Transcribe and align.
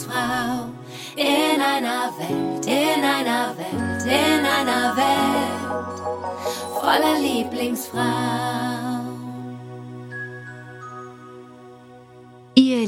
Lieblingsfrau. 0.00 0.70
In 1.16 1.60
einer 1.60 2.12
Welt, 2.18 2.66
in 2.66 3.04
einer 3.04 3.54
Welt, 3.56 4.04
in 4.04 4.46
einer 4.46 4.96
Welt 4.96 6.00
voller 6.80 7.18
Lieblingsfrau. 7.20 8.99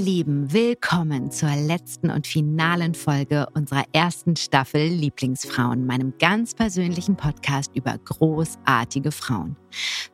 Lieben, 0.02 0.52
willkommen 0.52 1.30
zur 1.30 1.54
letzten 1.54 2.10
und 2.10 2.26
finalen 2.26 2.92
Folge 2.92 3.46
unserer 3.54 3.84
ersten 3.92 4.34
Staffel 4.34 4.84
Lieblingsfrauen, 4.84 5.86
meinem 5.86 6.12
ganz 6.18 6.54
persönlichen 6.54 7.14
Podcast 7.14 7.70
über 7.76 7.96
großartige 7.98 9.12
Frauen. 9.12 9.54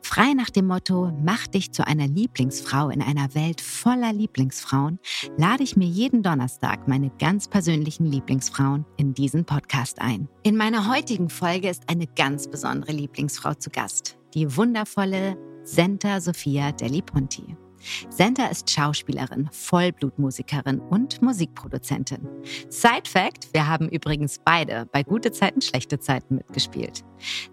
Frei 0.03 0.33
nach 0.35 0.51
dem 0.51 0.67
Motto, 0.67 1.11
mach 1.23 1.47
dich 1.47 1.71
zu 1.71 1.87
einer 1.87 2.07
Lieblingsfrau 2.07 2.89
in 2.89 3.01
einer 3.01 3.33
Welt 3.33 3.61
voller 3.61 4.13
Lieblingsfrauen, 4.13 4.99
lade 5.37 5.63
ich 5.63 5.75
mir 5.75 5.87
jeden 5.87 6.21
Donnerstag 6.21 6.87
meine 6.87 7.09
ganz 7.17 7.47
persönlichen 7.47 8.05
Lieblingsfrauen 8.05 8.85
in 8.97 9.15
diesen 9.15 9.43
Podcast 9.43 9.99
ein. 10.01 10.29
In 10.43 10.55
meiner 10.55 10.87
heutigen 10.87 11.31
Folge 11.31 11.67
ist 11.67 11.89
eine 11.89 12.05
ganz 12.05 12.47
besondere 12.47 12.91
Lieblingsfrau 12.91 13.55
zu 13.55 13.71
Gast, 13.71 14.19
die 14.35 14.55
wundervolle 14.55 15.35
Senta 15.63 16.21
Sophia 16.21 16.73
Deli 16.73 17.01
Ponti. 17.01 17.57
Senta 18.09 18.47
ist 18.47 18.69
Schauspielerin, 18.69 19.49
Vollblutmusikerin 19.51 20.79
und 20.79 21.21
Musikproduzentin. 21.21 22.27
Side 22.69 23.09
Fact, 23.09 23.53
wir 23.53 23.67
haben 23.67 23.89
übrigens 23.89 24.39
beide 24.43 24.87
bei 24.91 25.03
gute 25.03 25.31
Zeiten, 25.31 25.61
schlechte 25.61 25.99
Zeiten 25.99 26.35
mitgespielt. 26.35 27.03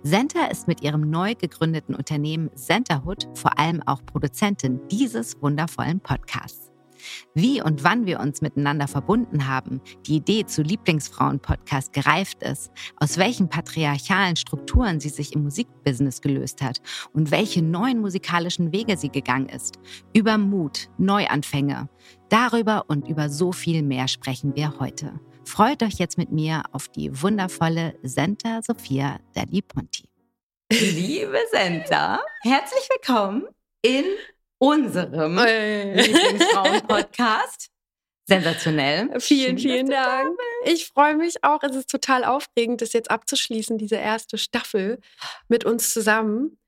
Senta 0.03 0.47
ist 0.47 0.69
mit 0.69 0.83
ihrem 0.83 1.11
neu 1.11 1.35
gegründeten 1.35 1.95
Unternehmen 1.95 2.51
Centerhood 2.55 3.29
vor 3.35 3.59
allem 3.59 3.83
auch 3.87 4.05
Produzentin 4.05 4.81
dieses 4.91 5.41
wundervollen 5.41 6.01
Podcasts. 6.01 6.66
Wie 7.35 7.63
und 7.63 7.85
wann 7.85 8.07
wir 8.07 8.21
uns 8.21 8.41
miteinander 8.41 8.89
verbunden 8.89 9.49
haben, 9.49 9.81
die 10.07 10.17
Idee 10.17 10.47
zu 10.47 10.63
Lieblingsfrauen-Podcast 10.63 11.93
gereift 11.93 12.43
ist, 12.43 12.71
aus 12.97 13.19
welchen 13.19 13.49
patriarchalen 13.49 14.37
Strukturen 14.37 15.01
sie 15.01 15.09
sich 15.09 15.35
im 15.35 15.43
Musikbusiness 15.45 16.21
gelöst 16.21 16.63
hat 16.63 16.81
und 17.13 17.31
welche 17.31 17.63
neuen 17.63 18.01
musikalischen 18.01 18.73
Wege 18.73 18.97
sie 18.97 19.11
gegangen 19.11 19.49
ist. 19.49 19.79
Über 20.15 20.39
Mut, 20.39 20.89
Neuanfänge. 20.99 21.89
Darüber 22.29 22.85
und 22.89 23.09
über 23.09 23.29
so 23.29 23.53
viel 23.53 23.83
mehr 23.83 24.09
sprechen 24.09 24.57
wir 24.57 24.79
heute. 24.81 25.21
Freut 25.45 25.83
euch 25.83 25.95
jetzt 25.95 26.19
mit 26.19 26.33
mir 26.33 26.65
auf 26.73 26.89
die 26.89 27.23
wundervolle 27.23 27.95
Senta 28.03 28.63
Sophia 28.63 29.21
Daddy 29.33 29.63
Ponti. 29.63 30.09
Liebe 30.73 31.39
Senta, 31.53 32.21
herzlich 32.43 32.89
willkommen 32.91 33.47
in 33.83 34.05
unserem 34.59 35.37
Lieblingsfrauen-Podcast. 35.37 37.71
Sensationell. 38.29 39.21
Vielen, 39.21 39.57
vielen 39.57 39.89
Dank. 39.89 40.37
Ich 40.65 40.89
freue 40.89 41.17
mich 41.17 41.45
auch. 41.45 41.63
Es 41.63 41.77
ist 41.77 41.89
total 41.89 42.25
aufregend, 42.25 42.83
das 42.83 42.93
jetzt 42.93 43.11
abzuschließen, 43.11 43.79
diese 43.79 43.97
erste 43.97 44.37
Staffel 44.37 44.99
mit 45.49 45.65
uns 45.65 45.93
zusammen. 45.93 46.59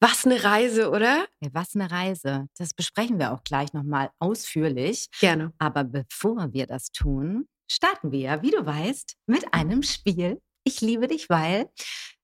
Was 0.00 0.26
eine 0.26 0.42
Reise, 0.42 0.90
oder? 0.90 1.26
Ja, 1.40 1.50
was 1.52 1.74
eine 1.74 1.90
Reise. 1.90 2.48
Das 2.56 2.74
besprechen 2.74 3.18
wir 3.18 3.32
auch 3.32 3.42
gleich 3.42 3.72
nochmal 3.72 4.10
ausführlich. 4.18 5.08
Gerne. 5.20 5.52
Aber 5.58 5.84
bevor 5.84 6.52
wir 6.52 6.66
das 6.66 6.90
tun, 6.90 7.48
starten 7.70 8.12
wir 8.12 8.42
wie 8.42 8.50
du 8.50 8.64
weißt, 8.64 9.16
mit 9.26 9.54
einem 9.54 9.82
Spiel. 9.82 10.40
Ich 10.64 10.80
liebe 10.80 11.08
dich, 11.08 11.30
weil 11.30 11.68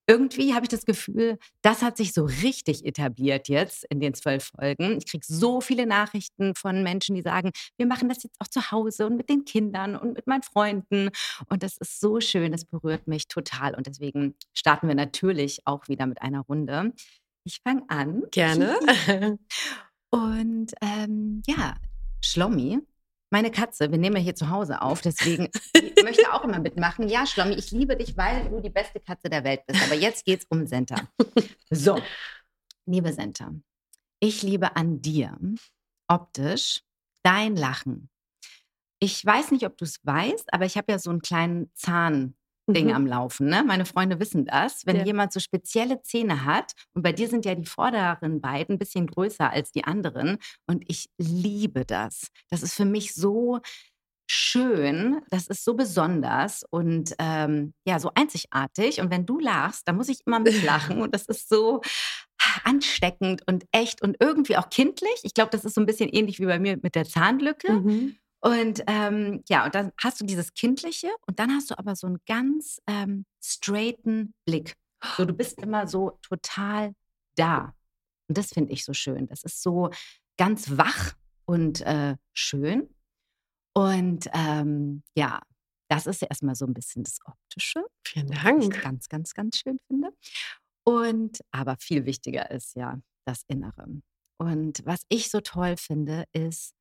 irgendwie 0.06 0.54
habe 0.54 0.64
ich 0.64 0.68
das 0.68 0.84
Gefühl, 0.84 1.38
das 1.62 1.82
hat 1.82 1.96
sich 1.96 2.12
so 2.12 2.24
richtig 2.24 2.84
etabliert 2.84 3.48
jetzt 3.48 3.84
in 3.90 4.00
den 4.00 4.14
zwölf 4.14 4.50
Folgen. 4.56 4.98
Ich 4.98 5.06
kriege 5.06 5.24
so 5.26 5.60
viele 5.60 5.86
Nachrichten 5.86 6.54
von 6.54 6.82
Menschen, 6.82 7.14
die 7.14 7.22
sagen, 7.22 7.52
wir 7.76 7.86
machen 7.86 8.08
das 8.08 8.22
jetzt 8.22 8.36
auch 8.40 8.48
zu 8.48 8.70
Hause 8.70 9.06
und 9.06 9.16
mit 9.16 9.30
den 9.30 9.44
Kindern 9.44 9.96
und 9.96 10.14
mit 10.14 10.26
meinen 10.26 10.42
Freunden. 10.42 11.10
Und 11.48 11.62
das 11.62 11.78
ist 11.78 12.00
so 12.00 12.20
schön, 12.20 12.52
das 12.52 12.64
berührt 12.64 13.06
mich 13.08 13.28
total. 13.28 13.74
Und 13.74 13.86
deswegen 13.86 14.34
starten 14.52 14.88
wir 14.88 14.94
natürlich 14.94 15.66
auch 15.66 15.88
wieder 15.88 16.06
mit 16.06 16.20
einer 16.20 16.40
Runde. 16.40 16.92
Ich 17.44 17.60
fange 17.62 17.84
an. 17.88 18.24
Gerne. 18.30 18.76
und 20.10 20.72
ähm, 20.82 21.42
ja, 21.46 21.76
Schlommi 22.20 22.80
meine 23.34 23.50
Katze, 23.50 23.90
wir 23.90 23.98
nehmen 23.98 24.14
ja 24.14 24.22
hier 24.22 24.36
zu 24.36 24.48
Hause 24.48 24.80
auf, 24.80 25.00
deswegen 25.00 25.48
möchte 26.04 26.32
auch 26.32 26.44
immer 26.44 26.60
mitmachen. 26.60 27.08
Ja, 27.08 27.26
Schlommi, 27.26 27.56
ich 27.56 27.72
liebe 27.72 27.96
dich, 27.96 28.16
weil 28.16 28.48
du 28.48 28.60
die 28.60 28.70
beste 28.70 29.00
Katze 29.00 29.28
der 29.28 29.42
Welt 29.42 29.66
bist. 29.66 29.82
Aber 29.82 29.96
jetzt 29.96 30.24
geht 30.24 30.42
es 30.42 30.46
um 30.50 30.68
Senta. 30.68 31.08
So, 31.68 32.00
liebe 32.86 33.12
Senta, 33.12 33.52
ich 34.20 34.44
liebe 34.44 34.76
an 34.76 35.02
dir 35.02 35.36
optisch 36.06 36.82
dein 37.24 37.56
Lachen. 37.56 38.08
Ich 39.00 39.26
weiß 39.26 39.50
nicht, 39.50 39.66
ob 39.66 39.76
du 39.78 39.84
es 39.84 39.98
weißt, 40.04 40.54
aber 40.54 40.66
ich 40.66 40.76
habe 40.76 40.92
ja 40.92 41.00
so 41.00 41.10
einen 41.10 41.20
kleinen 41.20 41.72
Zahn 41.74 42.36
Ding 42.68 42.86
mhm. 42.86 42.94
am 42.94 43.06
Laufen. 43.06 43.48
Ne? 43.48 43.62
Meine 43.64 43.84
Freunde 43.84 44.20
wissen 44.20 44.44
das. 44.46 44.86
Wenn 44.86 44.96
ja. 44.96 45.04
jemand 45.04 45.32
so 45.32 45.40
spezielle 45.40 46.02
Zähne 46.02 46.44
hat, 46.44 46.72
und 46.94 47.02
bei 47.02 47.12
dir 47.12 47.28
sind 47.28 47.44
ja 47.44 47.54
die 47.54 47.66
vorderen 47.66 48.40
beiden 48.40 48.76
ein 48.76 48.78
bisschen 48.78 49.06
größer 49.06 49.50
als 49.50 49.72
die 49.72 49.84
anderen, 49.84 50.38
und 50.66 50.84
ich 50.88 51.08
liebe 51.18 51.84
das. 51.84 52.28
Das 52.50 52.62
ist 52.62 52.74
für 52.74 52.84
mich 52.86 53.14
so 53.14 53.60
schön, 54.26 55.20
das 55.30 55.48
ist 55.48 55.64
so 55.64 55.74
besonders 55.74 56.64
und 56.70 57.14
ähm, 57.18 57.74
ja, 57.86 57.98
so 57.98 58.10
einzigartig. 58.14 59.00
Und 59.00 59.10
wenn 59.10 59.26
du 59.26 59.38
lachst, 59.38 59.86
dann 59.86 59.96
muss 59.96 60.08
ich 60.08 60.20
immer 60.26 60.40
mitlachen 60.40 61.02
und 61.02 61.14
das 61.14 61.26
ist 61.26 61.48
so 61.48 61.82
ansteckend 62.64 63.42
und 63.46 63.64
echt 63.72 64.02
und 64.02 64.16
irgendwie 64.20 64.56
auch 64.56 64.70
kindlich. 64.70 65.14
Ich 65.22 65.34
glaube, 65.34 65.50
das 65.50 65.64
ist 65.64 65.74
so 65.74 65.80
ein 65.80 65.86
bisschen 65.86 66.08
ähnlich 66.08 66.40
wie 66.40 66.46
bei 66.46 66.58
mir 66.58 66.78
mit 66.82 66.94
der 66.94 67.04
Zahnlücke. 67.04 67.72
Mhm. 67.72 68.16
Und 68.44 68.82
ähm, 68.86 69.42
ja, 69.48 69.64
und 69.64 69.74
dann 69.74 69.92
hast 70.02 70.20
du 70.20 70.26
dieses 70.26 70.52
Kindliche 70.52 71.08
und 71.26 71.38
dann 71.38 71.50
hast 71.50 71.70
du 71.70 71.78
aber 71.78 71.96
so 71.96 72.06
einen 72.06 72.18
ganz 72.26 72.78
ähm, 72.86 73.24
straighten 73.42 74.34
Blick. 74.44 74.74
So, 75.16 75.24
du 75.24 75.32
bist 75.32 75.62
immer 75.62 75.88
so 75.88 76.18
total 76.20 76.94
da. 77.36 77.74
Und 78.28 78.36
das 78.36 78.50
finde 78.50 78.72
ich 78.72 78.84
so 78.84 78.92
schön. 78.92 79.26
Das 79.28 79.44
ist 79.44 79.62
so 79.62 79.90
ganz 80.36 80.76
wach 80.76 81.14
und 81.46 81.80
äh, 81.82 82.16
schön. 82.34 82.94
Und 83.72 84.28
ähm, 84.34 85.02
ja, 85.16 85.40
das 85.88 86.06
ist 86.06 86.20
ja 86.20 86.28
erstmal 86.28 86.54
so 86.54 86.66
ein 86.66 86.74
bisschen 86.74 87.02
das 87.02 87.20
Optische. 87.24 87.82
Vielen 88.06 88.28
Dank. 88.28 88.58
Was 88.58 88.76
ich 88.76 88.82
ganz, 88.82 89.08
ganz, 89.08 89.34
ganz 89.34 89.56
schön 89.56 89.78
finde. 89.86 90.10
Und 90.84 91.40
aber 91.50 91.76
viel 91.78 92.04
wichtiger 92.04 92.50
ist 92.50 92.76
ja 92.76 93.00
das 93.24 93.42
Innere. 93.48 93.86
Und 94.38 94.84
was 94.84 95.04
ich 95.08 95.30
so 95.30 95.40
toll 95.40 95.76
finde, 95.78 96.24
ist, 96.32 96.74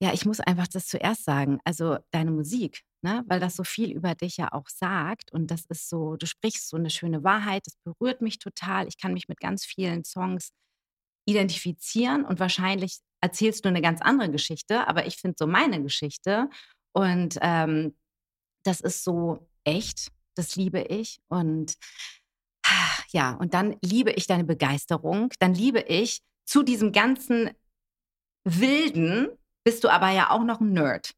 ja, 0.00 0.12
ich 0.12 0.26
muss 0.26 0.40
einfach 0.40 0.66
das 0.66 0.86
zuerst 0.86 1.24
sagen. 1.24 1.58
Also 1.64 1.98
deine 2.10 2.30
Musik, 2.30 2.82
ne? 3.02 3.24
weil 3.28 3.40
das 3.40 3.56
so 3.56 3.64
viel 3.64 3.92
über 3.92 4.14
dich 4.14 4.36
ja 4.36 4.52
auch 4.52 4.68
sagt. 4.68 5.32
Und 5.32 5.50
das 5.50 5.64
ist 5.66 5.88
so, 5.88 6.16
du 6.16 6.26
sprichst 6.26 6.68
so 6.68 6.76
eine 6.76 6.90
schöne 6.90 7.24
Wahrheit, 7.24 7.66
das 7.66 7.76
berührt 7.84 8.20
mich 8.20 8.38
total. 8.38 8.88
Ich 8.88 8.98
kann 8.98 9.14
mich 9.14 9.28
mit 9.28 9.40
ganz 9.40 9.64
vielen 9.64 10.04
Songs 10.04 10.50
identifizieren 11.26 12.24
und 12.24 12.38
wahrscheinlich 12.40 12.98
erzählst 13.20 13.64
du 13.64 13.68
eine 13.68 13.80
ganz 13.80 14.00
andere 14.02 14.30
Geschichte, 14.30 14.86
aber 14.86 15.06
ich 15.06 15.16
finde 15.16 15.36
so 15.38 15.46
meine 15.46 15.82
Geschichte. 15.82 16.48
Und 16.92 17.38
ähm, 17.40 17.96
das 18.64 18.80
ist 18.80 19.02
so 19.02 19.48
echt, 19.64 20.12
das 20.34 20.56
liebe 20.56 20.82
ich. 20.82 21.18
Und 21.28 21.74
ja, 23.12 23.32
und 23.34 23.54
dann 23.54 23.76
liebe 23.82 24.12
ich 24.12 24.26
deine 24.26 24.44
Begeisterung. 24.44 25.30
Dann 25.38 25.54
liebe 25.54 25.80
ich 25.80 26.20
zu 26.44 26.62
diesem 26.62 26.92
ganzen 26.92 27.50
Wilden, 28.44 29.28
bist 29.66 29.82
du 29.82 29.88
aber 29.88 30.10
ja 30.10 30.30
auch 30.30 30.44
noch 30.44 30.60
ein 30.60 30.72
Nerd. 30.72 31.10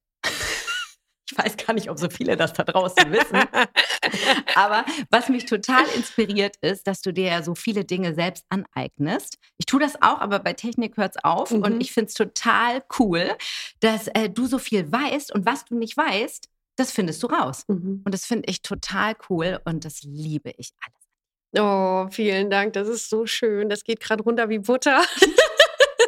Ich 1.31 1.36
weiß 1.36 1.59
gar 1.59 1.75
nicht, 1.75 1.91
ob 1.91 1.98
so 1.98 2.09
viele 2.09 2.34
das 2.34 2.54
da 2.54 2.64
draußen 2.64 3.12
wissen. 3.12 3.36
Aber 4.54 4.86
was 5.10 5.28
mich 5.28 5.44
total 5.44 5.84
inspiriert 5.94 6.56
ist, 6.62 6.86
dass 6.86 7.03
du 7.03 7.12
dir 7.12 7.26
ja 7.26 7.42
so 7.42 7.54
viele 7.54 7.84
Dinge 7.84 8.14
selbst 8.14 8.47
aneignest. 8.48 9.36
Ich 9.59 9.66
tue 9.66 9.78
das 9.78 10.00
auch, 10.00 10.20
aber 10.20 10.38
bei 10.38 10.54
Technik 10.54 10.97
hört 10.97 11.16
es 11.16 11.24
auf. 11.24 11.50
Mhm. 11.50 11.62
Und 11.62 11.80
ich 11.83 11.92
finde 11.92 12.09
es 12.09 12.15
total 12.15 12.83
cool, 12.98 13.36
dass 13.80 14.09
äh, 14.09 14.30
du 14.30 14.47
so 14.47 14.59
viel 14.59 14.91
weißt 14.91 15.34
und 15.34 15.44
was 15.44 15.66
du 15.66 15.77
nicht 15.77 15.94
weißt, 15.94 16.48
das 16.77 16.91
findest 16.91 17.22
du 17.22 17.27
raus. 17.27 17.65
Mhm. 17.68 18.01
Und 18.06 18.15
das 18.15 18.24
finde 18.24 18.48
ich 18.48 18.62
total 18.62 19.15
cool 19.28 19.60
und 19.66 19.84
das 19.84 20.03
liebe 20.03 20.53
ich 20.56 20.71
alles. 20.80 21.62
Oh, 21.62 22.09
vielen 22.10 22.48
Dank. 22.48 22.72
Das 22.72 22.89
ist 22.89 23.10
so 23.10 23.27
schön. 23.27 23.68
Das 23.68 23.84
geht 23.84 24.01
gerade 24.01 24.22
runter 24.22 24.48
wie 24.48 24.60
Butter. 24.60 25.03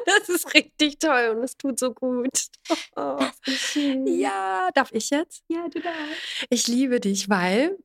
Das 0.06 0.28
ist 0.28 0.54
richtig 0.54 0.98
toll 0.98 1.34
und 1.36 1.42
es 1.42 1.56
tut 1.56 1.78
so 1.78 1.92
gut. 1.92 2.28
Oh. 2.96 3.18
Ja, 4.06 4.70
darf 4.74 4.92
ich 4.92 5.10
jetzt? 5.10 5.42
Ja, 5.48 5.66
du 5.68 5.80
darfst. 5.80 6.46
Ich 6.50 6.68
liebe 6.68 7.00
dich, 7.00 7.28
weil 7.28 7.76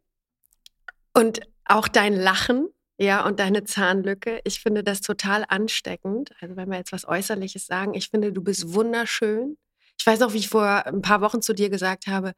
und 1.14 1.42
auch 1.66 1.88
dein 1.88 2.14
Lachen, 2.14 2.68
ja, 2.98 3.26
und 3.26 3.40
deine 3.40 3.64
Zahnlücke, 3.64 4.42
ich 4.44 4.60
finde 4.60 4.84
das 4.84 5.02
total 5.02 5.46
ansteckend. 5.48 6.32
Also 6.40 6.56
wenn 6.56 6.70
wir 6.70 6.78
jetzt 6.78 6.92
was 6.92 7.08
Äußerliches 7.08 7.66
sagen, 7.66 7.94
ich 7.94 8.10
finde, 8.10 8.32
du 8.32 8.44
bist 8.44 8.74
wunderschön. 8.74 9.58
Ich 9.98 10.06
weiß 10.06 10.22
auch, 10.22 10.34
wie 10.34 10.40
ich 10.40 10.50
vor 10.50 10.86
ein 10.86 11.02
paar 11.02 11.22
Wochen 11.22 11.42
zu 11.42 11.54
dir 11.54 11.70
gesagt 11.70 12.08
habe, 12.08 12.34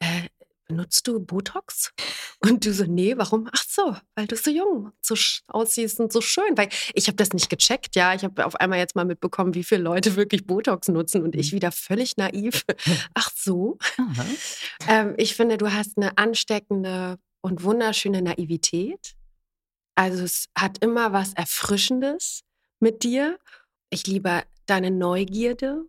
äh, 0.00 0.28
nutzt 0.70 1.06
du 1.06 1.20
Botox? 1.20 1.92
Und 2.40 2.64
du 2.64 2.72
so, 2.72 2.84
nee, 2.84 3.16
warum? 3.16 3.48
Ach 3.52 3.64
so, 3.66 3.96
weil 4.14 4.26
du 4.26 4.36
so 4.36 4.50
jung 4.50 4.92
so 5.00 5.14
aussiehst 5.48 6.00
und 6.00 6.12
so 6.12 6.20
schön. 6.20 6.56
Weil 6.56 6.68
ich 6.94 7.06
habe 7.06 7.16
das 7.16 7.32
nicht 7.32 7.50
gecheckt, 7.50 7.96
ja. 7.96 8.14
Ich 8.14 8.24
habe 8.24 8.46
auf 8.46 8.56
einmal 8.56 8.78
jetzt 8.78 8.96
mal 8.96 9.04
mitbekommen, 9.04 9.54
wie 9.54 9.64
viele 9.64 9.82
Leute 9.82 10.16
wirklich 10.16 10.46
Botox 10.46 10.88
nutzen 10.88 11.22
und 11.22 11.34
ich 11.34 11.52
mhm. 11.52 11.56
wieder 11.56 11.72
völlig 11.72 12.16
naiv. 12.16 12.64
Ach 13.14 13.30
so. 13.34 13.78
Ähm, 14.88 15.14
ich 15.16 15.34
finde, 15.34 15.58
du 15.58 15.72
hast 15.72 15.96
eine 15.96 16.16
ansteckende 16.18 17.18
und 17.42 17.62
wunderschöne 17.62 18.22
Naivität. 18.22 19.14
Also 19.94 20.24
es 20.24 20.48
hat 20.56 20.82
immer 20.82 21.12
was 21.12 21.34
Erfrischendes 21.34 22.42
mit 22.80 23.02
dir. 23.02 23.38
Ich 23.90 24.06
liebe 24.06 24.44
deine 24.66 24.90
Neugierde 24.90 25.84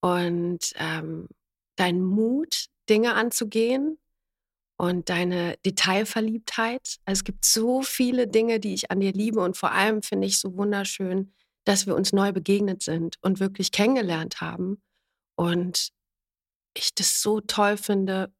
und 0.00 0.72
ähm, 0.76 1.28
deinen 1.76 2.04
Mut, 2.04 2.66
Dinge 2.90 3.14
anzugehen 3.14 3.98
und 4.76 5.08
deine 5.08 5.56
Detailverliebtheit. 5.64 6.96
Also 7.04 7.20
es 7.20 7.24
gibt 7.24 7.44
so 7.44 7.82
viele 7.82 8.26
Dinge, 8.26 8.60
die 8.60 8.74
ich 8.74 8.90
an 8.90 9.00
dir 9.00 9.12
liebe 9.12 9.40
und 9.40 9.56
vor 9.56 9.72
allem 9.72 10.02
finde 10.02 10.26
ich 10.26 10.40
so 10.40 10.56
wunderschön, 10.56 11.32
dass 11.64 11.86
wir 11.86 11.94
uns 11.94 12.12
neu 12.12 12.32
begegnet 12.32 12.82
sind 12.82 13.16
und 13.22 13.38
wirklich 13.38 13.70
kennengelernt 13.72 14.40
haben 14.40 14.82
und 15.36 15.90
ich 16.74 16.94
das 16.94 17.22
so 17.22 17.40
toll 17.40 17.76
finde, 17.76 18.32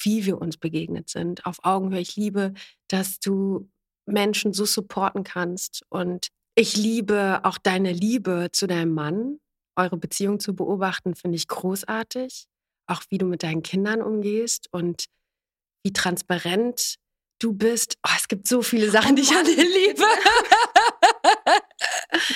wie 0.00 0.26
wir 0.26 0.40
uns 0.40 0.56
begegnet 0.56 1.08
sind, 1.08 1.46
auf 1.46 1.64
Augenhöhe. 1.64 2.00
Ich 2.00 2.16
liebe, 2.16 2.52
dass 2.88 3.20
du 3.20 3.70
Menschen 4.06 4.52
so 4.52 4.64
supporten 4.64 5.24
kannst 5.24 5.82
und 5.88 6.28
ich 6.56 6.76
liebe 6.76 7.40
auch 7.44 7.58
deine 7.58 7.92
Liebe 7.92 8.48
zu 8.52 8.66
deinem 8.66 8.92
Mann. 8.92 9.38
Eure 9.76 9.96
Beziehung 9.96 10.40
zu 10.40 10.54
beobachten, 10.54 11.14
finde 11.14 11.36
ich 11.36 11.48
großartig 11.48 12.48
auch 12.86 13.02
wie 13.10 13.18
du 13.18 13.26
mit 13.26 13.42
deinen 13.42 13.62
Kindern 13.62 14.02
umgehst 14.02 14.68
und 14.72 15.06
wie 15.84 15.92
transparent 15.92 16.96
du 17.38 17.52
bist. 17.52 17.98
Oh, 18.06 18.12
es 18.16 18.28
gibt 18.28 18.48
so 18.48 18.62
viele 18.62 18.90
Sachen, 18.90 19.16
die 19.16 19.22
ich 19.22 19.34
an 19.34 19.44
dir 19.44 19.56
liebe. 19.56 20.04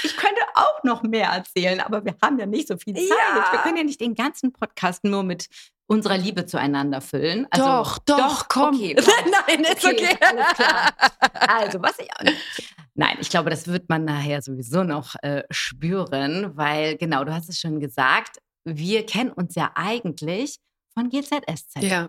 Ich 0.02 0.16
könnte 0.16 0.40
auch 0.54 0.82
noch 0.82 1.02
mehr 1.02 1.28
erzählen, 1.28 1.80
aber 1.80 2.04
wir 2.04 2.16
haben 2.22 2.38
ja 2.38 2.46
nicht 2.46 2.68
so 2.68 2.76
viel 2.76 2.94
Zeit. 2.94 3.08
Ja. 3.08 3.52
Wir 3.52 3.60
können 3.60 3.76
ja 3.76 3.84
nicht 3.84 4.00
den 4.00 4.14
ganzen 4.14 4.52
Podcast 4.52 5.04
nur 5.04 5.22
mit 5.22 5.46
unserer 5.86 6.18
Liebe 6.18 6.46
zueinander 6.46 7.00
füllen. 7.00 7.46
Also, 7.50 7.64
doch, 7.64 7.98
doch, 7.98 8.16
doch, 8.18 8.48
komm. 8.48 8.74
Okay, 8.74 8.96
Nein, 9.46 9.64
ist 9.64 9.84
okay. 9.84 10.10
okay. 10.12 10.18
Alles 10.20 10.46
klar. 10.54 10.94
Also, 11.48 11.80
was 11.80 11.98
ich. 11.98 12.08
Nein, 12.94 13.16
ich 13.20 13.30
glaube, 13.30 13.48
das 13.50 13.68
wird 13.68 13.88
man 13.88 14.04
nachher 14.04 14.42
sowieso 14.42 14.82
noch 14.82 15.14
äh, 15.22 15.44
spüren, 15.50 16.56
weil 16.56 16.96
genau, 16.96 17.24
du 17.24 17.32
hast 17.32 17.48
es 17.48 17.58
schon 17.58 17.80
gesagt, 17.80 18.38
wir 18.76 19.06
kennen 19.06 19.32
uns 19.32 19.54
ja 19.54 19.72
eigentlich 19.74 20.58
von 20.94 21.08
GZSZ. 21.10 21.82
Ja. 21.82 22.08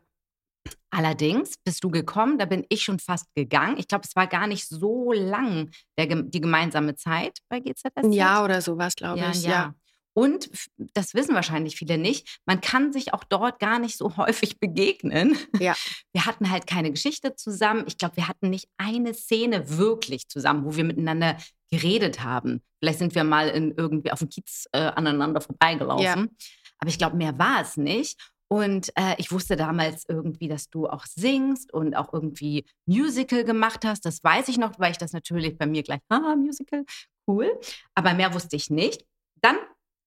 Allerdings 0.91 1.55
bist 1.63 1.83
du 1.83 1.89
gekommen, 1.89 2.37
da 2.37 2.45
bin 2.45 2.65
ich 2.69 2.83
schon 2.83 2.99
fast 2.99 3.25
gegangen. 3.35 3.77
Ich 3.77 3.87
glaube, 3.87 4.05
es 4.05 4.15
war 4.15 4.27
gar 4.27 4.47
nicht 4.47 4.67
so 4.67 5.13
lang 5.13 5.71
der, 5.97 6.07
die 6.07 6.41
gemeinsame 6.41 6.95
Zeit 6.95 7.39
bei 7.47 7.59
GZSZ. 7.59 7.91
Ein 7.95 8.11
Jahr 8.11 8.43
oder 8.43 8.61
sowas, 8.61 8.95
glaube 8.95 9.19
ja, 9.19 9.31
ich. 9.31 9.43
Ja. 9.43 9.49
ja. 9.49 9.75
Und 10.13 10.49
das 10.95 11.13
wissen 11.13 11.35
wahrscheinlich 11.35 11.77
viele 11.77 11.97
nicht, 11.97 12.39
man 12.45 12.59
kann 12.59 12.91
sich 12.91 13.13
auch 13.13 13.23
dort 13.23 13.59
gar 13.59 13.79
nicht 13.79 13.95
so 13.97 14.17
häufig 14.17 14.59
begegnen. 14.59 15.37
Ja. 15.59 15.75
Wir 16.11 16.25
hatten 16.25 16.49
halt 16.49 16.67
keine 16.67 16.91
Geschichte 16.91 17.35
zusammen. 17.35 17.85
Ich 17.87 17.97
glaube, 17.97 18.17
wir 18.17 18.27
hatten 18.27 18.49
nicht 18.49 18.67
eine 18.77 19.13
Szene 19.13 19.77
wirklich 19.77 20.27
zusammen, 20.27 20.65
wo 20.65 20.75
wir 20.75 20.83
miteinander 20.83 21.37
geredet 21.71 22.23
haben. 22.23 22.61
Vielleicht 22.79 22.99
sind 22.99 23.15
wir 23.15 23.23
mal 23.23 23.49
in 23.49 23.73
irgendwie 23.75 24.11
auf 24.11 24.19
dem 24.19 24.29
Kiez 24.29 24.67
äh, 24.71 24.79
aneinander 24.79 25.41
vorbeigelaufen. 25.41 26.03
Ja. 26.03 26.47
Aber 26.79 26.89
ich 26.89 26.97
glaube, 26.97 27.17
mehr 27.17 27.37
war 27.37 27.61
es 27.61 27.77
nicht. 27.77 28.19
Und 28.51 28.89
äh, 28.95 29.15
ich 29.19 29.31
wusste 29.31 29.55
damals 29.55 30.05
irgendwie, 30.07 30.47
dass 30.47 30.69
du 30.69 30.87
auch 30.87 31.05
singst 31.05 31.71
und 31.71 31.95
auch 31.95 32.11
irgendwie 32.13 32.65
Musical 32.87 33.43
gemacht 33.43 33.85
hast. 33.85 34.05
Das 34.05 34.23
weiß 34.23 34.47
ich 34.47 34.57
noch, 34.57 34.79
weil 34.79 34.91
ich 34.91 34.97
das 34.97 35.13
natürlich 35.13 35.57
bei 35.57 35.67
mir 35.67 35.83
gleich, 35.83 35.99
ah, 36.09 36.35
Musical, 36.35 36.83
cool. 37.27 37.59
Aber 37.93 38.15
mehr 38.15 38.33
wusste 38.33 38.55
ich 38.55 38.71
nicht. 38.71 39.05
Dann 39.41 39.57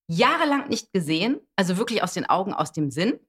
jahrelang 0.08 0.68
nicht 0.68 0.92
gesehen, 0.92 1.40
also 1.56 1.76
wirklich 1.76 2.02
aus 2.02 2.14
den 2.14 2.28
Augen, 2.28 2.52
aus 2.52 2.72
dem 2.72 2.90
Sinn. 2.90 3.20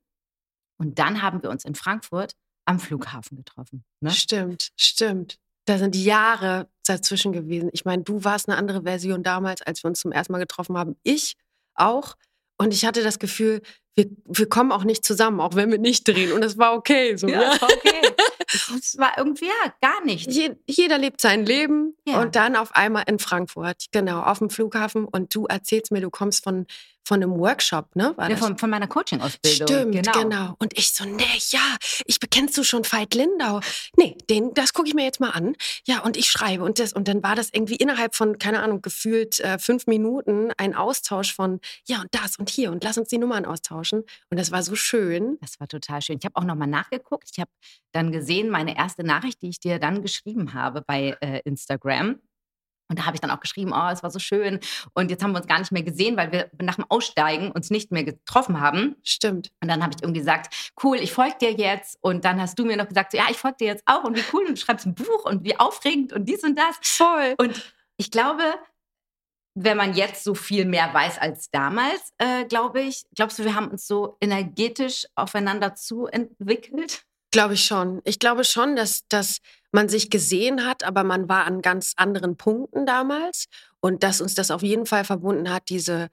Und 0.80 0.97
dann 0.97 1.21
haben 1.21 1.44
wir 1.44 1.51
uns 1.51 1.63
in 1.63 1.75
Frankfurt 1.75 2.35
am 2.65 2.80
Flughafen 2.80 3.38
getroffen. 3.38 3.85
Ne? 4.01 4.09
Stimmt, 4.09 4.71
stimmt. 4.77 5.38
Da 5.65 5.77
sind 5.77 5.95
Jahre 5.95 6.68
dazwischen 6.86 7.31
gewesen. 7.31 7.69
Ich 7.74 7.86
meine, 7.86 8.04
du 8.04 8.24
warst 8.24 8.50
eine 8.50 8.57
andere 8.57 8.83
Version 8.83 9.24
damals, 9.24 9.62
als 9.62 9.83
wir 9.83 9.89
uns 9.89 10.01
zum 10.01 10.12
ersten 10.12 10.33
Mal 10.33 10.39
getroffen 10.39 10.77
haben. 10.77 10.95
Ich 11.04 11.36
auch. 11.75 12.15
Und 12.57 12.74
ich 12.74 12.86
hatte 12.86 13.04
das 13.04 13.19
Gefühl, 13.19 13.62
wir, 13.95 14.07
wir 14.25 14.50
kommen 14.50 14.71
auch 14.71 14.83
nicht 14.83 15.06
zusammen, 15.06 15.39
auch 15.39 15.56
wenn 15.56 15.71
wir 15.71 15.77
nicht 15.77 16.07
drehen. 16.07 16.31
Und 16.31 16.44
es 16.44 16.57
war 16.57 16.74
okay. 16.74 17.15
So, 17.15 17.27
ja, 17.27 17.42
ja. 17.42 17.62
war 17.62 17.69
okay. 17.69 18.01
es 18.80 18.98
war 18.98 19.18
irgendwie 19.18 19.45
ja 19.45 19.74
gar 19.81 20.04
nichts. 20.04 20.33
Je, 20.36 20.56
jeder 20.68 20.98
lebt 20.98 21.21
sein 21.21 21.45
Leben 21.45 21.95
ja. 22.06 22.21
und 22.21 22.36
dann 22.36 22.56
auf 22.56 22.75
einmal 22.75 23.04
in 23.07 23.19
Frankfurt, 23.19 23.86
genau, 23.92 24.21
auf 24.21 24.39
dem 24.39 24.50
Flughafen. 24.50 25.06
Und 25.06 25.33
du 25.36 25.45
erzählst 25.45 25.92
mir, 25.92 26.01
du 26.01 26.09
kommst 26.09 26.44
von 26.44 26.66
von 27.03 27.21
einem 27.21 27.38
Workshop, 27.38 27.95
ne? 27.95 28.13
War 28.15 28.29
ja, 28.29 28.38
von, 28.38 28.57
von, 28.57 28.69
meiner 28.69 28.88
Coaching-Ausbildung. 28.88 29.67
Stimmt, 29.67 29.91
genau. 29.91 30.11
genau. 30.21 30.55
Und 30.59 30.77
ich 30.77 30.91
so, 30.91 31.03
nee, 31.05 31.23
ja, 31.50 31.77
ich 32.05 32.19
bekennst 32.19 32.57
du 32.57 32.63
schon 32.63 32.83
Veit 32.83 33.13
Lindau? 33.13 33.59
Nee, 33.97 34.17
den, 34.29 34.53
das 34.53 34.73
gucke 34.73 34.88
ich 34.88 34.94
mir 34.94 35.03
jetzt 35.03 35.19
mal 35.19 35.31
an. 35.31 35.55
Ja, 35.85 36.00
und 36.00 36.17
ich 36.17 36.29
schreibe 36.29 36.63
und 36.63 36.79
das. 36.79 36.94
Und 36.94 37.07
dann 37.07 37.21
war 37.21 37.35
das 37.35 37.50
irgendwie 37.51 37.75
innerhalb 37.75 38.15
von, 38.15 38.38
keine 38.38 38.61
Ahnung, 38.63 38.81
gefühlt 38.81 39.39
äh, 39.41 39.59
fünf 39.59 39.88
Minuten 39.88 40.51
ein 40.57 40.75
Austausch 40.75 41.33
von, 41.33 41.59
ja, 41.88 42.01
und 42.01 42.09
das 42.11 42.38
und 42.38 42.50
hier 42.50 42.71
und 42.71 42.83
lass 42.83 42.97
uns 42.97 43.09
die 43.09 43.17
Nummern 43.17 43.45
austauschen. 43.45 44.03
Und 44.29 44.39
das 44.39 44.51
war 44.51 44.63
so 44.63 44.75
schön. 44.75 45.38
Das 45.41 45.59
war 45.59 45.67
total 45.67 46.01
schön. 46.01 46.17
Ich 46.19 46.25
habe 46.25 46.35
auch 46.35 46.45
nochmal 46.45 46.67
nachgeguckt. 46.67 47.29
Ich 47.33 47.39
habe 47.39 47.51
dann 47.91 48.11
gesehen, 48.11 48.49
meine 48.49 48.77
erste 48.77 49.03
Nachricht, 49.03 49.41
die 49.41 49.49
ich 49.49 49.59
dir 49.59 49.79
dann 49.79 50.01
geschrieben 50.01 50.53
habe 50.53 50.81
bei 50.81 51.17
äh, 51.21 51.41
Instagram 51.44 52.19
und 52.94 53.00
da 53.00 53.07
habe 53.07 53.16
ich 53.16 53.22
dann 53.22 53.31
auch 53.31 53.40
geschrieben, 53.40 53.72
oh, 53.74 53.90
es 53.92 54.04
war 54.04 54.12
so 54.12 54.19
schön. 54.19 54.60
Und 54.94 55.10
jetzt 55.10 55.24
haben 55.24 55.31
wir 55.31 55.40
uns 55.40 55.48
gar 55.48 55.57
nicht 55.57 55.72
mehr 55.72 55.81
gesehen, 55.81 56.16
weil 56.16 56.31
wir 56.31 56.51
nach 56.62 56.75
dem 56.75 56.86
Aussteigen 56.90 57.51
uns 57.51 57.72
nicht 57.72 57.92
mehr 57.92 58.04
getroffen 58.04 58.60
haben. 58.60 58.98
Stimmt. 59.01 59.51
Und 59.62 59.68
dann 59.68 59.81
habe 59.81 59.94
ich 59.95 60.04
irgendwie 60.04 60.19
gesagt, 60.19 60.72
cool, 60.84 60.98
ich 60.98 61.12
folge 61.12 61.38
dir 61.42 61.54
jetzt. 61.54 61.98
Und 62.01 62.24
dann 62.24 62.40
hast 62.40 62.60
du 62.60 62.66
mir 62.66 62.78
noch 62.78 62.88
gesagt, 62.88 63.12
so, 63.12 63.18
ja, 63.18 63.25
ich 63.31 63.38
folge 63.38 63.57
dir 63.62 63.68
jetzt 63.68 63.81
auch. 63.88 64.04
Und 64.04 64.16
wie 64.16 64.24
cool, 64.31 64.45
und 64.45 64.60
du 64.60 64.62
schreibst 64.62 64.86
ein 64.86 64.94
Buch 64.94 65.25
und 65.25 65.44
wie 65.44 65.60
aufregend 65.60 66.13
und 66.13 66.30
dies 66.30 66.44
und 66.44 66.56
das. 66.56 66.78
Voll. 66.84 67.34
Und 67.40 67.74
ich 67.98 68.12
glaube, 68.12 68.44
wenn 69.56 69.78
man 69.78 69.95
jetzt 69.95 70.24
so 70.24 70.36
viel 70.36 70.66
mehr 70.66 70.94
weiß 70.94 71.18
als 71.18 71.50
damals, 71.50 72.13
äh, 72.19 72.45
glaube 72.45 72.81
ich, 72.81 73.06
glaubst 73.16 73.40
du, 73.40 73.44
wir 73.44 73.56
haben 73.56 73.69
uns 73.69 73.88
so 73.88 74.18
energetisch 74.22 75.07
aufeinander 75.16 75.74
zu 75.74 76.06
entwickelt? 76.06 77.06
Glaube 77.33 77.56
ich 77.56 77.65
schon. 77.65 78.00
Ich 78.03 78.19
glaube 78.19 78.44
schon, 78.44 78.75
dass, 78.75 79.07
dass 79.07 79.39
man 79.71 79.89
sich 79.89 80.12
gesehen 80.12 80.68
hat, 80.68 80.83
aber 80.83 81.03
man 81.03 81.27
war 81.27 81.45
an 81.45 81.63
ganz 81.63 81.94
anderen 81.97 82.38
Punkten 82.38 82.85
damals 82.85 83.47
und 83.80 84.03
dass 84.03 84.21
uns 84.21 84.35
das 84.35 84.51
auf 84.51 84.62
jeden 84.62 84.85
Fall 84.85 85.03
verbunden 85.03 85.50
hat, 85.50 85.69
diese 85.69 86.09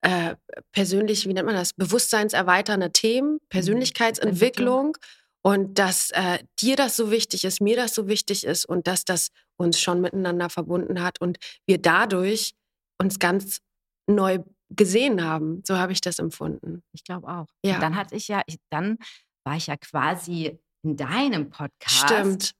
äh, 0.00 0.34
persönlich, 0.72 1.28
wie 1.28 1.32
nennt 1.32 1.46
man 1.46 1.54
das, 1.54 1.74
bewusstseinserweiternde 1.74 2.90
Themen, 2.90 3.34
mhm. 3.34 3.38
Persönlichkeitsentwicklung 3.50 4.98
und 5.42 5.78
dass 5.78 6.10
äh, 6.10 6.40
dir 6.58 6.74
das 6.74 6.96
so 6.96 7.12
wichtig 7.12 7.44
ist, 7.44 7.60
mir 7.60 7.76
das 7.76 7.94
so 7.94 8.08
wichtig 8.08 8.44
ist 8.44 8.64
und 8.64 8.88
dass 8.88 9.04
das 9.04 9.28
uns 9.56 9.80
schon 9.80 10.00
miteinander 10.00 10.50
verbunden 10.50 11.02
hat 11.02 11.20
und 11.20 11.38
wir 11.66 11.78
dadurch 11.78 12.54
uns 12.98 13.20
ganz 13.20 13.60
neu 14.08 14.40
gesehen 14.70 15.22
haben. 15.22 15.62
So 15.64 15.78
habe 15.78 15.92
ich 15.92 16.00
das 16.00 16.18
empfunden. 16.18 16.82
Ich 16.92 17.04
glaube 17.04 17.28
auch. 17.28 17.46
Ja. 17.64 17.76
Und 17.76 17.80
dann 17.80 17.94
hatte 17.94 18.16
ich 18.16 18.26
ja, 18.26 18.42
ich, 18.46 18.56
dann 18.70 18.98
war 19.44 19.56
ich 19.56 19.66
ja 19.66 19.76
quasi 19.76 20.58
in 20.84 20.96
deinem 20.96 21.50
Podcast. 21.50 22.08
Stimmt. 22.08 22.52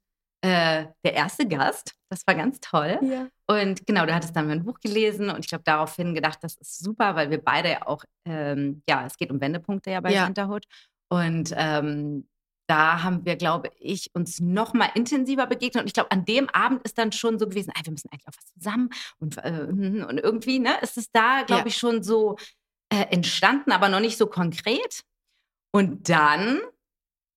Äh, 0.45 0.87
der 1.05 1.15
erste 1.15 1.47
Gast. 1.47 1.95
Das 2.11 2.27
war 2.27 2.35
ganz 2.35 2.59
toll. 2.61 2.99
Ja. 3.03 3.29
Und 3.47 3.87
genau, 3.87 4.05
du 4.07 4.15
hattest 4.15 4.35
dann 4.35 4.49
mein 4.49 4.65
Buch 4.65 4.81
gelesen 4.81 5.31
und 5.31 5.41
ich 5.41 5.49
glaube 5.49 5.65
daraufhin 5.65 6.15
gedacht, 6.15 6.39
das 6.43 6.57
ist 6.57 6.81
super, 6.81 7.15
weil 7.15 7.31
wir 7.31 7.43
beide 7.43 7.71
ja 7.71 7.87
auch, 7.87 8.05
ähm, 8.27 8.83
ja, 8.89 9.07
es 9.07 9.17
geht 9.17 9.31
um 9.31 9.41
Wendepunkte 9.41 9.93
ja 9.93 10.01
bei 10.01 10.13
ja. 10.13 10.25
Centerhood. 10.25 10.65
Und 11.09 11.53
ähm, 11.57 12.27
da 12.69 13.03
haben 13.03 13.25
wir, 13.25 13.37
glaube 13.37 13.71
ich, 13.79 14.11
uns 14.15 14.41
noch 14.41 14.73
mal 14.73 14.89
intensiver 14.95 15.47
begegnet. 15.47 15.83
Und 15.83 15.87
ich 15.89 15.95
glaube, 15.95 16.11
an 16.11 16.25
dem 16.25 16.49
Abend 16.49 16.83
ist 16.83 16.99
dann 16.99 17.13
schon 17.13 17.39
so 17.39 17.47
gewesen, 17.47 17.73
ey, 17.77 17.85
wir 17.85 17.93
müssen 17.93 18.09
eigentlich 18.11 18.27
auch 18.27 18.37
was 18.37 18.53
zusammen. 18.55 18.91
Und, 19.19 19.37
äh, 19.39 19.67
und 19.69 20.19
irgendwie 20.19 20.59
ne, 20.59 20.75
ist 20.81 20.97
es 20.97 21.11
da, 21.13 21.43
glaube 21.47 21.63
ja. 21.63 21.67
ich, 21.67 21.77
schon 21.77 22.03
so 22.03 22.37
äh, 22.93 23.07
entstanden, 23.11 23.73
aber 23.73 23.89
noch 23.89 24.01
nicht 24.01 24.19
so 24.19 24.27
konkret. 24.27 25.03
Und 25.75 26.09
dann, 26.09 26.61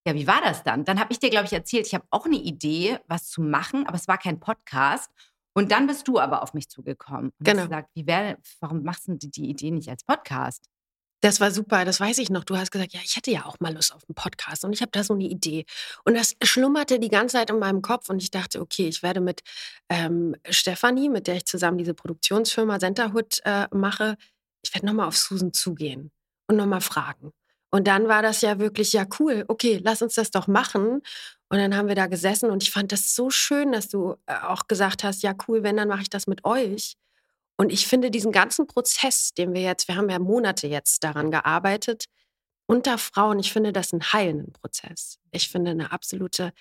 ja, 0.05 0.13
wie 0.13 0.27
war 0.27 0.41
das 0.41 0.63
dann? 0.63 0.83
Dann 0.85 0.99
habe 0.99 1.11
ich 1.11 1.19
dir, 1.19 1.29
glaube 1.29 1.45
ich, 1.45 1.53
erzählt, 1.53 1.87
ich 1.87 1.93
habe 1.93 2.05
auch 2.11 2.25
eine 2.25 2.35
Idee, 2.35 2.99
was 3.07 3.29
zu 3.29 3.41
machen, 3.41 3.87
aber 3.87 3.95
es 3.95 4.07
war 4.07 4.17
kein 4.17 4.39
Podcast. 4.39 5.09
Und 5.57 5.71
dann 5.71 5.87
bist 5.87 6.07
du 6.07 6.19
aber 6.19 6.43
auf 6.43 6.53
mich 6.53 6.69
zugekommen 6.69 7.31
und 7.39 7.45
genau. 7.45 7.61
hast 7.61 7.69
gesagt, 7.69 7.89
wie 7.93 8.05
wär, 8.05 8.37
warum 8.59 8.83
machst 8.83 9.07
du 9.07 9.15
die 9.15 9.49
Idee 9.49 9.71
nicht 9.71 9.89
als 9.89 10.03
Podcast? 10.03 10.65
Das 11.21 11.39
war 11.39 11.49
super, 11.49 11.85
das 11.85 11.99
weiß 11.99 12.17
ich 12.17 12.29
noch. 12.29 12.43
Du 12.43 12.57
hast 12.57 12.71
gesagt, 12.71 12.93
ja, 12.93 12.99
ich 13.03 13.15
hätte 13.15 13.31
ja 13.31 13.45
auch 13.45 13.59
mal 13.59 13.73
Lust 13.73 13.93
auf 13.95 14.03
einen 14.07 14.15
Podcast 14.15 14.65
und 14.65 14.73
ich 14.73 14.81
habe 14.81 14.91
da 14.91 15.03
so 15.03 15.13
eine 15.13 15.23
Idee. 15.23 15.65
Und 16.03 16.15
das 16.15 16.35
schlummerte 16.43 16.99
die 16.99 17.09
ganze 17.09 17.37
Zeit 17.37 17.49
in 17.49 17.57
meinem 17.57 17.81
Kopf 17.81 18.09
und 18.09 18.21
ich 18.21 18.31
dachte, 18.31 18.59
okay, 18.59 18.87
ich 18.89 19.01
werde 19.01 19.21
mit 19.21 19.41
ähm, 19.89 20.35
Stefanie, 20.49 21.09
mit 21.09 21.27
der 21.27 21.37
ich 21.37 21.45
zusammen 21.45 21.77
diese 21.77 21.93
Produktionsfirma 21.93 22.77
Centerhood 22.79 23.39
äh, 23.45 23.67
mache, 23.71 24.17
ich 24.61 24.73
werde 24.75 24.85
nochmal 24.85 25.07
auf 25.07 25.17
Susan 25.17 25.53
zugehen 25.53 26.11
und 26.47 26.57
nochmal 26.57 26.81
fragen. 26.81 27.31
Und 27.75 27.87
dann 27.87 28.07
war 28.07 28.21
das 28.21 28.39
ja 28.39 28.57
wirklich, 28.57 28.93
ja 28.93 29.05
cool, 29.19 29.43
okay, 29.49 29.81
lass 29.83 30.01
uns 30.01 30.15
das 30.15 30.31
doch 30.31 30.47
machen. 30.47 31.01
Und 31.49 31.57
dann 31.57 31.75
haben 31.75 31.89
wir 31.89 31.95
da 31.95 32.07
gesessen 32.07 32.49
und 32.49 32.63
ich 32.63 32.71
fand 32.71 32.93
das 32.93 33.13
so 33.13 33.29
schön, 33.29 33.73
dass 33.73 33.89
du 33.89 34.15
äh, 34.27 34.35
auch 34.43 34.69
gesagt 34.69 35.03
hast, 35.03 35.23
ja 35.23 35.33
cool, 35.49 35.61
wenn, 35.61 35.75
dann 35.75 35.89
mache 35.89 36.03
ich 36.03 36.09
das 36.09 36.25
mit 36.25 36.45
euch. 36.45 36.95
Und 37.57 37.73
ich 37.73 37.85
finde 37.85 38.11
diesen 38.11 38.31
ganzen 38.31 38.65
Prozess, 38.65 39.33
den 39.33 39.53
wir 39.53 39.61
jetzt, 39.61 39.89
wir 39.89 39.97
haben 39.97 40.09
ja 40.09 40.19
Monate 40.19 40.67
jetzt 40.67 41.03
daran 41.03 41.31
gearbeitet, 41.31 42.05
unter 42.65 42.97
Frauen, 42.97 43.39
ich 43.39 43.51
finde 43.51 43.73
das 43.73 43.91
einen 43.91 44.13
heilenden 44.13 44.53
Prozess. 44.53 45.19
Ich 45.31 45.49
finde 45.49 45.71
eine 45.71 45.91
absolute 45.91 46.53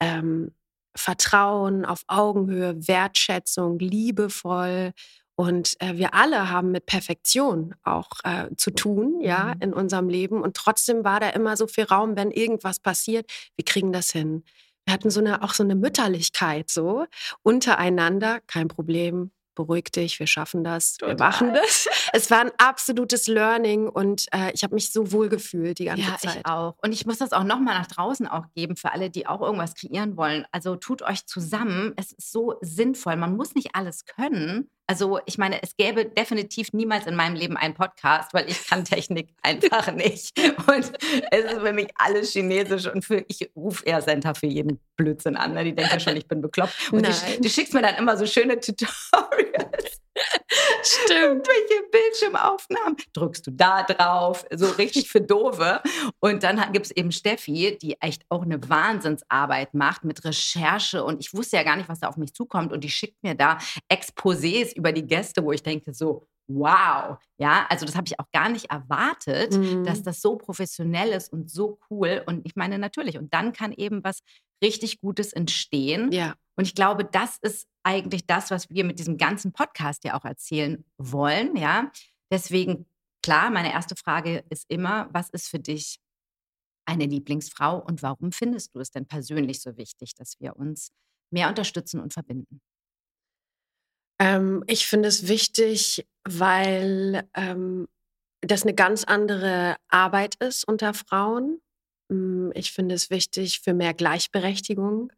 ähm, 0.00 0.56
Vertrauen 0.96 1.84
auf 1.84 2.02
Augenhöhe, 2.08 2.88
Wertschätzung, 2.88 3.78
liebevoll. 3.78 4.92
Und 5.38 5.80
äh, 5.80 5.96
wir 5.96 6.14
alle 6.14 6.50
haben 6.50 6.72
mit 6.72 6.86
Perfektion 6.86 7.76
auch 7.84 8.08
äh, 8.24 8.48
zu 8.56 8.72
tun, 8.72 9.20
ja, 9.20 9.54
mhm. 9.54 9.62
in 9.62 9.72
unserem 9.72 10.08
Leben. 10.08 10.42
Und 10.42 10.56
trotzdem 10.56 11.04
war 11.04 11.20
da 11.20 11.28
immer 11.28 11.56
so 11.56 11.68
viel 11.68 11.84
Raum, 11.84 12.16
wenn 12.16 12.32
irgendwas 12.32 12.80
passiert, 12.80 13.30
wir 13.54 13.64
kriegen 13.64 13.92
das 13.92 14.10
hin. 14.10 14.42
Wir 14.84 14.94
hatten 14.94 15.10
so 15.10 15.20
eine, 15.20 15.44
auch 15.44 15.54
so 15.54 15.62
eine 15.62 15.76
Mütterlichkeit 15.76 16.70
so 16.70 17.06
untereinander, 17.44 18.40
kein 18.48 18.66
Problem, 18.66 19.30
beruhig 19.54 19.92
dich, 19.92 20.18
wir 20.18 20.26
schaffen 20.26 20.64
das, 20.64 20.96
Total. 20.96 21.16
wir 21.16 21.24
machen 21.24 21.54
das. 21.54 21.86
Es 22.12 22.30
war 22.32 22.40
ein 22.40 22.50
absolutes 22.58 23.28
Learning 23.28 23.86
und 23.86 24.26
äh, 24.32 24.50
ich 24.54 24.64
habe 24.64 24.74
mich 24.74 24.90
so 24.90 25.12
wohl 25.12 25.28
gefühlt 25.28 25.78
die 25.78 25.84
ganze 25.84 26.02
ja, 26.02 26.16
Zeit. 26.16 26.36
Ich 26.38 26.46
auch. 26.46 26.74
Und 26.82 26.92
ich 26.92 27.06
muss 27.06 27.18
das 27.18 27.32
auch 27.32 27.44
nochmal 27.44 27.78
nach 27.78 27.86
draußen 27.86 28.26
auch 28.26 28.46
geben 28.56 28.74
für 28.74 28.92
alle, 28.92 29.08
die 29.08 29.28
auch 29.28 29.42
irgendwas 29.42 29.74
kreieren 29.74 30.16
wollen. 30.16 30.46
Also 30.50 30.74
tut 30.74 31.02
euch 31.02 31.26
zusammen. 31.26 31.92
Es 31.96 32.10
ist 32.10 32.32
so 32.32 32.56
sinnvoll. 32.60 33.16
Man 33.16 33.36
muss 33.36 33.54
nicht 33.54 33.74
alles 33.74 34.04
können. 34.04 34.70
Also 34.90 35.20
ich 35.26 35.36
meine, 35.36 35.62
es 35.62 35.76
gäbe 35.76 36.06
definitiv 36.06 36.72
niemals 36.72 37.06
in 37.06 37.14
meinem 37.14 37.36
Leben 37.36 37.58
einen 37.58 37.74
Podcast, 37.74 38.32
weil 38.32 38.48
ich 38.48 38.66
kann 38.66 38.86
Technik 38.86 39.28
einfach 39.42 39.92
nicht. 39.92 40.38
Und 40.38 40.92
es 41.30 41.44
ist 41.44 41.60
für 41.60 41.72
mich 41.74 41.88
alles 41.96 42.32
chinesisch 42.32 42.86
und 42.86 43.04
für, 43.04 43.22
ich 43.28 43.50
rufe 43.54 43.84
eher 43.84 44.00
Center 44.00 44.34
für 44.34 44.46
jeden 44.46 44.80
Blödsinn 44.96 45.36
an. 45.36 45.52
Ne? 45.52 45.64
Die 45.64 45.74
denken 45.74 46.00
schon, 46.00 46.16
ich 46.16 46.26
bin 46.26 46.40
bekloppt. 46.40 46.90
Und 46.90 47.06
die, 47.06 47.40
die 47.40 47.50
schickst 47.50 47.74
mir 47.74 47.82
dann 47.82 47.96
immer 47.96 48.16
so 48.16 48.24
schöne 48.24 48.58
Tutorials. 48.58 50.00
Stimmt. 50.82 51.46
Welche 51.46 51.82
Bildschirmaufnahmen 51.90 52.96
drückst 53.12 53.46
du 53.46 53.50
da 53.50 53.82
drauf? 53.82 54.44
So 54.50 54.66
richtig 54.66 55.08
für 55.10 55.20
Dove. 55.20 55.80
Und 56.20 56.42
dann 56.42 56.72
gibt 56.72 56.86
es 56.86 56.92
eben 56.92 57.12
Steffi, 57.12 57.76
die 57.80 58.00
echt 58.00 58.24
auch 58.28 58.42
eine 58.42 58.68
Wahnsinnsarbeit 58.68 59.74
macht 59.74 60.04
mit 60.04 60.24
Recherche. 60.24 61.04
Und 61.04 61.20
ich 61.20 61.34
wusste 61.34 61.56
ja 61.56 61.62
gar 61.62 61.76
nicht, 61.76 61.88
was 61.88 62.00
da 62.00 62.08
auf 62.08 62.16
mich 62.16 62.34
zukommt. 62.34 62.72
Und 62.72 62.84
die 62.84 62.90
schickt 62.90 63.22
mir 63.22 63.34
da 63.34 63.58
Exposés 63.92 64.74
über 64.74 64.92
die 64.92 65.06
Gäste, 65.06 65.44
wo 65.44 65.52
ich 65.52 65.62
denke, 65.62 65.92
so, 65.92 66.26
wow. 66.48 67.18
Ja, 67.38 67.66
also 67.68 67.86
das 67.86 67.94
habe 67.94 68.06
ich 68.06 68.18
auch 68.18 68.30
gar 68.32 68.48
nicht 68.48 68.70
erwartet, 68.70 69.56
mhm. 69.56 69.84
dass 69.84 70.02
das 70.02 70.20
so 70.20 70.36
professionell 70.36 71.10
ist 71.10 71.32
und 71.32 71.50
so 71.50 71.78
cool. 71.90 72.22
Und 72.26 72.44
ich 72.46 72.56
meine, 72.56 72.78
natürlich. 72.78 73.18
Und 73.18 73.32
dann 73.32 73.52
kann 73.52 73.72
eben 73.72 74.02
was 74.02 74.20
richtig 74.62 75.00
Gutes 75.00 75.32
entstehen. 75.32 76.10
Ja. 76.10 76.34
Und 76.58 76.66
ich 76.66 76.74
glaube, 76.74 77.04
das 77.04 77.38
ist 77.40 77.68
eigentlich 77.84 78.26
das, 78.26 78.50
was 78.50 78.68
wir 78.68 78.84
mit 78.84 78.98
diesem 78.98 79.16
ganzen 79.16 79.52
Podcast 79.52 80.02
ja 80.02 80.18
auch 80.18 80.24
erzählen 80.24 80.84
wollen. 80.98 81.56
Ja, 81.56 81.92
deswegen, 82.32 82.86
klar, 83.22 83.50
meine 83.50 83.72
erste 83.72 83.94
Frage 83.94 84.44
ist 84.50 84.64
immer, 84.68 85.08
was 85.12 85.30
ist 85.30 85.48
für 85.48 85.60
dich 85.60 86.00
eine 86.84 87.06
Lieblingsfrau 87.06 87.78
und 87.78 88.02
warum 88.02 88.32
findest 88.32 88.74
du 88.74 88.80
es 88.80 88.90
denn 88.90 89.06
persönlich 89.06 89.60
so 89.60 89.76
wichtig, 89.76 90.14
dass 90.16 90.40
wir 90.40 90.56
uns 90.56 90.90
mehr 91.30 91.48
unterstützen 91.48 92.00
und 92.00 92.12
verbinden? 92.12 92.60
Ähm, 94.18 94.64
ich 94.66 94.88
finde 94.88 95.08
es 95.08 95.28
wichtig, 95.28 96.08
weil 96.24 97.28
ähm, 97.34 97.86
das 98.40 98.64
eine 98.64 98.74
ganz 98.74 99.04
andere 99.04 99.76
Arbeit 99.88 100.34
ist 100.36 100.66
unter 100.66 100.92
Frauen. 100.92 101.60
Hm, 102.10 102.50
ich 102.56 102.72
finde 102.72 102.96
es 102.96 103.10
wichtig 103.10 103.60
für 103.60 103.74
mehr 103.74 103.94
Gleichberechtigung 103.94 105.12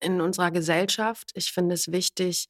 in 0.00 0.20
unserer 0.20 0.50
Gesellschaft. 0.50 1.30
Ich 1.34 1.52
finde 1.52 1.74
es 1.74 1.92
wichtig 1.92 2.48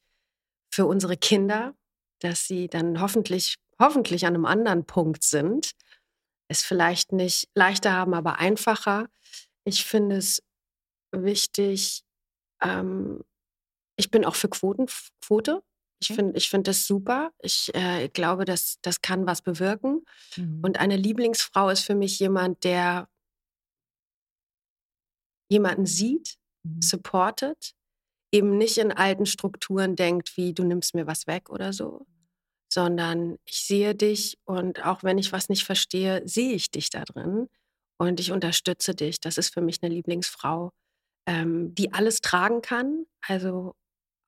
für 0.73 0.85
unsere 0.85 1.17
Kinder, 1.17 1.75
dass 2.19 2.47
sie 2.47 2.67
dann 2.67 3.01
hoffentlich, 3.01 3.55
hoffentlich 3.79 4.25
an 4.25 4.35
einem 4.35 4.45
anderen 4.45 4.85
Punkt 4.85 5.23
sind. 5.23 5.71
Es 6.47 6.63
vielleicht 6.63 7.11
nicht 7.11 7.49
leichter 7.55 7.93
haben, 7.93 8.13
aber 8.13 8.39
einfacher. 8.39 9.07
Ich 9.63 9.85
finde 9.85 10.17
es 10.17 10.41
wichtig, 11.11 12.03
ähm, 12.61 13.23
ich 13.97 14.11
bin 14.11 14.25
auch 14.25 14.35
für 14.35 14.49
Quoten, 14.49 14.87
Quote. 15.21 15.63
Ich 16.01 16.07
finde 16.07 16.35
ich 16.35 16.49
find 16.49 16.67
das 16.67 16.87
super. 16.87 17.31
Ich 17.39 17.73
äh, 17.75 18.09
glaube, 18.09 18.45
das, 18.45 18.79
das 18.81 19.01
kann 19.01 19.27
was 19.27 19.43
bewirken. 19.43 20.03
Mhm. 20.35 20.61
Und 20.63 20.79
eine 20.79 20.95
Lieblingsfrau 20.95 21.69
ist 21.69 21.81
für 21.83 21.93
mich 21.93 22.17
jemand, 22.17 22.63
der 22.63 23.07
jemanden 25.49 25.85
sieht, 25.85 26.39
mhm. 26.63 26.81
supportet, 26.81 27.73
eben 28.31 28.57
nicht 28.57 28.77
in 28.77 28.91
alten 28.91 29.25
Strukturen 29.25 29.95
denkt, 29.95 30.37
wie 30.37 30.53
du 30.53 30.63
nimmst 30.63 30.95
mir 30.95 31.07
was 31.07 31.27
weg 31.27 31.49
oder 31.49 31.73
so, 31.73 32.05
sondern 32.71 33.37
ich 33.45 33.65
sehe 33.65 33.95
dich 33.95 34.37
und 34.45 34.85
auch 34.85 35.03
wenn 35.03 35.17
ich 35.17 35.31
was 35.31 35.49
nicht 35.49 35.65
verstehe, 35.65 36.21
sehe 36.25 36.53
ich 36.53 36.71
dich 36.71 36.89
da 36.89 37.03
drin 37.03 37.49
und 37.97 38.19
ich 38.19 38.31
unterstütze 38.31 38.95
dich. 38.95 39.19
Das 39.19 39.37
ist 39.37 39.53
für 39.53 39.61
mich 39.61 39.83
eine 39.83 39.93
Lieblingsfrau, 39.93 40.71
ähm, 41.27 41.75
die 41.75 41.93
alles 41.93 42.21
tragen 42.21 42.61
kann, 42.61 43.05
also 43.21 43.75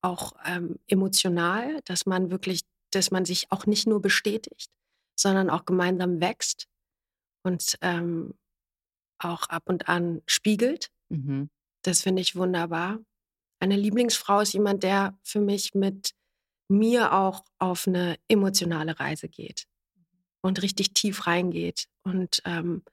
auch 0.02 0.34
ähm, 0.46 0.78
emotional, 0.88 1.80
dass 1.86 2.06
man 2.06 2.30
wirklich, 2.30 2.62
dass 2.92 3.10
man 3.10 3.26
sich 3.26 3.52
auch 3.52 3.66
nicht 3.66 3.88
nur 3.88 4.02
bestätigt, 4.02 4.70
sondern 5.18 5.50
auch 5.50 5.66
gemeinsam 5.66 6.20
wächst 6.20 6.68
und 7.44 7.78
ähm, 7.82 8.34
auch 9.20 9.44
ab 9.48 9.64
und 9.68 9.88
an 9.88 10.22
spiegelt. 10.26 10.90
Mhm. 11.10 11.50
Das 11.84 12.02
finde 12.02 12.22
ich 12.22 12.36
wunderbar. 12.36 13.00
Eine 13.60 13.76
Lieblingsfrau 13.76 14.42
ist 14.42 14.54
jemand, 14.54 14.84
der 14.84 15.18
für 15.24 15.40
mich 15.40 15.74
mit 15.74 16.14
mir 16.70 17.14
auch 17.14 17.44
auf 17.60 17.88
eine 17.88 18.18
emotionale 18.28 19.00
Reise 19.00 19.30
geht 19.30 19.66
und 20.42 20.62
richtig 20.62 20.94
tief 20.94 21.28
reingeht 21.28 21.88
und 22.04 22.42
ähm, 22.46 22.84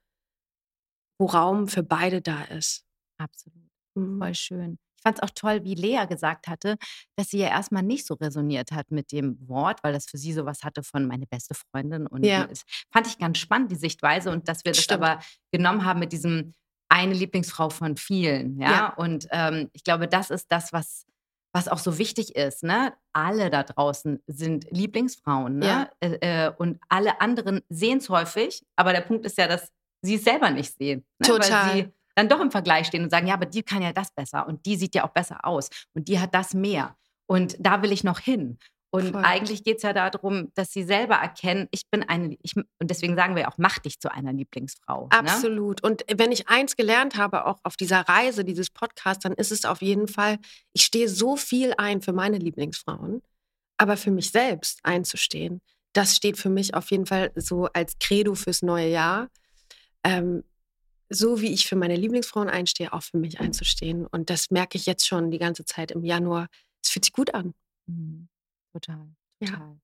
wo 1.18 1.26
Raum 1.26 1.68
für 1.68 1.82
beide 1.82 2.20
da 2.20 2.44
ist. 2.44 2.85
Absolut. 3.18 3.68
Mhm. 3.94 4.18
Voll 4.18 4.35
schön. 4.35 4.78
Ich 4.97 5.02
fand 5.02 5.18
es 5.18 5.23
auch 5.23 5.30
toll, 5.35 5.64
wie 5.64 5.75
Lea 5.75 6.04
gesagt 6.06 6.47
hatte, 6.47 6.76
dass 7.16 7.30
sie 7.30 7.38
ja 7.38 7.49
erstmal 7.49 7.82
nicht 7.82 8.06
so 8.06 8.14
resoniert 8.14 8.70
hat 8.70 8.90
mit 8.90 9.12
dem 9.12 9.49
Wort, 9.49 9.82
weil 9.82 9.94
das 9.94 10.06
für 10.06 10.18
sie 10.18 10.35
sowas 10.35 10.62
hatte 10.62 10.82
von 10.82 11.06
meine 11.06 11.26
beste 11.26 11.54
Freundin. 11.54 12.06
Und 12.06 12.25
ja. 12.25 12.47
das 12.47 12.64
fand 12.92 13.06
ich 13.06 13.18
ganz 13.18 13.38
spannend, 13.38 13.70
die 13.70 13.76
Sichtweise. 13.76 14.30
Und 14.30 14.49
dass 14.49 14.64
wir 14.64 14.73
das 14.73 14.82
Stimmt. 14.82 15.02
aber 15.02 15.23
genommen 15.52 15.87
haben 15.87 16.00
mit 16.00 16.12
diesem 16.12 16.54
eine 16.90 17.14
Lieblingsfrau 17.14 17.70
von 17.70 17.97
vielen. 17.97 18.61
Ja. 18.61 18.70
ja. 18.70 18.94
Und 18.94 19.28
ähm, 19.30 19.70
ich 19.73 19.85
glaube, 19.85 20.09
das 20.09 20.30
ist 20.30 20.52
das, 20.52 20.73
was, 20.73 21.06
was 21.52 21.68
auch 21.68 21.78
so 21.78 21.97
wichtig 21.97 22.37
ist. 22.37 22.62
Ne? 22.62 22.92
Alle 23.12 23.49
da 23.49 23.62
draußen 23.62 24.23
sind 24.26 24.66
Lieblingsfrauen. 24.70 25.59
Ne? 25.59 25.66
Ja. 25.66 25.90
Äh, 26.00 26.47
äh, 26.47 26.52
und 26.59 26.80
alle 26.88 27.20
anderen 27.20 27.62
sehen 27.68 27.99
es 27.99 28.11
häufig. 28.11 28.62
Aber 28.76 28.92
der 28.92 29.02
Punkt 29.02 29.25
ist 29.25 29.38
ja, 29.38 29.47
dass 29.47 29.73
sie 30.02 30.16
es 30.16 30.25
selber 30.25 30.50
nicht 30.50 30.76
sehen. 30.76 31.06
Ne? 31.18 31.26
Total. 31.26 31.68
Weil 31.68 31.76
sie 31.76 31.92
dann 32.16 32.28
doch 32.28 32.40
im 32.40 32.50
Vergleich 32.50 32.88
stehen 32.88 33.04
und 33.04 33.11
sagen, 33.11 33.28
ja, 33.28 33.35
aber 33.35 33.47
die 33.47 33.62
kann 33.62 33.82
ja 33.82 33.92
das 33.92 34.11
besser 34.12 34.47
und 34.47 34.66
die 34.66 34.76
sieht 34.76 34.94
ja 34.94 35.04
auch 35.04 35.12
besser 35.12 35.44
aus 35.44 35.70
und 35.94 36.09
die 36.09 36.18
hat 36.18 36.35
das 36.35 36.54
mehr. 36.54 36.97
Und 37.26 37.56
da 37.61 37.82
will 37.82 37.92
ich 37.92 38.02
noch 38.02 38.18
hin. 38.18 38.59
Und 38.92 39.12
Voll. 39.12 39.23
eigentlich 39.25 39.62
geht 39.62 39.76
es 39.76 39.82
ja 39.85 39.92
darum, 39.92 40.50
dass 40.54 40.73
sie 40.73 40.82
selber 40.82 41.14
erkennen, 41.14 41.68
ich 41.70 41.88
bin 41.90 42.02
eine, 42.02 42.37
ich, 42.42 42.56
und 42.56 42.66
deswegen 42.82 43.14
sagen 43.14 43.37
wir 43.37 43.49
auch, 43.49 43.56
mach 43.56 43.78
dich 43.78 44.00
zu 44.00 44.12
einer 44.12 44.32
Lieblingsfrau. 44.32 45.04
Ne? 45.04 45.18
Absolut. 45.18 45.82
Ne? 45.82 45.90
Und 45.90 46.04
wenn 46.12 46.32
ich 46.32 46.49
eins 46.49 46.75
gelernt 46.75 47.16
habe, 47.16 47.47
auch 47.47 47.61
auf 47.62 47.76
dieser 47.76 48.00
Reise 48.00 48.44
dieses 48.44 48.68
Podcasts, 48.68 49.23
dann 49.23 49.35
ist 49.35 49.52
es 49.52 49.64
auf 49.64 49.80
jeden 49.80 50.09
Fall, 50.09 50.38
ich 50.73 50.85
stehe 50.85 51.09
so 51.09 51.37
viel 51.37 51.73
ein 51.78 52.02
für 52.02 52.12
meine 52.12 52.38
Lieblingsfrauen, 52.38 53.23
aber 53.76 53.97
für 53.97 54.11
mich 54.11 54.32
selbst 54.32 54.80
einzustehen, 54.82 55.61
das 55.92 56.16
steht 56.16 56.37
für 56.37 56.50
mich 56.50 56.75
auf 56.75 56.90
jeden 56.90 57.06
Fall 57.06 57.30
so 57.37 57.66
als 57.66 57.99
Credo 58.00 58.35
fürs 58.35 58.62
neue 58.62 58.88
Jahr. 58.88 59.28
Ähm, 60.02 60.42
so 61.12 61.40
wie 61.40 61.52
ich 61.52 61.66
für 61.66 61.75
meine 61.76 61.97
Lieblingsfrauen 61.97 62.49
einstehe, 62.49 62.92
auch 62.92 63.02
für 63.02 63.18
mich 63.18 63.40
einzustehen. 63.40 64.06
Und 64.06 64.30
das 64.30 64.50
merke 64.50 64.78
ich 64.78 64.87
jetzt 64.87 65.06
schon 65.06 65.30
die 65.30 65.38
ganze 65.38 65.64
Zeit 65.64 65.90
im 65.90 66.04
Januar. 66.04 66.47
Es 66.82 66.90
fühlt 66.90 67.04
sich 67.04 67.12
gut 67.12 67.35
an. 67.35 67.52
Mhm. 67.87 68.28
Total, 68.72 69.08
total. 69.40 69.58
Ja. 69.58 69.76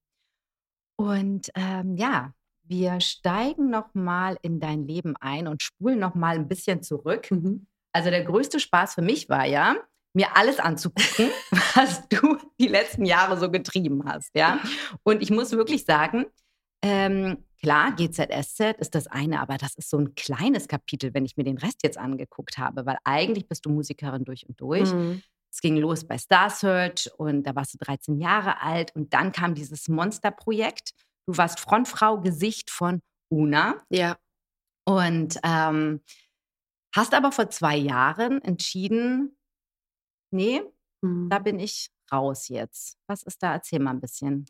Und 0.98 1.50
ähm, 1.54 1.96
ja, 1.96 2.32
wir 2.62 3.00
steigen 3.00 3.70
noch 3.70 3.94
mal 3.94 4.38
in 4.42 4.60
dein 4.60 4.86
Leben 4.86 5.16
ein 5.18 5.46
und 5.46 5.62
spulen 5.62 5.98
noch 5.98 6.14
mal 6.14 6.34
ein 6.34 6.48
bisschen 6.48 6.82
zurück. 6.82 7.30
Mhm. 7.30 7.66
Also 7.92 8.10
der 8.10 8.24
größte 8.24 8.60
Spaß 8.60 8.94
für 8.94 9.02
mich 9.02 9.28
war 9.28 9.46
ja, 9.46 9.76
mir 10.14 10.36
alles 10.36 10.58
anzugucken, 10.58 11.30
was 11.74 12.08
du 12.08 12.38
die 12.58 12.68
letzten 12.68 13.04
Jahre 13.04 13.38
so 13.38 13.50
getrieben 13.50 14.04
hast, 14.06 14.30
ja. 14.34 14.60
Und 15.02 15.22
ich 15.22 15.30
muss 15.30 15.52
wirklich 15.52 15.84
sagen, 15.84 16.26
ähm, 16.82 17.44
klar, 17.60 17.92
GZSZ 17.92 18.78
ist 18.78 18.94
das 18.94 19.06
eine, 19.06 19.40
aber 19.40 19.58
das 19.58 19.74
ist 19.74 19.90
so 19.90 19.98
ein 19.98 20.14
kleines 20.14 20.68
Kapitel, 20.68 21.12
wenn 21.14 21.24
ich 21.24 21.36
mir 21.36 21.44
den 21.44 21.58
Rest 21.58 21.82
jetzt 21.82 21.98
angeguckt 21.98 22.58
habe, 22.58 22.86
weil 22.86 22.96
eigentlich 23.04 23.48
bist 23.48 23.66
du 23.66 23.70
Musikerin 23.70 24.24
durch 24.24 24.48
und 24.48 24.60
durch. 24.60 24.92
Mhm. 24.92 25.22
Es 25.56 25.62
ging 25.62 25.78
los 25.78 26.06
bei 26.06 26.18
Star 26.18 26.50
Search 26.50 27.10
und 27.16 27.44
da 27.44 27.54
warst 27.54 27.72
du 27.72 27.78
13 27.78 28.20
Jahre 28.20 28.60
alt 28.60 28.94
und 28.94 29.14
dann 29.14 29.32
kam 29.32 29.54
dieses 29.54 29.88
Monsterprojekt. 29.88 30.90
Du 31.26 31.34
warst 31.38 31.60
Frontfrau, 31.60 32.20
Gesicht 32.20 32.70
von 32.70 33.00
Una. 33.30 33.82
Ja. 33.88 34.18
Und 34.84 35.38
ähm, 35.42 36.02
hast 36.94 37.14
aber 37.14 37.32
vor 37.32 37.48
zwei 37.48 37.74
Jahren 37.74 38.42
entschieden, 38.42 39.38
nee, 40.30 40.60
Mhm. 41.00 41.30
da 41.30 41.38
bin 41.38 41.58
ich 41.58 41.90
raus 42.12 42.48
jetzt. 42.48 42.98
Was 43.06 43.22
ist 43.22 43.42
da? 43.42 43.54
Erzähl 43.54 43.78
mal 43.78 43.92
ein 43.92 44.00
bisschen. 44.00 44.44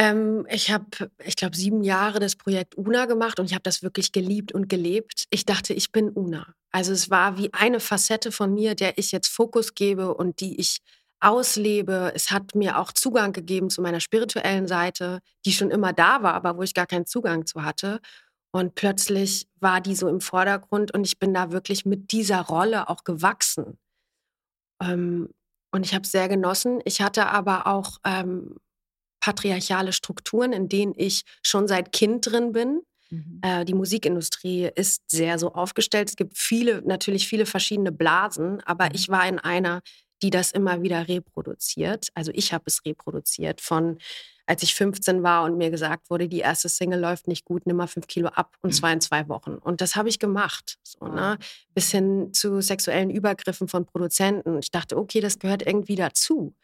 Ähm, 0.00 0.46
ich 0.48 0.70
habe, 0.70 1.10
ich 1.22 1.36
glaube, 1.36 1.54
sieben 1.54 1.84
Jahre 1.84 2.20
das 2.20 2.34
Projekt 2.34 2.78
Una 2.78 3.04
gemacht 3.04 3.38
und 3.38 3.44
ich 3.44 3.52
habe 3.52 3.62
das 3.62 3.82
wirklich 3.82 4.12
geliebt 4.12 4.50
und 4.50 4.70
gelebt. 4.70 5.26
Ich 5.28 5.44
dachte, 5.44 5.74
ich 5.74 5.92
bin 5.92 6.08
Una. 6.08 6.54
Also 6.72 6.92
es 6.92 7.10
war 7.10 7.36
wie 7.36 7.52
eine 7.52 7.80
Facette 7.80 8.32
von 8.32 8.54
mir, 8.54 8.74
der 8.74 8.96
ich 8.96 9.12
jetzt 9.12 9.28
Fokus 9.28 9.74
gebe 9.74 10.14
und 10.14 10.40
die 10.40 10.58
ich 10.58 10.78
auslebe. 11.20 12.12
Es 12.14 12.30
hat 12.30 12.54
mir 12.54 12.78
auch 12.78 12.92
Zugang 12.92 13.34
gegeben 13.34 13.68
zu 13.68 13.82
meiner 13.82 14.00
spirituellen 14.00 14.66
Seite, 14.66 15.20
die 15.44 15.52
schon 15.52 15.70
immer 15.70 15.92
da 15.92 16.22
war, 16.22 16.32
aber 16.32 16.56
wo 16.56 16.62
ich 16.62 16.72
gar 16.72 16.86
keinen 16.86 17.04
Zugang 17.04 17.44
zu 17.44 17.62
hatte. 17.62 18.00
Und 18.52 18.74
plötzlich 18.76 19.48
war 19.60 19.82
die 19.82 19.94
so 19.94 20.08
im 20.08 20.22
Vordergrund 20.22 20.94
und 20.94 21.06
ich 21.06 21.18
bin 21.18 21.34
da 21.34 21.52
wirklich 21.52 21.84
mit 21.84 22.10
dieser 22.12 22.40
Rolle 22.40 22.88
auch 22.88 23.04
gewachsen. 23.04 23.78
Ähm, 24.82 25.28
und 25.72 25.84
ich 25.84 25.92
habe 25.94 26.04
es 26.04 26.10
sehr 26.10 26.28
genossen. 26.28 26.80
Ich 26.86 27.02
hatte 27.02 27.26
aber 27.26 27.66
auch 27.66 27.98
ähm, 28.04 28.56
patriarchale 29.20 29.92
Strukturen, 29.92 30.52
in 30.52 30.68
denen 30.68 30.94
ich 30.96 31.22
schon 31.42 31.68
seit 31.68 31.92
Kind 31.92 32.26
drin 32.30 32.52
bin. 32.52 32.80
Mhm. 33.10 33.40
Äh, 33.42 33.64
die 33.64 33.74
Musikindustrie 33.74 34.70
ist 34.74 35.02
sehr 35.10 35.38
so 35.38 35.52
aufgestellt. 35.52 36.08
Es 36.10 36.16
gibt 36.16 36.36
viele, 36.38 36.82
natürlich 36.82 37.28
viele 37.28 37.46
verschiedene 37.46 37.92
Blasen, 37.92 38.60
aber 38.64 38.86
Mhm. 38.86 38.90
ich 38.94 39.08
war 39.08 39.26
in 39.28 39.38
einer, 39.38 39.82
die 40.22 40.30
das 40.30 40.52
immer 40.52 40.82
wieder 40.82 41.08
reproduziert. 41.08 42.08
Also 42.14 42.30
ich 42.34 42.52
habe 42.52 42.64
es 42.66 42.84
reproduziert 42.84 43.60
von, 43.60 43.98
als 44.46 44.62
ich 44.62 44.74
15 44.74 45.22
war 45.22 45.44
und 45.44 45.56
mir 45.56 45.70
gesagt 45.70 46.10
wurde, 46.10 46.28
die 46.28 46.40
erste 46.40 46.68
Single 46.68 47.00
läuft 47.00 47.26
nicht 47.26 47.44
gut, 47.44 47.66
nimm 47.66 47.76
mal 47.76 47.86
fünf 47.86 48.06
Kilo 48.06 48.28
ab 48.28 48.56
und 48.62 48.70
Mhm. 48.70 48.74
zwar 48.74 48.92
in 48.92 49.00
zwei 49.00 49.28
Wochen. 49.28 49.54
Und 49.54 49.80
das 49.80 49.96
habe 49.96 50.08
ich 50.08 50.18
gemacht. 50.18 50.78
So, 50.82 51.06
ne? 51.06 51.38
Bis 51.74 51.90
hin 51.90 52.32
zu 52.34 52.60
sexuellen 52.60 53.10
Übergriffen 53.10 53.66
von 53.68 53.86
Produzenten. 53.86 54.58
Ich 54.58 54.70
dachte, 54.70 54.96
okay, 54.96 55.20
das 55.20 55.38
gehört 55.38 55.66
irgendwie 55.66 55.94
dazu. 55.96 56.54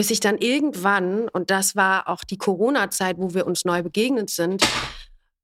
Bis 0.00 0.10
ich 0.10 0.20
dann 0.20 0.38
irgendwann, 0.38 1.28
und 1.28 1.50
das 1.50 1.76
war 1.76 2.08
auch 2.08 2.24
die 2.24 2.38
Corona-Zeit, 2.38 3.18
wo 3.18 3.34
wir 3.34 3.46
uns 3.46 3.66
neu 3.66 3.82
begegnet 3.82 4.30
sind, 4.30 4.66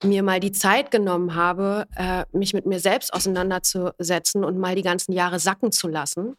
mir 0.03 0.23
mal 0.23 0.41
die 0.41 0.51
Zeit 0.51 0.91
genommen 0.91 1.35
habe, 1.35 1.87
äh, 1.95 2.25
mich 2.33 2.55
mit 2.55 2.65
mir 2.65 2.81
selbst 2.81 3.13
auseinanderzusetzen 3.13 4.45
und 4.45 4.57
mal 4.57 4.75
die 4.75 4.81
ganzen 4.81 5.13
Jahre 5.13 5.41
sacken 5.41 5.73
zu 5.73 5.89
lassen. 5.89 6.37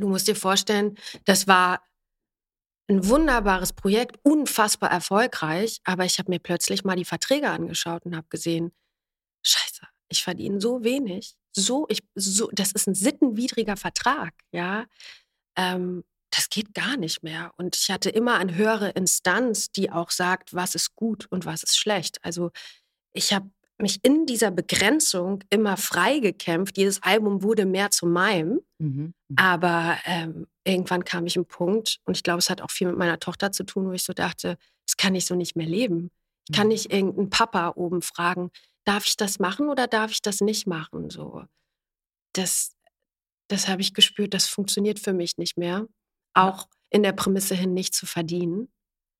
Du 0.00 0.08
musst 0.08 0.26
dir 0.26 0.34
vorstellen, 0.34 0.96
das 1.24 1.46
war 1.46 1.86
ein 2.88 3.08
wunderbares 3.08 3.72
Projekt, 3.72 4.18
unfassbar 4.24 4.90
erfolgreich, 4.90 5.78
aber 5.84 6.04
ich 6.04 6.18
habe 6.18 6.28
mir 6.28 6.40
plötzlich 6.40 6.82
mal 6.82 6.96
die 6.96 7.04
Verträge 7.04 7.50
angeschaut 7.50 8.04
und 8.04 8.16
habe 8.16 8.26
gesehen, 8.30 8.72
scheiße, 9.44 9.86
ich 10.08 10.24
verdiene 10.24 10.60
so 10.60 10.82
wenig, 10.82 11.36
so, 11.52 11.86
ich, 11.88 12.00
so, 12.16 12.50
das 12.50 12.72
ist 12.72 12.88
ein 12.88 12.96
sittenwidriger 12.96 13.76
Vertrag, 13.76 14.34
ja. 14.50 14.86
Ähm, 15.56 16.02
das 16.34 16.48
geht 16.48 16.74
gar 16.74 16.96
nicht 16.96 17.22
mehr. 17.22 17.52
Und 17.58 17.76
ich 17.76 17.90
hatte 17.90 18.08
immer 18.10 18.36
eine 18.38 18.54
höhere 18.54 18.90
Instanz, 18.90 19.70
die 19.70 19.92
auch 19.92 20.10
sagt, 20.10 20.54
was 20.54 20.74
ist 20.74 20.96
gut 20.96 21.26
und 21.30 21.44
was 21.46 21.62
ist 21.62 21.76
schlecht. 21.76 22.24
Also 22.24 22.50
ich 23.12 23.32
habe 23.34 23.50
mich 23.78 24.00
in 24.02 24.26
dieser 24.26 24.50
Begrenzung 24.50 25.44
immer 25.50 25.76
frei 25.76 26.20
gekämpft. 26.20 26.78
Jedes 26.78 27.02
Album 27.02 27.42
wurde 27.42 27.66
mehr 27.66 27.90
zu 27.90 28.06
meinem. 28.06 28.60
Mhm. 28.78 29.12
Aber 29.36 29.98
ähm, 30.06 30.46
irgendwann 30.64 31.04
kam 31.04 31.26
ich 31.26 31.36
einen 31.36 31.46
Punkt, 31.46 31.98
und 32.04 32.16
ich 32.16 32.22
glaube, 32.22 32.38
es 32.38 32.48
hat 32.50 32.62
auch 32.62 32.70
viel 32.70 32.86
mit 32.88 32.96
meiner 32.96 33.18
Tochter 33.18 33.52
zu 33.52 33.64
tun, 33.64 33.86
wo 33.88 33.92
ich 33.92 34.04
so 34.04 34.12
dachte, 34.14 34.56
das 34.86 34.96
kann 34.96 35.14
ich 35.14 35.26
so 35.26 35.34
nicht 35.34 35.56
mehr 35.56 35.66
leben. 35.66 36.10
Ich 36.48 36.56
kann 36.56 36.68
Mhm. 36.68 36.72
nicht 36.72 36.92
irgendeinen 36.92 37.30
Papa 37.30 37.72
oben 37.76 38.02
fragen, 38.02 38.50
darf 38.84 39.06
ich 39.06 39.16
das 39.16 39.38
machen 39.38 39.68
oder 39.68 39.86
darf 39.86 40.10
ich 40.12 40.22
das 40.22 40.40
nicht 40.40 40.66
machen? 40.66 41.10
So, 41.10 41.44
das, 42.34 42.74
das 43.48 43.68
habe 43.68 43.82
ich 43.82 43.94
gespürt, 43.94 44.34
das 44.34 44.46
funktioniert 44.46 44.98
für 44.98 45.12
mich 45.12 45.36
nicht 45.38 45.56
mehr. 45.58 45.86
Auch 46.34 46.68
in 46.90 47.02
der 47.02 47.12
Prämisse 47.12 47.54
hin 47.54 47.74
nicht 47.74 47.94
zu 47.94 48.06
verdienen. 48.06 48.68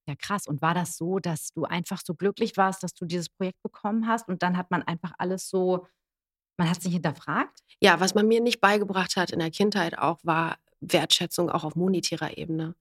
Ja, 0.08 0.14
krass. 0.16 0.46
Und 0.46 0.62
war 0.62 0.74
das 0.74 0.96
so, 0.96 1.18
dass 1.20 1.52
du 1.52 1.64
einfach 1.64 2.00
so 2.04 2.14
glücklich 2.14 2.56
warst, 2.56 2.82
dass 2.82 2.94
du 2.94 3.04
dieses 3.06 3.28
Projekt 3.28 3.62
bekommen 3.62 4.06
hast 4.08 4.28
und 4.28 4.42
dann 4.42 4.56
hat 4.56 4.70
man 4.70 4.82
einfach 4.82 5.12
alles 5.18 5.48
so, 5.48 5.86
man 6.58 6.68
hat 6.68 6.78
es 6.78 6.84
nicht 6.84 6.94
hinterfragt? 6.94 7.60
Ja, 7.80 8.00
was 8.00 8.14
man 8.14 8.26
mir 8.26 8.40
nicht 8.40 8.60
beigebracht 8.60 9.16
hat 9.16 9.30
in 9.30 9.38
der 9.38 9.50
Kindheit 9.50 9.96
auch, 9.98 10.18
war 10.24 10.56
Wertschätzung 10.80 11.50
auch 11.50 11.64
auf 11.64 11.76
monetärer 11.76 12.36
Ebene. 12.36 12.74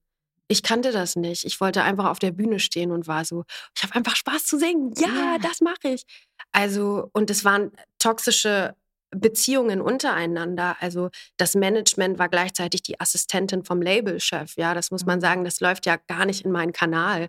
Ich 0.48 0.62
kannte 0.62 0.92
das 0.92 1.16
nicht. 1.16 1.44
Ich 1.44 1.60
wollte 1.60 1.82
einfach 1.82 2.06
auf 2.06 2.18
der 2.18 2.32
Bühne 2.32 2.58
stehen 2.60 2.90
und 2.90 3.06
war 3.06 3.24
so, 3.24 3.44
ich 3.76 3.82
habe 3.84 3.94
einfach 3.94 4.16
Spaß 4.16 4.44
zu 4.44 4.58
singen. 4.58 4.92
Ja, 4.98 5.08
Ja. 5.08 5.38
das 5.38 5.60
mache 5.60 5.88
ich. 5.94 6.04
Also, 6.50 7.08
und 7.12 7.30
es 7.30 7.44
waren 7.44 7.70
toxische 7.98 8.74
Beziehungen 9.14 9.80
untereinander. 9.80 10.76
Also, 10.80 11.10
das 11.36 11.54
Management 11.54 12.18
war 12.18 12.28
gleichzeitig 12.28 12.82
die 12.82 13.00
Assistentin 13.00 13.64
vom 13.64 13.82
Labelchef. 13.82 14.56
Ja, 14.56 14.74
das 14.74 14.90
muss 14.90 15.04
man 15.06 15.20
sagen, 15.20 15.44
das 15.44 15.60
läuft 15.60 15.86
ja 15.86 15.96
gar 15.96 16.24
nicht 16.26 16.44
in 16.44 16.50
meinen 16.52 16.72
Kanal. 16.72 17.28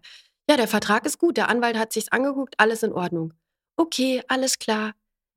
Ja, 0.49 0.57
der 0.57 0.67
Vertrag 0.67 1.05
ist 1.05 1.19
gut. 1.19 1.37
Der 1.37 1.49
Anwalt 1.49 1.77
hat 1.77 1.93
sich's 1.93 2.09
angeguckt, 2.11 2.55
alles 2.57 2.83
in 2.83 2.93
Ordnung. 2.93 3.33
Okay, 3.77 4.21
alles 4.27 4.59
klar. 4.59 4.93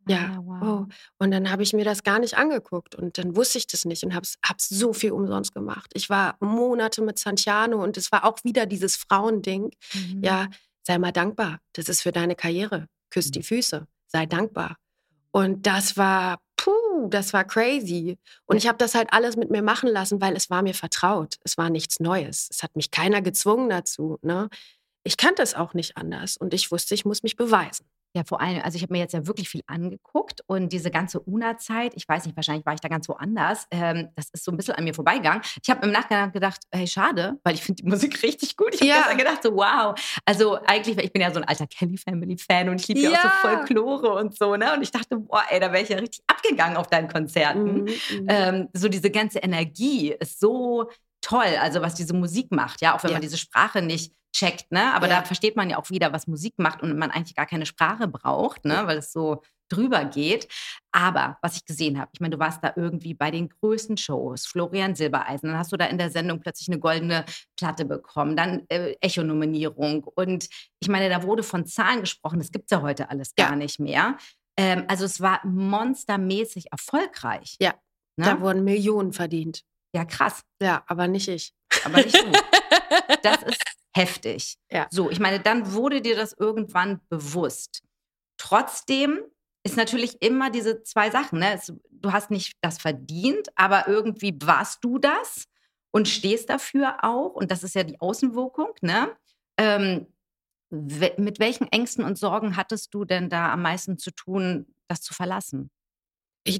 Ja, 0.09 0.37
Ah, 0.37 0.41
wow. 0.45 0.63
oh. 0.63 0.87
Und 1.19 1.33
dann 1.33 1.51
habe 1.51 1.65
ich 1.65 1.73
mir 1.73 1.85
das 1.85 2.05
gar 2.05 2.21
nicht 2.21 2.37
angeguckt 2.39 2.95
und 2.95 3.19
dann 3.19 3.35
wusste 3.35 3.59
ich 3.59 3.67
das 3.67 3.85
nicht 3.85 4.05
und 4.05 4.15
habe 4.15 4.27
hab 4.45 4.61
so 4.61 4.93
viel 4.93 5.11
umsonst 5.11 5.53
gemacht. 5.53 5.91
Ich 5.95 6.09
war 6.11 6.37
Monate 6.39 7.03
mit 7.03 7.19
Santiano 7.19 7.83
und 7.83 7.97
es 7.97 8.13
war 8.13 8.25
auch 8.25 8.39
wieder 8.45 8.67
dieses 8.67 8.95
Frauending. 8.97 9.71
Mhm. 9.95 10.23
Ja, 10.23 10.47
sei 10.85 10.99
mal 10.99 11.11
dankbar. 11.11 11.59
Das 11.73 11.89
ist 11.89 12.03
für 12.03 12.13
deine 12.13 12.37
Karriere. 12.37 12.87
Küss 13.11 13.33
die 13.33 13.41
Mhm. 13.41 13.45
Füße. 13.45 13.87
Sei 14.07 14.27
dankbar. 14.27 14.77
Und 15.37 15.67
das 15.67 15.99
war, 15.99 16.39
puh, 16.57 17.09
das 17.11 17.35
war 17.35 17.45
crazy. 17.45 18.17
Und 18.47 18.57
ich 18.57 18.67
habe 18.67 18.79
das 18.79 18.95
halt 18.95 19.13
alles 19.13 19.37
mit 19.37 19.51
mir 19.51 19.61
machen 19.61 19.91
lassen, 19.91 20.19
weil 20.23 20.35
es 20.35 20.49
war 20.49 20.63
mir 20.63 20.73
vertraut. 20.73 21.35
Es 21.45 21.59
war 21.59 21.69
nichts 21.69 22.01
Neues. 22.01 22.49
Es 22.51 22.63
hat 22.63 22.75
mich 22.75 22.91
keiner 22.91 23.21
gezwungen 23.21 23.69
dazu. 23.69 24.19
Ne? 24.23 24.49
Ich 25.05 25.19
kannte 25.19 25.43
es 25.43 25.53
auch 25.53 25.75
nicht 25.75 25.99
anders 25.99 26.39
und 26.39 26.55
ich 26.55 26.73
wusste, 26.73 26.95
ich 26.95 27.05
muss 27.05 27.23
mich 27.23 27.37
beweisen. 27.37 27.85
Ja, 28.17 28.23
vor 28.25 28.41
allem, 28.41 28.63
also 28.63 28.77
ich 28.77 28.83
habe 28.83 28.95
mir 28.95 28.99
jetzt 29.01 29.13
ja 29.13 29.27
wirklich 29.27 29.51
viel 29.51 29.61
angeguckt 29.67 30.41
und 30.47 30.73
diese 30.73 30.91
ganze 30.91 31.21
UNA-Zeit, 31.21 31.93
ich 31.97 32.09
weiß 32.09 32.25
nicht, 32.25 32.35
wahrscheinlich 32.35 32.65
war 32.65 32.73
ich 32.73 32.81
da 32.81 32.89
ganz 32.89 33.07
woanders, 33.11 33.67
ähm, 33.71 34.09
das 34.17 34.31
ist 34.31 34.43
so 34.43 34.51
ein 34.51 34.57
bisschen 34.57 34.73
an 34.75 34.85
mir 34.85 34.95
vorbeigegangen. 34.95 35.43
Ich 35.63 35.69
habe 35.69 35.85
im 35.87 35.93
Nachgang 35.93 36.33
gedacht, 36.33 36.63
hey, 36.73 36.87
schade, 36.87 37.39
weil 37.45 37.55
ich 37.55 37.63
finde 37.63 37.83
die 37.83 37.89
Musik 37.91 38.23
richtig 38.23 38.57
gut. 38.57 38.71
Ich 38.73 38.81
habe 38.81 38.89
Ja. 38.89 38.97
gestern 39.01 39.19
gedacht, 39.19 39.43
so 39.43 39.53
wow. 39.55 39.95
Also 40.25 40.59
eigentlich, 40.65 40.97
ich 40.97 41.13
bin 41.13 41.21
ja 41.21 41.31
so 41.31 41.41
ein 41.41 41.45
alter 41.45 41.67
Kelly-Family-Fan 41.67 42.71
und 42.71 42.81
ich 42.81 42.89
liebe 42.89 43.01
ja. 43.01 43.11
auch 43.11 43.15
Ja. 43.15 43.21
so 43.43 43.49
Folklore 43.49 44.15
und 44.15 44.35
so, 44.39 44.57
ne? 44.57 44.73
Und 44.75 44.81
ich 44.81 44.91
dachte, 44.93 45.19
boah, 45.19 45.43
ey, 45.51 45.61
da 45.61 45.71
wäre 45.73 45.83
ich 45.83 45.91
ja 45.91 45.99
richtig 45.99 46.25
abgegangen 46.27 46.79
auf 46.79 46.87
deinen 46.87 47.09
Konzerten. 47.09 47.83
Mhm, 47.83 47.83
mhm. 47.83 48.27
Ähm, 48.29 48.69
so 48.73 48.89
diese 48.89 49.11
ganze 49.11 49.41
Energie 49.41 50.15
ist 50.19 50.41
so 50.41 50.89
toll, 51.27 51.57
also 51.61 51.81
was 51.83 51.95
diese 51.95 52.15
Musik 52.15 52.53
macht, 52.53 52.81
ja, 52.83 52.95
auch 52.95 53.03
wenn 53.03 53.11
Ja. 53.11 53.17
man 53.17 53.23
diese 53.23 53.39
Sprache 53.39 53.83
nicht 53.83 54.13
checkt, 54.33 54.71
ne? 54.71 54.93
Aber 54.95 55.09
Ja. 55.09 55.21
da 55.21 55.25
versteht 55.25 55.57
man 55.57 55.71
ja 55.71 55.79
auch 55.79 55.91
wieder, 55.91 56.13
was 56.13 56.27
Musik 56.27 56.55
macht 56.59 56.83
und 56.83 56.97
man 56.99 57.11
eigentlich 57.11 57.35
gar 57.35 57.47
keine 57.47 57.67
Sprache 57.67 58.07
braucht, 58.07 58.65
ne? 58.65 58.83
Weil 58.87 58.99
es 58.99 59.11
so 59.13 59.43
drüber 59.69 60.05
geht. 60.05 60.47
Aber 60.93 61.39
was 61.43 61.57
ich 61.57 61.65
gesehen 61.65 61.99
habe, 61.99 62.11
ich 62.15 62.21
meine, 62.21 62.37
du 62.37 62.39
warst 62.39 62.63
da 62.63 62.73
irgendwie 62.77 63.15
bei 63.15 63.33
den 63.33 63.49
größten 63.49 63.97
Shows, 63.97 64.47
Florian 64.47 64.95
Silbereisen, 64.95 65.49
dann 65.49 65.59
hast 65.59 65.73
du 65.73 65.77
da 65.77 65.87
in 65.87 65.99
der 65.99 66.11
Sendung 66.11 66.39
plötzlich 66.41 66.69
eine 66.69 66.79
goldene 66.79 67.25
Platte 67.59 67.85
bekommen, 67.85 68.37
dann 68.37 68.65
äh, 68.69 68.95
Echo-Nominierung 69.01 70.05
und 70.05 70.49
ich 70.79 70.89
meine, 70.89 71.09
da 71.09 71.23
wurde 71.25 71.43
von 71.43 71.67
Zahlen 71.67 72.01
gesprochen, 72.03 72.39
das 72.39 72.53
gibt 72.53 72.67
es 72.71 72.77
ja 72.77 72.83
heute 72.83 73.11
alles 73.11 73.33
Ja. 73.37 73.47
gar 73.49 73.57
nicht 73.57 73.81
mehr. 73.81 74.17
Ähm, 74.57 74.85
also 74.87 75.05
es 75.05 75.21
war 75.21 75.45
monstermäßig 75.45 76.71
erfolgreich. 76.71 77.57
Ja, 77.61 77.75
Ne? 78.19 78.25
Da 78.25 78.41
wurden 78.41 78.65
Millionen 78.65 79.13
verdient. 79.13 79.63
Ja, 79.95 80.05
krass. 80.05 80.43
Ja, 80.61 80.85
aber 80.87 81.09
nicht 81.09 81.29
ich. 81.29 81.53
Aber 81.85 81.99
nicht 81.99 82.17
du. 82.17 82.33
Das 83.23 83.43
ist 83.43 83.63
heftig. 83.97 84.57
Ja. 84.71 84.87
So, 84.91 85.11
ich 85.11 85.19
meine, 85.19 85.41
dann 85.41 85.73
wurde 85.73 86.01
dir 86.01 86.17
das 86.17 86.33
irgendwann 86.33 87.01
bewusst. 87.09 87.83
Trotzdem 88.37 89.21
ist 89.65 89.77
natürlich 89.77 90.23
immer 90.23 90.51
diese 90.51 90.83
zwei 90.83 91.11
Sachen. 91.11 91.41
Ne? 91.41 91.55
Es, 91.55 91.73
du 91.91 92.13
hast 92.13 92.31
nicht 92.31 92.57
das 92.61 92.79
verdient, 92.79 93.49
aber 93.57 93.89
irgendwie 93.89 94.37
warst 94.43 94.85
du 94.85 94.99
das 94.99 95.47
und 95.91 96.09
stehst 96.09 96.51
dafür 96.51 96.99
auch. 97.03 97.31
Und 97.35 97.51
das 97.51 97.65
ist 97.65 97.75
ja 97.75 97.83
die 97.83 98.01
Außenwirkung. 98.01 98.71
Ne? 98.81 99.17
Ähm, 99.57 100.07
mit 100.71 101.39
welchen 101.39 101.67
Ängsten 101.73 102.05
und 102.05 102.19
Sorgen 102.19 102.57
hattest 102.57 102.93
du 102.95 103.05
denn 103.05 103.29
da 103.29 103.53
am 103.53 103.63
meisten 103.63 103.99
zu 103.99 104.11
tun, 104.11 104.67
das 104.89 105.01
zu 105.01 105.15
verlassen? 105.15 105.71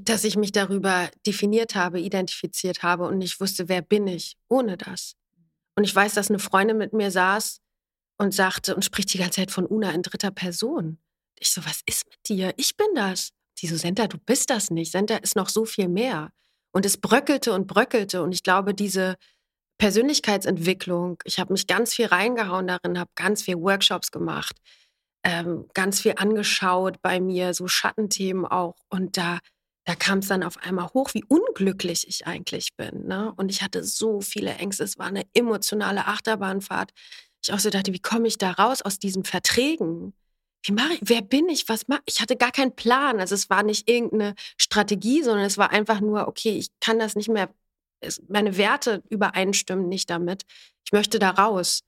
Dass 0.03 0.25
ich 0.25 0.37
mich 0.37 0.53
darüber 0.53 1.09
definiert 1.27 1.75
habe, 1.75 2.01
identifiziert 2.01 2.83
habe 2.83 3.05
und 3.05 3.19
nicht 3.19 3.41
wusste, 3.41 3.69
wer 3.69 3.83
bin 3.83 4.07
ich 4.07 4.37
ohne 4.49 4.77
das. 4.77 5.15
Und 5.77 5.85
ich 5.85 5.95
weiß, 5.95 6.15
dass 6.15 6.31
eine 6.31 6.39
Freundin 6.39 6.79
mit 6.79 6.93
mir 6.93 7.11
saß 7.11 7.61
und 8.19 8.35
sagte 8.35 8.75
und 8.75 8.85
spricht 8.85 9.13
die 9.13 9.19
ganze 9.19 9.41
Zeit 9.41 9.51
von 9.51 9.67
Una 9.67 9.93
in 9.93 10.03
dritter 10.03 10.31
Person. 10.31 10.99
Ich 11.39 11.53
so, 11.53 11.65
was 11.65 11.83
ist 11.87 12.07
mit 12.07 12.29
dir? 12.29 12.55
Ich 12.57 12.77
bin 12.77 12.89
das. 12.95 13.31
Die 13.59 13.67
so, 13.67 13.77
Senta, 13.77 14.07
du 14.07 14.19
bist 14.19 14.51
das 14.51 14.71
nicht. 14.71 14.93
Senta 14.93 15.17
ist 15.17 15.37
noch 15.37 15.49
so 15.49 15.65
viel 15.65 15.89
mehr. 15.89 16.31
Und 16.73 16.85
es 16.85 16.97
bröckelte 16.97 17.53
und 17.53 17.67
bröckelte. 17.67 18.23
Und 18.23 18.33
ich 18.33 18.43
glaube, 18.43 18.75
diese 18.75 19.17
Persönlichkeitsentwicklung, 19.79 21.19
ich 21.25 21.39
habe 21.39 21.53
mich 21.53 21.67
ganz 21.67 21.95
viel 21.95 22.07
reingehauen 22.07 22.67
darin, 22.67 22.99
habe 22.99 23.11
ganz 23.15 23.43
viel 23.43 23.57
Workshops 23.57 24.11
gemacht, 24.11 24.57
ähm, 25.23 25.69
ganz 25.75 26.01
viel 26.01 26.15
angeschaut 26.17 27.01
bei 27.03 27.21
mir, 27.21 27.53
so 27.53 27.69
Schattenthemen 27.69 28.47
auch. 28.47 28.77
Und 28.89 29.17
da, 29.17 29.39
da 29.87 29.95
kam 29.95 30.19
es 30.19 30.27
dann 30.27 30.43
auf 30.43 30.59
einmal 30.59 30.89
hoch, 30.95 31.15
wie 31.15 31.25
unglücklich 31.25 32.09
ich 32.09 32.27
eigentlich 32.27 32.75
bin. 32.77 33.07
Ne? 33.07 33.33
Und 33.37 33.51
ich 33.51 33.63
hatte 33.63 33.85
so 33.85 34.21
viele 34.21 34.53
Ängste. 34.55 34.83
Es 34.83 34.99
war 34.99 35.07
eine 35.07 35.25
emotionale 35.33 36.07
Achterbahnfahrt. 36.07 36.91
Ich 37.43 37.53
auch 37.53 37.61
so 37.61 37.71
dachte, 37.71 37.93
wie 37.93 38.01
komme 38.01 38.27
ich 38.27 38.37
da 38.37 38.51
raus 38.51 38.83
aus 38.83 38.99
diesen 38.99 39.23
Verträgen? 39.25 40.13
Wie 40.65 40.73
mache 40.73 40.95
ich, 40.95 41.01
wer 41.03 41.23
bin 41.23 41.49
ich? 41.49 41.69
Was 41.69 41.87
mache 41.87 42.03
ich? 42.07 42.21
hatte 42.21 42.37
gar 42.37 42.51
keinen 42.51 42.75
Plan. 42.75 43.21
Also 43.21 43.37
es 43.37 43.49
war 43.49 43.63
nicht 43.63 43.89
irgendeine 43.89 44.35
Strategie, 44.59 45.23
sondern 45.23 45.47
es 45.47 45.57
war 45.57 45.71
einfach 45.71 46.01
nur, 46.01 46.27
okay, 46.27 46.59
ich 46.59 46.71
kann 46.81 46.99
das 46.99 47.15
nicht 47.15 47.29
mehr, 47.29 47.49
es, 48.01 48.21
meine 48.29 48.57
Werte 48.57 49.05
übereinstimmen 49.09 49.89
nicht 49.89 50.11
damit. 50.11 50.43
Ich 50.85 50.91
möchte 50.91 51.21
da 51.21 51.31
raus. 51.31 51.85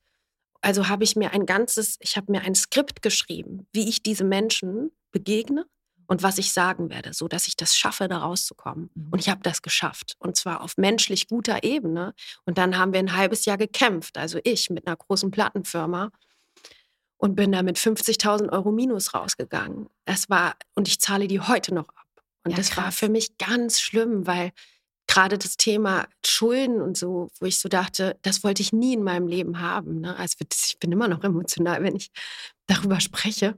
Also 0.61 0.89
habe 0.89 1.03
ich 1.03 1.17
mir 1.17 1.33
ein 1.33 1.47
ganzes, 1.47 1.97
ich 2.01 2.17
habe 2.17 2.31
mir 2.31 2.43
ein 2.43 2.55
Skript 2.55 3.03
geschrieben, 3.03 3.67
wie 3.73 3.89
ich 3.89 4.05
diese 4.05 4.25
Menschen 4.25 4.93
begegne 5.11 5.67
und 6.09 6.23
was 6.23 6.39
ich 6.39 6.53
sagen 6.53 6.89
werde, 6.89 7.13
so 7.13 7.29
dass 7.29 7.47
ich 7.47 7.57
das 7.57 7.77
schaffe, 7.77 8.09
da 8.09 8.19
rauszukommen. 8.19 8.91
Mhm. 8.95 9.09
Und 9.11 9.19
ich 9.21 9.29
habe 9.29 9.43
das 9.43 9.61
geschafft. 9.63 10.17
Und 10.19 10.37
zwar 10.37 10.63
auf 10.63 10.79
menschlich 10.79 11.29
guter 11.29 11.63
Ebene. 11.63 12.15
Und 12.47 12.59
dann 12.59 12.79
haben 12.79 12.93
wir 12.95 12.99
ein 12.99 13.15
halbes 13.15 13.45
Jahr 13.45 13.59
gekämpft, 13.59 14.17
also 14.17 14.41
ich 14.43 14.71
mit 14.71 14.87
einer 14.87 14.97
großen 14.97 15.31
Plattenfirma 15.31 16.11
und 17.19 17.37
bin 17.37 17.53
da 17.53 17.63
mit 17.63 17.77
50.000 17.77 18.51
Euro 18.51 18.73
Minus 18.73 19.13
rausgegangen. 19.13 19.89
Das 20.07 20.31
war, 20.31 20.57
und 20.75 20.89
ich 20.89 20.99
zahle 20.99 21.29
die 21.29 21.41
heute 21.41 21.75
noch 21.75 21.89
ab. 21.91 22.07
Und 22.43 22.53
ja, 22.53 22.57
das 22.57 22.71
krass. 22.71 22.85
war 22.85 22.93
für 22.93 23.09
mich 23.11 23.37
ganz 23.37 23.79
schlimm, 23.79 24.27
weil 24.27 24.53
gerade 25.09 25.37
das 25.37 25.59
Thema 25.59 26.07
Schulden 26.25 26.81
und 26.81 26.97
so, 26.97 27.29
wo 27.39 27.47
ich 27.47 27.59
so 27.59 27.69
dachte, 27.69 28.19
das 28.23 28.45
wollte 28.45 28.63
ich 28.63 28.73
nie 28.73 28.95
in 28.95 29.03
meinem 29.03 29.27
Leben 29.27 29.61
haben. 29.61 30.01
Ne? 30.01 30.17
Also 30.17 30.37
ich 30.41 30.79
bin 30.79 30.91
immer 30.91 31.09
noch 31.09 31.23
emotional, 31.23 31.83
wenn 31.83 31.97
ich 31.97 32.11
darüber 32.67 33.01
spreche. 33.01 33.57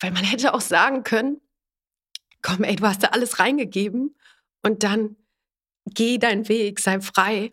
Weil 0.00 0.12
man 0.12 0.24
hätte 0.24 0.54
auch 0.54 0.60
sagen 0.60 1.04
können, 1.04 1.40
komm, 2.42 2.64
ey, 2.64 2.76
du 2.76 2.86
hast 2.86 3.02
da 3.02 3.08
alles 3.08 3.38
reingegeben 3.38 4.16
und 4.62 4.82
dann 4.82 5.16
geh 5.86 6.18
deinen 6.18 6.48
Weg, 6.48 6.80
sei 6.80 7.00
frei. 7.00 7.52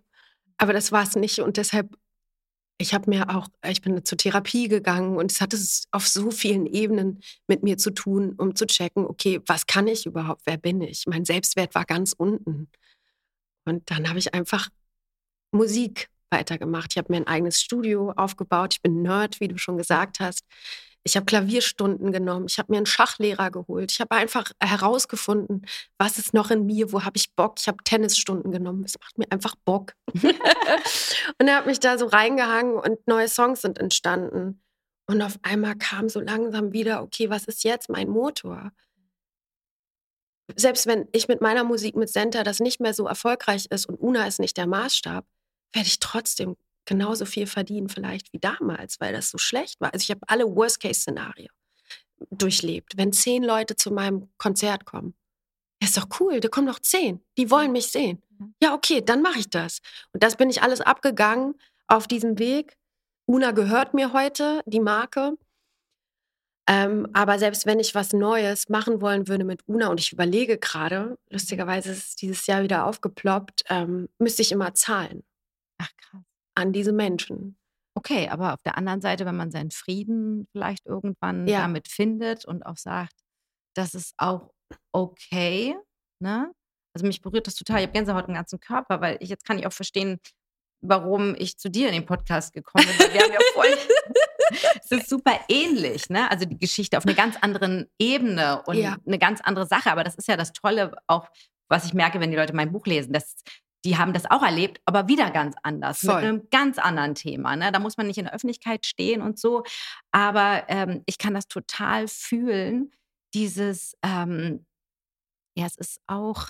Aber 0.58 0.74
das 0.74 0.92
war 0.92 1.04
es 1.04 1.16
nicht 1.16 1.40
und 1.40 1.58
deshalb 1.58 1.96
ich 2.80 2.94
habe 2.94 3.10
mir 3.10 3.36
auch, 3.36 3.48
ich 3.66 3.82
bin 3.82 4.06
zur 4.06 4.18
Therapie 4.18 4.68
gegangen 4.68 5.18
und 5.18 5.32
es 5.32 5.42
hatte 5.42 5.56
es 5.56 5.88
auf 5.92 6.08
so 6.08 6.30
vielen 6.30 6.68
Ebenen 6.68 7.22
mit 7.48 7.64
mir 7.64 7.78
zu 7.78 7.92
tun, 7.92 8.36
um 8.38 8.56
zu 8.56 8.68
checken, 8.68 9.06
okay, 9.06 9.42
was 9.48 9.66
kann 9.66 9.88
ich 9.88 10.06
überhaupt? 10.06 10.44
Wer 10.46 10.58
bin 10.58 10.82
ich? 10.82 11.06
Mein 11.08 11.26
Selbstwert 11.26 11.74
war 11.74 11.86
ganz 11.86 12.14
unten. 12.14 12.70
Und 13.66 13.90
dann 13.90 14.08
habe 14.08 14.20
ich 14.20 14.34
einfach 14.34 14.70
Musik 15.52 16.10
weitergemacht. 16.30 16.92
Ich 16.92 16.98
habe 16.98 17.12
mir 17.12 17.18
ein 17.18 17.28
eigenes 17.28 17.62
Studio 17.62 18.12
aufgebaut. 18.12 18.76
Ich 18.76 18.82
bin 18.82 19.02
Nerd, 19.02 19.40
wie 19.40 19.48
du 19.48 19.58
schon 19.58 19.78
gesagt 19.78 20.20
hast. 20.20 20.46
Ich 21.08 21.16
habe 21.16 21.26
Klavierstunden 21.26 22.12
genommen. 22.12 22.48
Ich 22.50 22.60
habe 22.60 22.70
mir 22.70 22.78
einen 22.78 22.86
Schachlehrer 22.86 23.50
geholt. 23.50 23.94
Ich 23.94 24.02
habe 24.02 24.12
einfach 24.12 24.52
herausgefunden, 24.62 25.66
was 25.98 26.18
ist 26.18 26.34
noch 26.34 26.52
in 26.52 26.66
mir, 26.66 26.92
wo 26.92 27.06
habe 27.06 27.16
ich 27.16 27.34
Bock. 27.34 27.56
Ich 27.60 27.70
habe 27.70 27.82
Tennisstunden 27.86 28.52
genommen. 28.52 28.84
Es 28.84 29.00
macht 29.00 29.18
mir 29.18 29.32
einfach 29.32 29.56
Bock. 29.64 29.94
und 30.14 31.48
er 31.48 31.56
hat 31.56 31.66
mich 31.66 31.80
da 31.80 31.98
so 31.98 32.08
reingehangen 32.08 32.76
und 32.76 33.08
neue 33.08 33.30
Songs 33.30 33.62
sind 33.62 33.80
entstanden. 33.80 34.62
Und 35.10 35.22
auf 35.22 35.40
einmal 35.44 35.78
kam 35.78 36.10
so 36.10 36.20
langsam 36.20 36.74
wieder, 36.74 37.02
okay, 37.02 37.30
was 37.30 37.46
ist 37.46 37.64
jetzt 37.64 37.88
mein 37.88 38.10
Motor? 38.10 38.74
Selbst 40.58 40.88
wenn 40.88 41.08
ich 41.14 41.30
mit 41.30 41.40
meiner 41.40 41.64
Musik 41.64 41.96
mit 41.96 42.10
Senta 42.10 42.44
das 42.44 42.60
nicht 42.60 42.82
mehr 42.82 42.94
so 42.94 43.08
erfolgreich 43.08 43.68
ist 43.70 43.86
und 43.86 43.96
Una 43.96 44.28
ist 44.28 44.42
nicht 44.42 44.58
der 44.58 44.68
Maßstab, 44.68 45.26
werde 45.72 45.88
ich 45.88 46.00
trotzdem 46.00 46.58
genauso 46.88 47.26
viel 47.26 47.46
verdienen 47.46 47.90
vielleicht 47.90 48.34
wie 48.34 48.40
damals, 48.40 49.00
weil 49.00 49.14
das 49.14 49.30
so 49.30 49.38
schlecht 49.38 49.80
war. 49.80 49.94
Also 49.94 50.04
ich 50.04 50.10
habe 50.10 50.22
alle 50.28 50.46
Worst-Case-Szenarien 50.46 51.50
durchlebt. 52.32 52.98
Wenn 52.98 53.14
zehn 53.14 53.44
Leute 53.44 53.76
zu 53.76 53.92
meinem 53.92 54.30
Konzert 54.38 54.86
kommen, 54.86 55.14
ist 55.80 55.98
doch 55.98 56.08
cool, 56.20 56.40
da 56.40 56.48
kommen 56.48 56.66
noch 56.66 56.80
zehn, 56.80 57.22
die 57.38 57.52
wollen 57.52 57.72
mich 57.72 57.88
sehen. 57.88 58.24
Ja, 58.62 58.74
okay, 58.74 59.02
dann 59.02 59.22
mache 59.22 59.40
ich 59.40 59.50
das. 59.50 59.80
Und 60.14 60.24
das 60.24 60.36
bin 60.36 60.50
ich 60.50 60.64
alles 60.64 60.82
abgegangen 60.82 61.54
auf 61.88 62.08
diesem 62.08 62.40
Weg. 62.40 62.78
Una 63.28 63.52
gehört 63.52 63.94
mir 63.94 64.14
heute, 64.14 64.62
die 64.66 64.80
Marke. 64.80 65.38
Ähm, 66.70 67.08
aber 67.14 67.40
selbst 67.40 67.66
wenn 67.66 67.80
ich 67.80 67.96
was 67.96 68.14
Neues 68.14 68.70
machen 68.70 69.02
wollen 69.02 69.28
würde 69.28 69.46
mit 69.46 69.68
Una 69.68 69.88
und 69.88 70.00
ich 70.00 70.12
überlege 70.12 70.58
gerade, 70.58 71.18
lustigerweise 71.30 71.92
ist 71.92 72.10
es 72.10 72.16
dieses 72.16 72.46
Jahr 72.48 72.64
wieder 72.64 72.86
aufgeploppt, 72.86 73.64
ähm, 73.70 74.10
müsste 74.20 74.42
ich 74.42 74.52
immer 74.52 74.74
zahlen. 74.74 75.24
Ach 75.78 75.90
krass 75.98 76.27
an 76.58 76.74
diese 76.74 76.92
Menschen. 76.92 77.58
Okay, 77.96 78.28
aber 78.30 78.54
auf 78.54 78.62
der 78.64 78.78
anderen 78.78 79.02
Seite, 79.02 79.26
wenn 79.26 79.36
man 79.36 79.52
seinen 79.52 79.72
Frieden 79.72 80.48
vielleicht 80.52 80.86
irgendwann 80.86 81.48
ja. 81.48 81.62
damit 81.62 81.88
findet 81.88 82.46
und 82.46 82.64
auch 82.64 82.78
sagt, 82.78 83.14
das 83.76 83.94
ist 83.94 84.14
auch 84.18 84.52
okay, 84.92 85.76
ne? 86.20 86.52
Also 86.96 87.06
mich 87.06 87.22
berührt 87.22 87.46
das 87.46 87.56
total. 87.56 87.78
Ich 87.78 87.84
habe 87.84 87.94
Gänsehaut 87.94 88.28
im 88.28 88.34
ganzen 88.34 88.60
Körper, 88.60 89.02
weil 89.02 89.18
ich 89.20 89.30
jetzt 89.30 89.46
kann 89.46 89.60
ich 89.60 89.68
auch 89.68 89.74
verstehen, 89.74 90.20
warum 90.82 91.36
ich 91.38 91.58
zu 91.58 91.70
dir 91.70 91.88
in 91.88 91.94
den 91.94 92.06
Podcast 92.06 92.54
gekommen 92.54 92.88
bin. 92.98 93.14
Wir 93.14 93.22
haben 93.22 93.34
ja 93.34 93.40
voll, 93.54 93.68
es 94.84 94.92
ist 94.92 95.10
super 95.10 95.40
ähnlich, 95.48 96.10
ne? 96.10 96.30
Also 96.32 96.46
die 96.46 96.58
Geschichte 96.58 96.98
auf 96.98 97.06
einer 97.06 97.16
ganz 97.16 97.36
anderen 97.42 97.88
Ebene 98.00 98.64
und 98.66 98.78
ja. 98.78 98.98
eine 99.06 99.20
ganz 99.20 99.42
andere 99.42 99.68
Sache. 99.68 99.92
Aber 99.92 100.04
das 100.04 100.16
ist 100.16 100.28
ja 100.28 100.38
das 100.38 100.54
Tolle, 100.54 100.96
auch 101.08 101.28
was 101.70 101.86
ich 101.86 101.94
merke, 101.94 102.20
wenn 102.20 102.32
die 102.32 102.38
Leute 102.38 102.54
mein 102.54 102.72
Buch 102.72 102.86
lesen, 102.86 103.14
dass 103.14 103.44
die 103.88 103.98
haben 103.98 104.12
das 104.12 104.30
auch 104.30 104.44
erlebt, 104.44 104.82
aber 104.84 105.08
wieder 105.08 105.32
ganz 105.32 105.56
anders, 105.64 106.02
Voll. 106.02 106.16
mit 106.16 106.24
einem 106.26 106.50
ganz 106.50 106.78
anderen 106.78 107.16
Thema. 107.16 107.56
Ne? 107.56 107.72
Da 107.72 107.80
muss 107.80 107.96
man 107.96 108.08
nicht 108.08 108.18
in 108.18 108.26
der 108.26 108.34
Öffentlichkeit 108.34 108.86
stehen 108.86 109.22
und 109.22 109.40
so. 109.40 109.64
Aber 110.12 110.66
ähm, 110.68 111.04
ich 111.06 111.18
kann 111.18 111.34
das 111.34 111.48
total 111.48 112.10
fühlen, 112.10 112.92
dieses, 113.34 113.96
ähm, 114.04 114.66
ja, 115.58 115.66
es 115.66 115.78
ist 115.78 116.02
auch, 116.06 116.50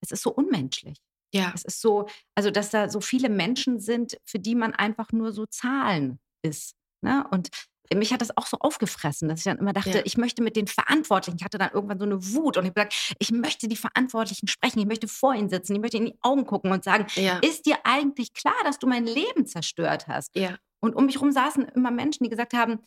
es 0.00 0.10
ist 0.10 0.22
so 0.22 0.32
unmenschlich. 0.32 0.98
Ja. 1.32 1.52
Es 1.54 1.64
ist 1.64 1.80
so, 1.80 2.08
also 2.34 2.50
dass 2.50 2.70
da 2.70 2.88
so 2.88 3.00
viele 3.00 3.28
Menschen 3.28 3.78
sind, 3.78 4.18
für 4.24 4.40
die 4.40 4.56
man 4.56 4.74
einfach 4.74 5.12
nur 5.12 5.30
so 5.30 5.46
Zahlen 5.46 6.18
ist. 6.42 6.74
Ne? 7.00 7.24
Und 7.30 7.50
mich 7.94 8.12
hat 8.12 8.20
das 8.20 8.36
auch 8.36 8.46
so 8.46 8.56
aufgefressen, 8.58 9.28
dass 9.28 9.40
ich 9.40 9.44
dann 9.44 9.58
immer 9.58 9.72
dachte, 9.72 9.98
ja. 9.98 10.02
ich 10.04 10.16
möchte 10.16 10.42
mit 10.42 10.56
den 10.56 10.66
Verantwortlichen, 10.66 11.36
ich 11.38 11.44
hatte 11.44 11.58
dann 11.58 11.70
irgendwann 11.72 11.98
so 11.98 12.04
eine 12.04 12.34
Wut 12.34 12.56
und 12.56 12.64
ich 12.64 12.70
habe 12.70 12.86
gesagt, 12.86 13.14
ich 13.18 13.30
möchte 13.30 13.68
die 13.68 13.76
Verantwortlichen 13.76 14.48
sprechen, 14.48 14.80
ich 14.80 14.86
möchte 14.86 15.08
vor 15.08 15.34
ihnen 15.34 15.48
sitzen, 15.48 15.74
ich 15.74 15.80
möchte 15.80 15.98
in 15.98 16.06
die 16.06 16.18
Augen 16.22 16.46
gucken 16.46 16.72
und 16.72 16.84
sagen, 16.84 17.06
ja. 17.14 17.38
ist 17.38 17.66
dir 17.66 17.78
eigentlich 17.84 18.32
klar, 18.32 18.56
dass 18.64 18.78
du 18.78 18.86
mein 18.86 19.06
Leben 19.06 19.46
zerstört 19.46 20.08
hast? 20.08 20.36
Ja. 20.36 20.56
Und 20.80 20.94
um 20.94 21.06
mich 21.06 21.16
herum 21.16 21.32
saßen 21.32 21.64
immer 21.74 21.90
Menschen, 21.90 22.24
die 22.24 22.30
gesagt 22.30 22.52
haben, 22.52 22.80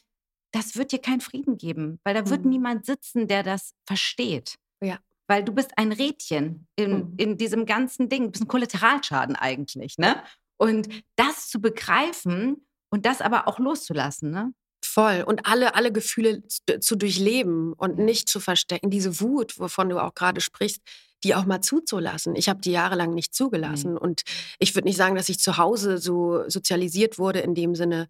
das 0.51 0.75
wird 0.75 0.91
dir 0.91 0.99
keinen 0.99 1.21
Frieden 1.21 1.57
geben, 1.57 1.99
weil 2.03 2.13
da 2.13 2.21
mhm. 2.21 2.29
wird 2.29 2.45
niemand 2.45 2.85
sitzen, 2.85 3.27
der 3.27 3.43
das 3.43 3.73
versteht. 3.85 4.55
Ja. 4.81 4.99
Weil 5.27 5.43
du 5.43 5.51
bist 5.51 5.77
ein 5.77 5.91
Rädchen 5.91 6.67
in, 6.75 6.91
mhm. 6.91 7.13
in 7.17 7.37
diesem 7.37 7.65
ganzen 7.65 8.09
Ding, 8.09 8.25
du 8.25 8.31
bist 8.31 8.43
ein 8.43 8.47
Kollateralschaden 8.47 9.35
eigentlich. 9.35 9.97
Ne? 9.97 10.21
Und 10.57 10.89
das 11.15 11.47
zu 11.49 11.61
begreifen 11.61 12.65
und 12.91 13.05
das 13.05 13.21
aber 13.21 13.47
auch 13.47 13.59
loszulassen, 13.59 14.31
ne? 14.31 14.53
Voll. 14.81 15.23
Und 15.25 15.45
alle, 15.45 15.75
alle 15.75 15.91
Gefühle 15.91 16.43
zu 16.47 16.95
durchleben 16.95 17.73
und 17.73 17.97
nicht 17.97 18.29
zu 18.29 18.39
verstecken. 18.39 18.89
Diese 18.89 19.19
Wut, 19.19 19.59
wovon 19.59 19.89
du 19.89 19.99
auch 19.99 20.15
gerade 20.15 20.41
sprichst, 20.41 20.81
die 21.23 21.35
auch 21.35 21.45
mal 21.45 21.61
zuzulassen. 21.61 22.35
Ich 22.35 22.49
habe 22.49 22.61
die 22.61 22.71
jahrelang 22.71 23.13
nicht 23.13 23.33
zugelassen. 23.33 23.91
Mhm. 23.91 23.97
Und 23.97 24.21
ich 24.57 24.75
würde 24.75 24.87
nicht 24.87 24.97
sagen, 24.97 25.15
dass 25.15 25.29
ich 25.29 25.39
zu 25.39 25.57
Hause 25.57 25.97
so 25.97 26.47
sozialisiert 26.47 27.19
wurde, 27.19 27.39
in 27.39 27.55
dem 27.55 27.75
Sinne, 27.75 28.07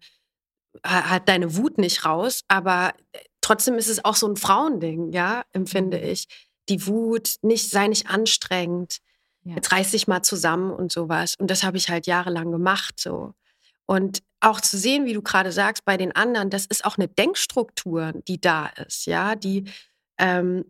halt 0.84 1.28
deine 1.28 1.56
Wut 1.56 1.78
nicht 1.78 2.04
raus. 2.04 2.42
Aber 2.48 2.94
äh, 3.12 3.18
trotzdem 3.40 3.74
ist 3.74 3.88
es 3.88 4.04
auch 4.04 4.14
so 4.14 4.28
ein 4.28 4.36
Frauending, 4.36 5.12
ja, 5.12 5.44
empfinde 5.52 5.98
mhm. 5.98 6.04
ich. 6.04 6.28
Die 6.68 6.86
Wut, 6.86 7.36
nicht, 7.42 7.68
sei 7.70 7.88
nicht 7.88 8.08
anstrengend. 8.08 8.98
Ja. 9.42 9.56
Jetzt 9.56 9.72
reiß 9.72 9.90
dich 9.90 10.06
mal 10.06 10.22
zusammen 10.22 10.70
und 10.70 10.92
sowas. 10.92 11.34
Und 11.36 11.50
das 11.50 11.64
habe 11.64 11.76
ich 11.76 11.88
halt 11.88 12.06
jahrelang 12.06 12.52
gemacht. 12.52 13.00
So. 13.00 13.34
Und 13.86 14.22
auch 14.40 14.60
zu 14.60 14.78
sehen, 14.78 15.04
wie 15.04 15.12
du 15.12 15.22
gerade 15.22 15.52
sagst, 15.52 15.84
bei 15.84 15.96
den 15.96 16.12
anderen, 16.12 16.50
das 16.50 16.66
ist 16.66 16.84
auch 16.84 16.96
eine 16.96 17.08
Denkstruktur, 17.08 18.12
die 18.26 18.40
da 18.40 18.66
ist, 18.66 19.06
ja, 19.06 19.34
die 19.34 19.64
ähm, 20.18 20.64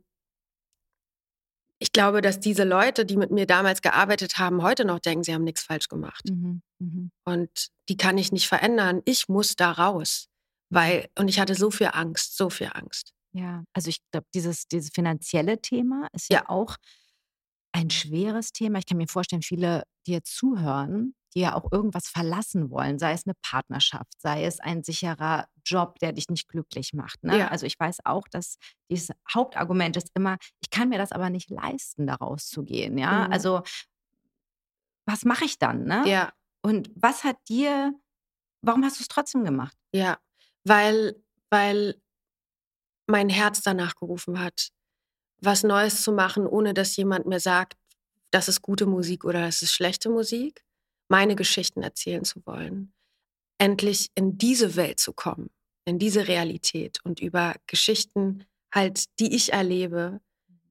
ich 1.83 1.92
glaube, 1.92 2.20
dass 2.20 2.38
diese 2.38 2.64
Leute, 2.64 3.06
die 3.06 3.16
mit 3.16 3.30
mir 3.30 3.46
damals 3.46 3.80
gearbeitet 3.80 4.38
haben, 4.38 4.62
heute 4.62 4.85
noch 4.85 4.98
denken, 4.98 5.24
sie 5.24 5.33
haben 5.33 5.44
nichts 5.44 5.62
falsch 5.62 5.88
gemacht. 5.88 6.28
Mhm, 6.28 6.61
mh. 6.78 7.09
Und 7.24 7.68
die 7.88 7.96
kann 7.96 8.18
ich 8.18 8.33
nicht 8.33 8.48
verändern. 8.48 9.00
Ich 9.06 9.28
muss 9.28 9.56
da 9.56 9.72
raus. 9.72 10.28
Weil, 10.68 11.09
und 11.18 11.28
ich 11.28 11.40
hatte 11.40 11.54
so 11.54 11.70
viel 11.70 11.88
Angst, 11.92 12.37
so 12.37 12.50
viel 12.50 12.70
Angst. 12.74 13.14
Ja, 13.33 13.64
also 13.72 13.88
ich 13.88 14.00
glaube, 14.12 14.26
dieses, 14.35 14.68
dieses 14.68 14.90
finanzielle 14.94 15.61
Thema 15.62 16.06
ist 16.12 16.30
ja. 16.30 16.40
ja 16.40 16.48
auch 16.50 16.76
ein 17.72 17.88
schweres 17.88 18.52
Thema. 18.52 18.78
Ich 18.78 18.87
kann 18.87 18.98
mir 18.98 19.09
vorstellen, 19.09 19.42
viele, 19.42 19.85
die 20.06 20.12
jetzt 20.12 20.37
zuhören, 20.37 21.14
die 21.34 21.40
ja 21.40 21.54
auch 21.54 21.70
irgendwas 21.70 22.08
verlassen 22.08 22.70
wollen, 22.70 22.98
sei 22.98 23.12
es 23.12 23.26
eine 23.26 23.34
Partnerschaft, 23.42 24.20
sei 24.20 24.44
es 24.44 24.60
ein 24.60 24.82
sicherer 24.82 25.48
Job, 25.64 25.98
der 26.00 26.12
dich 26.12 26.28
nicht 26.28 26.48
glücklich 26.48 26.92
macht. 26.92 27.22
Ne? 27.22 27.38
Ja. 27.38 27.48
Also 27.48 27.66
ich 27.66 27.78
weiß 27.78 27.98
auch, 28.04 28.26
dass 28.28 28.56
dieses 28.90 29.10
Hauptargument 29.32 29.96
ist 29.96 30.10
immer, 30.14 30.38
ich 30.60 30.70
kann 30.70 30.88
mir 30.88 30.98
das 30.98 31.12
aber 31.12 31.30
nicht 31.30 31.50
leisten, 31.50 32.06
da 32.06 32.14
rauszugehen. 32.14 32.98
Ja, 32.98 33.26
mhm. 33.26 33.32
also 33.32 33.62
was 35.06 35.24
mache 35.24 35.44
ich 35.44 35.58
dann? 35.58 35.84
Ne? 35.84 36.08
Ja. 36.08 36.32
Und 36.62 36.90
was 36.94 37.24
hat 37.24 37.36
dir, 37.48 37.94
warum 38.62 38.84
hast 38.84 38.98
du 38.98 39.02
es 39.02 39.08
trotzdem 39.08 39.44
gemacht? 39.44 39.76
Ja, 39.92 40.18
weil 40.64 41.16
weil 41.50 42.00
mein 43.06 43.28
Herz 43.28 43.60
danach 43.62 43.96
gerufen 43.96 44.38
hat, 44.38 44.70
was 45.40 45.62
Neues 45.62 46.02
zu 46.02 46.12
machen, 46.12 46.46
ohne 46.46 46.74
dass 46.74 46.96
jemand 46.96 47.26
mir 47.26 47.40
sagt, 47.40 47.76
das 48.30 48.48
ist 48.48 48.62
gute 48.62 48.86
Musik 48.86 49.24
oder 49.24 49.40
das 49.40 49.62
ist 49.62 49.72
schlechte 49.72 50.10
Musik, 50.10 50.64
meine 51.10 51.36
Geschichten 51.36 51.82
erzählen 51.82 52.24
zu 52.24 52.40
wollen. 52.46 52.92
Endlich 53.58 54.08
in 54.14 54.38
diese 54.38 54.76
Welt 54.76 54.98
zu 54.98 55.12
kommen, 55.12 55.50
in 55.84 55.98
diese 55.98 56.28
Realität 56.28 56.98
und 57.04 57.20
über 57.20 57.56
Geschichten 57.66 58.44
halt, 58.72 59.04
die 59.18 59.34
ich 59.34 59.52
erlebe, 59.52 60.20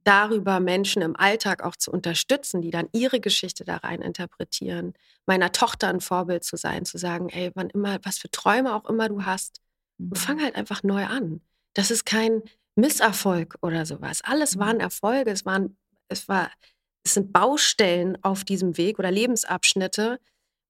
darüber 0.04 0.60
Menschen 0.60 1.02
im 1.02 1.16
Alltag 1.16 1.64
auch 1.64 1.76
zu 1.76 1.92
unterstützen, 1.92 2.62
die 2.62 2.72
dann 2.72 2.88
ihre 2.94 3.20
Geschichte 3.20 3.66
da 3.66 3.78
rein 3.78 4.02
interpretieren, 4.02 4.94
meiner 5.26 5.52
Tochter 5.52 5.90
ein 5.90 6.00
Vorbild 6.00 6.44
zu 6.44 6.58
sein, 6.58 6.86
zu 6.86 6.98
sagen, 6.98 7.30
ey, 7.30 7.52
wann 7.54 7.70
immer, 7.70 8.00
was 8.04 8.18
für 8.18 8.32
Träume 8.32 8.74
auch 8.74 8.90
immer 8.90 9.10
du 9.10 9.26
hast, 9.26 9.62
mhm. 9.98 10.16
fang 10.16 10.42
halt 10.42 10.56
einfach 10.56 10.84
neu 10.84 11.06
an. 11.06 11.42
Das 11.74 11.92
ist 11.92 12.06
kein 12.06 12.42
Misserfolg 12.76 13.56
oder 13.62 13.86
sowas. 13.86 14.22
Alles 14.24 14.58
waren 14.58 14.78
mhm. 14.78 14.82
Erfolge, 14.84 15.32
es 15.32 15.46
waren, 15.46 15.78
es 16.08 16.28
war, 16.28 16.50
es 17.04 17.14
sind 17.14 17.34
Baustellen 17.34 18.18
auf 18.24 18.44
diesem 18.44 18.78
Weg 18.78 19.00
oder 19.00 19.12
Lebensabschnitte, 19.12 20.20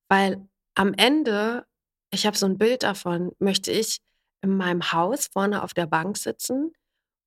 weil 0.09 0.47
am 0.75 0.93
Ende, 0.93 1.65
ich 2.11 2.25
habe 2.25 2.37
so 2.37 2.45
ein 2.45 2.57
Bild 2.57 2.83
davon, 2.83 3.31
möchte 3.39 3.71
ich 3.71 3.99
in 4.41 4.55
meinem 4.55 4.91
Haus 4.93 5.27
vorne 5.27 5.63
auf 5.63 5.73
der 5.73 5.87
Bank 5.87 6.17
sitzen 6.17 6.71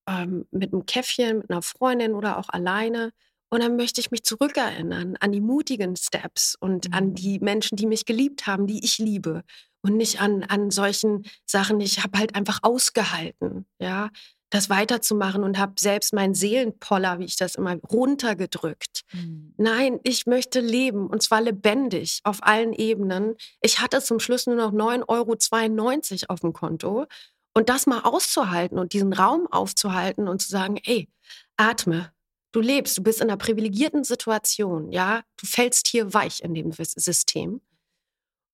ähm, 0.09 0.47
mit 0.51 0.73
einem 0.73 0.87
Käffchen, 0.87 1.39
mit 1.39 1.51
einer 1.51 1.63
Freundin 1.63 2.15
oder 2.15 2.39
auch 2.39 2.49
alleine. 2.49 3.13
Und 3.51 3.63
dann 3.63 3.77
möchte 3.77 4.01
ich 4.01 4.11
mich 4.11 4.23
zurückerinnern 4.23 5.17
an 5.21 5.33
die 5.33 5.43
mutigen 5.43 5.95
Steps 5.97 6.57
und 6.59 6.89
mhm. 6.89 6.95
an 6.95 7.15
die 7.15 7.39
Menschen, 7.39 7.77
die 7.77 7.87
mich 7.87 8.07
geliebt 8.07 8.47
haben, 8.47 8.67
die 8.67 8.83
ich 8.85 8.99
liebe. 8.99 9.43
Und 9.83 9.97
nicht 9.97 10.21
an, 10.21 10.45
an 10.45 10.71
solchen 10.71 11.25
Sachen, 11.45 11.81
ich 11.81 12.03
habe 12.03 12.19
halt 12.19 12.35
einfach 12.35 12.61
ausgehalten, 12.63 13.67
ja, 13.79 14.11
das 14.53 14.69
weiterzumachen 14.69 15.45
und 15.45 15.59
habe 15.59 15.73
selbst 15.79 16.13
meinen 16.13 16.35
Seelenpoller, 16.35 17.19
wie 17.19 17.25
ich 17.25 17.37
das 17.37 17.55
immer, 17.55 17.75
runtergedrückt. 17.91 19.01
Mhm. 19.15 19.55
Nein, 19.57 19.99
ich 20.03 20.27
möchte 20.27 20.61
leben 20.61 21.07
und 21.07 21.23
zwar 21.23 21.41
lebendig 21.41 22.21
auf 22.23 22.43
allen 22.43 22.75
Ebenen. 22.75 23.35
Ich 23.63 23.81
hatte 23.81 24.03
zum 24.03 24.21
Schluss 24.21 24.47
nur 24.47 24.57
noch 24.57 24.73
9,92 24.73 25.09
Euro 25.09 26.33
auf 26.35 26.41
dem 26.41 26.53
Konto 26.53 27.07
und 27.55 27.71
das 27.71 27.87
mal 27.87 28.01
auszuhalten 28.01 28.79
und 28.79 28.93
diesen 28.93 29.15
Raum 29.15 29.47
aufzuhalten 29.51 30.29
und 30.29 30.43
zu 30.43 30.51
sagen, 30.51 30.79
ey, 30.85 31.09
atme, 31.57 32.13
du 32.53 32.61
lebst, 32.61 32.99
du 32.99 33.03
bist 33.03 33.23
in 33.23 33.31
einer 33.31 33.39
privilegierten 33.39 34.05
Situation, 34.05 34.93
ja, 34.93 35.23
du 35.39 35.47
fällst 35.47 35.89
hier 35.89 36.13
weich 36.13 36.43
in 36.43 36.53
dem 36.53 36.73
System. 36.73 37.63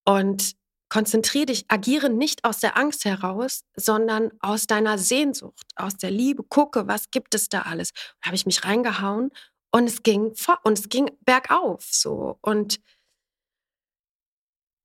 Und 0.05 0.55
konzentriere 0.88 1.46
dich, 1.46 1.64
agiere 1.68 2.11
nicht 2.11 2.44
aus 2.44 2.61
der 2.61 2.77
Angst 2.77 3.05
heraus, 3.05 3.62
sondern 3.77 4.31
aus 4.40 4.66
deiner 4.66 4.98
Sehnsucht, 4.98 5.66
aus 5.77 5.96
der 5.96 6.11
Liebe. 6.11 6.42
Gucke, 6.42 6.87
was 6.87 7.11
gibt 7.11 7.35
es 7.35 7.48
da 7.48 7.62
alles? 7.62 7.92
Da 8.20 8.27
habe 8.27 8.37
ich 8.37 8.46
mich 8.46 8.64
reingehauen 8.64 9.31
und 9.72 9.85
es 9.85 10.03
ging 10.03 10.35
vor, 10.35 10.59
und 10.64 10.79
es 10.79 10.88
ging 10.88 11.11
bergauf 11.24 11.85
so 11.90 12.38
und 12.40 12.81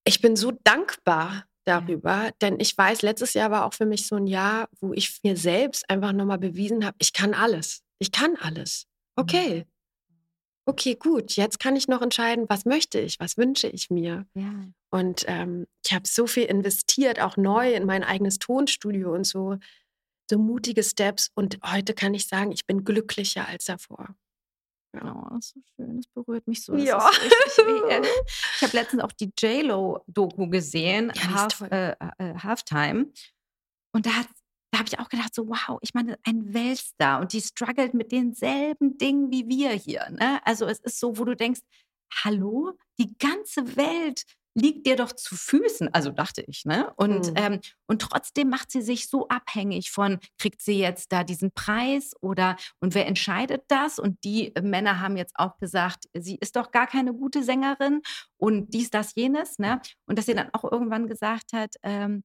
ich 0.06 0.22
bin 0.22 0.36
so 0.36 0.52
dankbar 0.52 1.46
darüber. 1.66 2.32
Denn 2.42 2.60
ich 2.60 2.78
weiß, 2.78 3.02
letztes 3.02 3.34
Jahr 3.34 3.52
war 3.52 3.66
auch 3.66 3.74
für 3.74 3.86
mich 3.86 4.08
so 4.08 4.16
ein 4.16 4.28
Jahr, 4.28 4.68
wo 4.82 4.94
ich 4.94 5.20
mir 5.24 5.38
selbst 5.38 5.90
einfach 5.90 6.12
nochmal 6.12 6.40
bewiesen 6.40 6.86
habe, 6.86 6.98
ich 7.00 7.14
kann 7.14 7.34
alles. 7.34 7.84
Ich 8.00 8.12
kann 8.12 8.36
alles. 8.36 8.86
Okay. 9.16 9.66
Okay, 10.66 10.96
gut. 10.96 11.36
Jetzt 11.36 11.60
kann 11.60 11.76
ich 11.76 11.88
noch 11.88 12.02
entscheiden, 12.02 12.46
was 12.48 12.66
möchte 12.66 13.00
ich, 13.00 13.20
was 13.20 13.38
wünsche 13.38 13.68
ich 13.68 13.90
mir. 13.90 14.26
Ja. 14.34 14.66
Und 14.92 15.26
ähm, 15.28 15.68
ich 15.86 15.94
habe 15.94 16.08
so 16.08 16.26
viel 16.26 16.46
investiert, 16.46 17.20
auch 17.20 17.36
neu 17.36 17.74
in 17.74 17.86
mein 17.86 18.04
eigenes 18.04 18.40
Tonstudio 18.40 19.14
und 19.14 19.26
so, 19.26 19.58
so 20.30 20.38
mutige 20.38 20.84
Steps. 20.84 21.32
Und 21.36 21.60
heute 21.66 21.94
kann 21.94 22.14
ich 22.14 22.28
sagen, 22.28 22.52
ich 22.52 22.66
bin 22.66 22.86
glücklicher 22.86 23.48
als 23.48 23.66
davor. 23.66 24.16
Ja. 24.96 25.16
Oh, 25.16 25.36
das 25.36 25.48
ist 25.48 25.54
so 25.54 25.62
schön. 25.76 25.98
Das 25.98 26.08
berührt 26.08 26.48
mich 26.48 26.64
so. 26.64 26.76
ja. 26.76 27.10
ich 28.56 28.62
habe 28.62 28.78
letztens 28.78 29.04
auch 29.04 29.12
die 29.12 29.32
J-Lo-Doku 29.38 30.48
gesehen, 30.48 31.12
ja, 31.16 31.34
Half, 31.34 31.62
äh, 31.62 31.92
äh, 31.92 32.36
Halftime. 32.36 33.08
Und 33.92 34.06
da, 34.06 34.12
da 34.74 34.80
habe 34.80 34.90
ich 34.90 34.98
auch 34.98 35.10
gedacht, 35.10 35.36
so 35.36 35.48
wow, 35.48 35.78
ich 35.82 35.94
meine, 35.94 36.18
ein 36.24 36.54
Weltstar 36.54 37.22
und 37.22 37.32
die 37.32 37.42
struggelt 37.42 37.94
mit 37.94 38.12
denselben 38.12 38.98
Dingen 38.98 39.30
wie 39.32 39.48
wir 39.48 39.70
hier. 39.70 40.10
Ne? 40.10 40.40
Also 40.46 40.66
es 40.66 40.80
ist 40.80 41.00
so, 41.00 41.18
wo 41.20 41.26
du 41.26 41.36
denkst, 41.36 41.62
hallo, 42.24 42.74
die 43.00 43.16
ganze 43.20 43.76
Welt 43.76 44.24
liegt 44.56 44.88
dir 44.88 44.96
doch 44.96 45.12
zu 45.12 45.36
Füßen, 45.36 45.94
also 45.94 46.12
dachte 46.12 46.44
ich, 46.48 46.66
ne? 46.66 46.92
Und, 46.96 47.28
mhm. 47.28 47.34
ähm, 47.36 47.60
und 47.88 48.02
trotzdem 48.02 48.50
macht 48.50 48.72
sie 48.72 48.82
sich 48.82 49.10
so 49.10 49.28
abhängig 49.28 49.92
von, 49.92 50.20
kriegt 50.38 50.62
sie 50.62 50.78
jetzt 50.78 51.12
da 51.12 51.24
diesen 51.24 51.52
Preis 51.52 52.14
oder 52.22 52.56
und 52.80 52.94
wer 52.94 53.08
entscheidet 53.08 53.64
das? 53.68 53.98
Und 53.98 54.24
die 54.24 54.54
Männer 54.62 55.00
haben 55.00 55.18
jetzt 55.18 55.34
auch 55.36 55.58
gesagt, 55.58 56.06
sie 56.14 56.36
ist 56.36 56.56
doch 56.56 56.72
gar 56.72 56.86
keine 56.86 57.14
gute 57.14 57.44
Sängerin 57.44 58.02
und 58.38 58.74
dies, 58.74 58.92
das, 58.92 59.16
jenes, 59.16 59.58
ne? 59.58 59.82
Und 60.08 60.18
dass 60.18 60.26
sie 60.26 60.36
dann 60.36 60.50
auch 60.54 60.72
irgendwann 60.72 61.08
gesagt 61.08 61.54
hat, 61.54 61.76
ähm, 61.82 62.24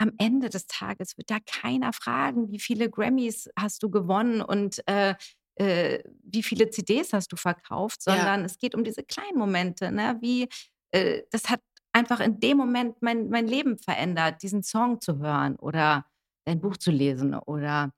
am 0.00 0.12
Ende 0.18 0.48
des 0.48 0.66
Tages 0.66 1.18
wird 1.18 1.30
da 1.30 1.38
keiner 1.40 1.92
fragen, 1.92 2.50
wie 2.50 2.58
viele 2.58 2.88
Grammys 2.88 3.50
hast 3.56 3.82
du 3.82 3.90
gewonnen 3.90 4.40
und 4.40 4.82
äh, 4.88 5.14
äh, 5.56 6.02
wie 6.22 6.42
viele 6.42 6.70
CDs 6.70 7.12
hast 7.12 7.30
du 7.32 7.36
verkauft, 7.36 8.02
sondern 8.02 8.40
ja. 8.40 8.46
es 8.46 8.58
geht 8.58 8.74
um 8.74 8.82
diese 8.82 9.02
kleinen 9.02 9.38
Momente, 9.38 9.92
ne? 9.92 10.16
wie 10.22 10.48
äh, 10.92 11.22
das 11.30 11.50
hat 11.50 11.60
einfach 11.92 12.20
in 12.20 12.40
dem 12.40 12.56
Moment 12.56 13.02
mein, 13.02 13.28
mein 13.28 13.46
Leben 13.46 13.76
verändert, 13.76 14.42
diesen 14.42 14.62
Song 14.62 15.02
zu 15.02 15.18
hören 15.18 15.56
oder 15.56 16.06
dein 16.46 16.60
Buch 16.60 16.78
zu 16.78 16.90
lesen 16.90 17.34
oder 17.34 17.92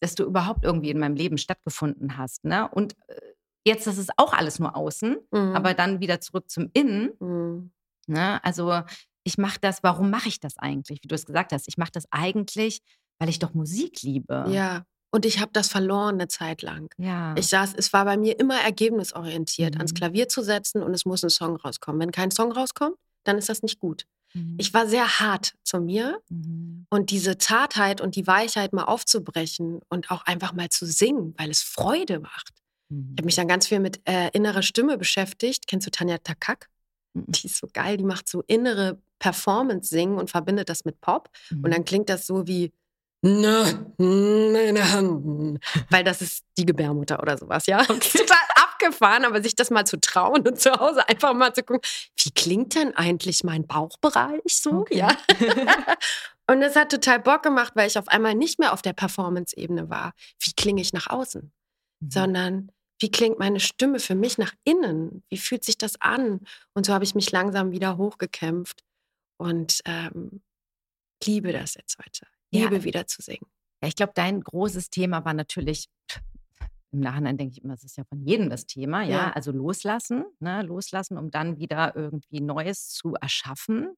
dass 0.00 0.14
du 0.14 0.24
überhaupt 0.24 0.64
irgendwie 0.64 0.90
in 0.90 0.98
meinem 0.98 1.16
Leben 1.16 1.36
stattgefunden 1.36 2.16
hast. 2.16 2.44
Ne? 2.44 2.68
Und 2.70 2.94
äh, 3.08 3.20
jetzt, 3.66 3.86
das 3.86 3.98
ist 3.98 4.12
auch 4.16 4.32
alles 4.32 4.58
nur 4.60 4.74
außen, 4.74 5.18
mhm. 5.30 5.54
aber 5.54 5.74
dann 5.74 6.00
wieder 6.00 6.22
zurück 6.22 6.48
zum 6.48 6.70
Innen. 6.72 7.10
Mhm. 7.20 7.72
Ne? 8.06 8.42
Also 8.42 8.80
ich 9.28 9.36
mache 9.36 9.58
das, 9.60 9.82
warum 9.82 10.08
mache 10.08 10.28
ich 10.28 10.40
das 10.40 10.56
eigentlich? 10.56 11.00
Wie 11.02 11.08
du 11.08 11.14
es 11.14 11.26
gesagt 11.26 11.52
hast, 11.52 11.68
ich 11.68 11.76
mache 11.76 11.92
das 11.92 12.06
eigentlich, 12.10 12.80
weil 13.18 13.28
ich 13.28 13.38
doch 13.38 13.52
Musik 13.52 14.00
liebe. 14.02 14.46
Ja. 14.48 14.84
Und 15.10 15.26
ich 15.26 15.40
habe 15.40 15.50
das 15.52 15.68
verloren 15.68 16.14
eine 16.14 16.28
Zeit 16.28 16.62
lang. 16.62 16.92
Ja. 16.96 17.34
Ich 17.36 17.48
saß, 17.48 17.74
es 17.76 17.92
war 17.92 18.06
bei 18.06 18.16
mir 18.16 18.38
immer 18.40 18.58
ergebnisorientiert, 18.58 19.74
mhm. 19.74 19.80
ans 19.80 19.92
Klavier 19.92 20.28
zu 20.28 20.42
setzen 20.42 20.82
und 20.82 20.94
es 20.94 21.04
muss 21.04 21.22
ein 21.22 21.30
Song 21.30 21.56
rauskommen. 21.56 22.00
Wenn 22.00 22.10
kein 22.10 22.30
Song 22.30 22.52
rauskommt, 22.52 22.96
dann 23.24 23.36
ist 23.36 23.50
das 23.50 23.62
nicht 23.62 23.78
gut. 23.78 24.04
Mhm. 24.32 24.56
Ich 24.58 24.72
war 24.72 24.86
sehr 24.86 25.20
hart 25.20 25.52
zu 25.62 25.80
mir 25.80 26.20
mhm. 26.30 26.86
und 26.88 27.10
diese 27.10 27.36
Zartheit 27.36 28.00
und 28.00 28.16
die 28.16 28.26
Weichheit 28.26 28.72
mal 28.72 28.84
aufzubrechen 28.84 29.80
und 29.90 30.10
auch 30.10 30.22
einfach 30.24 30.54
mal 30.54 30.70
zu 30.70 30.86
singen, 30.86 31.34
weil 31.36 31.50
es 31.50 31.62
Freude 31.62 32.20
macht. 32.20 32.54
Ich 32.90 32.96
habe 32.96 33.24
mich 33.24 33.36
mhm. 33.36 33.40
dann 33.40 33.48
ganz 33.48 33.66
viel 33.66 33.80
mit 33.80 34.00
äh, 34.08 34.30
innerer 34.32 34.62
Stimme 34.62 34.96
beschäftigt. 34.96 35.66
Kennst 35.66 35.86
du 35.86 35.90
Tanja 35.90 36.16
Takak? 36.16 36.70
Mhm. 37.12 37.24
Die 37.28 37.46
ist 37.46 37.56
so 37.56 37.68
geil, 37.72 37.96
die 37.96 38.04
macht 38.04 38.28
so 38.28 38.42
innere 38.46 39.00
Performance-Singen 39.18 40.18
und 40.18 40.30
verbindet 40.30 40.68
das 40.68 40.84
mit 40.84 41.00
Pop. 41.00 41.28
Und 41.50 41.70
dann 41.70 41.80
mhm. 41.80 41.84
klingt 41.84 42.08
das 42.08 42.26
so 42.26 42.46
wie. 42.46 42.72
Weil 45.90 46.04
das 46.04 46.22
ist 46.22 46.44
die 46.56 46.64
Gebärmutter 46.64 47.20
oder 47.20 47.36
sowas, 47.36 47.66
ja. 47.66 47.80
Okay. 47.88 48.18
Total 48.18 48.38
abgefahren, 48.54 49.24
aber 49.24 49.42
sich 49.42 49.56
das 49.56 49.70
mal 49.70 49.84
zu 49.84 49.98
trauen 50.00 50.46
und 50.46 50.60
zu 50.60 50.70
Hause 50.72 51.08
einfach 51.08 51.34
mal 51.34 51.52
zu 51.52 51.62
gucken, 51.62 51.80
wie 52.22 52.30
klingt 52.30 52.74
denn 52.76 52.94
eigentlich 52.94 53.42
mein 53.42 53.66
Bauchbereich 53.66 54.42
so, 54.46 54.70
okay. 54.70 54.98
ja. 54.98 55.08
und 56.50 56.60
das 56.60 56.76
hat 56.76 56.90
total 56.90 57.18
Bock 57.18 57.42
gemacht, 57.42 57.72
weil 57.74 57.88
ich 57.88 57.98
auf 57.98 58.08
einmal 58.08 58.34
nicht 58.34 58.60
mehr 58.60 58.72
auf 58.72 58.82
der 58.82 58.92
Performance-Ebene 58.92 59.90
war. 59.90 60.12
Wie 60.40 60.52
klinge 60.52 60.80
ich 60.80 60.92
nach 60.92 61.08
außen? 61.08 61.52
Mhm. 62.00 62.10
Sondern 62.10 62.72
wie 63.00 63.10
klingt 63.10 63.38
meine 63.38 63.60
Stimme 63.60 63.98
für 63.98 64.14
mich 64.14 64.38
nach 64.38 64.52
innen? 64.64 65.22
Wie 65.28 65.38
fühlt 65.38 65.64
sich 65.64 65.78
das 65.78 66.00
an? 66.00 66.40
Und 66.74 66.86
so 66.86 66.92
habe 66.92 67.04
ich 67.04 67.14
mich 67.14 67.30
langsam 67.30 67.70
wieder 67.70 67.96
hochgekämpft 67.96 68.82
und 69.38 69.80
ähm, 69.86 70.42
liebe 71.24 71.52
das 71.52 71.74
jetzt 71.74 71.98
heute 71.98 72.26
liebe 72.50 72.76
ja. 72.76 72.84
wieder 72.84 73.06
zu 73.06 73.22
singen. 73.22 73.46
Ja, 73.82 73.88
ich 73.88 73.96
glaube, 73.96 74.12
dein 74.14 74.40
großes 74.40 74.90
Thema 74.90 75.24
war 75.24 75.34
natürlich, 75.34 75.88
im 76.90 77.00
Nachhinein 77.00 77.36
denke 77.36 77.52
ich 77.52 77.62
immer, 77.62 77.74
es 77.74 77.84
ist 77.84 77.96
ja 77.96 78.04
von 78.04 78.20
jedem 78.22 78.50
das 78.50 78.66
Thema, 78.66 79.02
ja, 79.02 79.10
ja. 79.10 79.30
also 79.32 79.52
loslassen, 79.52 80.24
ne? 80.40 80.62
loslassen, 80.62 81.18
um 81.18 81.30
dann 81.30 81.58
wieder 81.58 81.94
irgendwie 81.94 82.40
Neues 82.40 82.88
zu 82.88 83.14
erschaffen. 83.14 83.94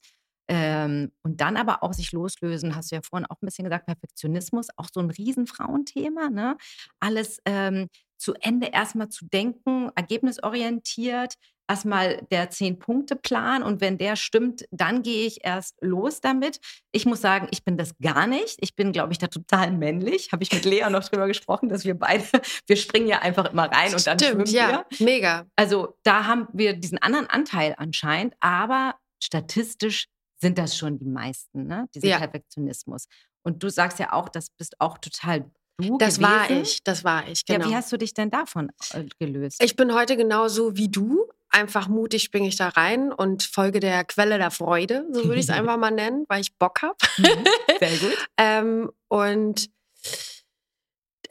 Ähm, 0.49 1.13
und 1.23 1.41
dann 1.41 1.57
aber 1.57 1.85
auch 1.85 1.93
sich 1.93 2.11
loslösen, 2.11 2.75
hast 2.75 2.91
du 2.91 2.97
ja 2.97 3.03
vorhin 3.03 3.27
auch 3.27 3.41
ein 3.41 3.47
bisschen 3.47 3.65
gesagt, 3.65 3.87
Perfektionismus, 3.87 4.67
auch 4.77 4.89
so 4.93 4.99
ein 4.99 5.11
Riesenfrauenthema, 5.11 6.29
ne? 6.29 6.57
Alles 6.99 7.39
ähm, 7.45 7.87
zu 8.19 8.35
Ende 8.35 8.67
erstmal 8.67 9.11
zu 9.11 9.27
denken, 9.27 9.91
ergebnisorientiert, 9.95 11.35
erstmal 11.71 12.27
der 12.31 12.51
Zehn-Punkte-Plan 12.51 13.63
und 13.63 13.81
wenn 13.81 13.97
der 13.97 14.17
stimmt, 14.17 14.65
dann 14.73 15.03
gehe 15.03 15.27
ich 15.27 15.45
erst 15.45 15.77
los 15.81 16.21
damit. 16.21 16.59
Ich 16.93 17.07
muss 17.07 17.21
sagen, 17.21 17.47
ich 17.53 17.65
bin 17.65 17.77
das 17.79 17.97
gar 18.03 18.27
nicht. 18.27 18.57
Ich 18.61 18.75
bin, 18.75 18.93
glaube 18.93 19.13
ich, 19.13 19.19
da 19.19 19.29
total 19.29 19.71
männlich. 19.71 20.33
Habe 20.33 20.43
ich 20.43 20.53
mit 20.53 20.65
Lea 20.65 20.89
noch 20.91 21.09
drüber 21.09 21.27
gesprochen, 21.29 21.69
dass 21.69 21.85
wir 21.85 21.95
beide, 21.95 22.25
wir 22.67 22.77
springen 22.77 23.07
ja 23.07 23.21
einfach 23.21 23.53
immer 23.53 23.71
rein 23.71 23.95
und 23.95 24.07
dann 24.07 24.19
Stimmt, 24.19 24.49
schwimmen 24.49 24.55
ja, 24.55 24.85
wir. 24.91 25.05
mega. 25.07 25.47
Also 25.57 25.97
da 26.03 26.27
haben 26.27 26.49
wir 26.53 26.75
diesen 26.75 26.99
anderen 26.99 27.29
Anteil 27.29 27.75
anscheinend, 27.79 28.35
aber 28.41 28.97
statistisch 29.23 30.07
sind 30.43 30.59
das 30.59 30.77
schon 30.77 30.99
die 30.99 31.07
meisten, 31.09 31.67
ne? 31.67 31.87
Dieser 31.95 32.09
Ja. 32.09 32.19
Perfektionismus. 32.19 33.05
Und 33.43 33.63
du 33.63 33.71
sagst 33.71 33.99
ja 33.99 34.13
auch, 34.13 34.29
das 34.29 34.51
bist 34.51 34.75
auch 34.81 34.99
total 34.99 35.51
du 35.79 35.97
Das 35.99 36.19
gewesen. 36.19 36.23
war 36.23 36.51
ich, 36.51 36.83
das 36.85 37.05
war 37.05 37.29
ich, 37.29 37.45
genau. 37.47 37.65
Ja, 37.67 37.71
wie 37.71 37.77
hast 37.77 37.93
du 37.93 37.97
dich 37.97 38.13
denn 38.15 38.31
davon 38.31 38.71
äh, 38.93 39.05
gelöst? 39.19 39.63
Ich 39.63 39.77
bin 39.77 39.95
heute 39.95 40.17
genauso 40.17 40.77
wie 40.77 40.89
du. 40.89 41.27
Einfach 41.51 41.89
mutig 41.89 42.23
springe 42.23 42.49
ich 42.49 42.57
da 42.57 42.69
rein 42.69 43.13
und 43.13 43.43
folge 43.43 43.81
der 43.81 44.05
Quelle 44.05 44.39
der 44.39 44.51
Freude, 44.51 45.07
so 45.13 45.25
würde 45.25 45.41
ich 45.41 45.49
es 45.49 45.51
einfach 45.57 45.77
mal 45.77 45.91
nennen, 45.91 46.25
weil 46.29 46.41
ich 46.41 46.57
Bock 46.57 46.83
habe. 46.83 46.97
Mhm. 47.19 47.45
Sehr 47.81 47.97
gut. 47.99 48.29
Ähm, 48.37 48.91
und 49.09 49.71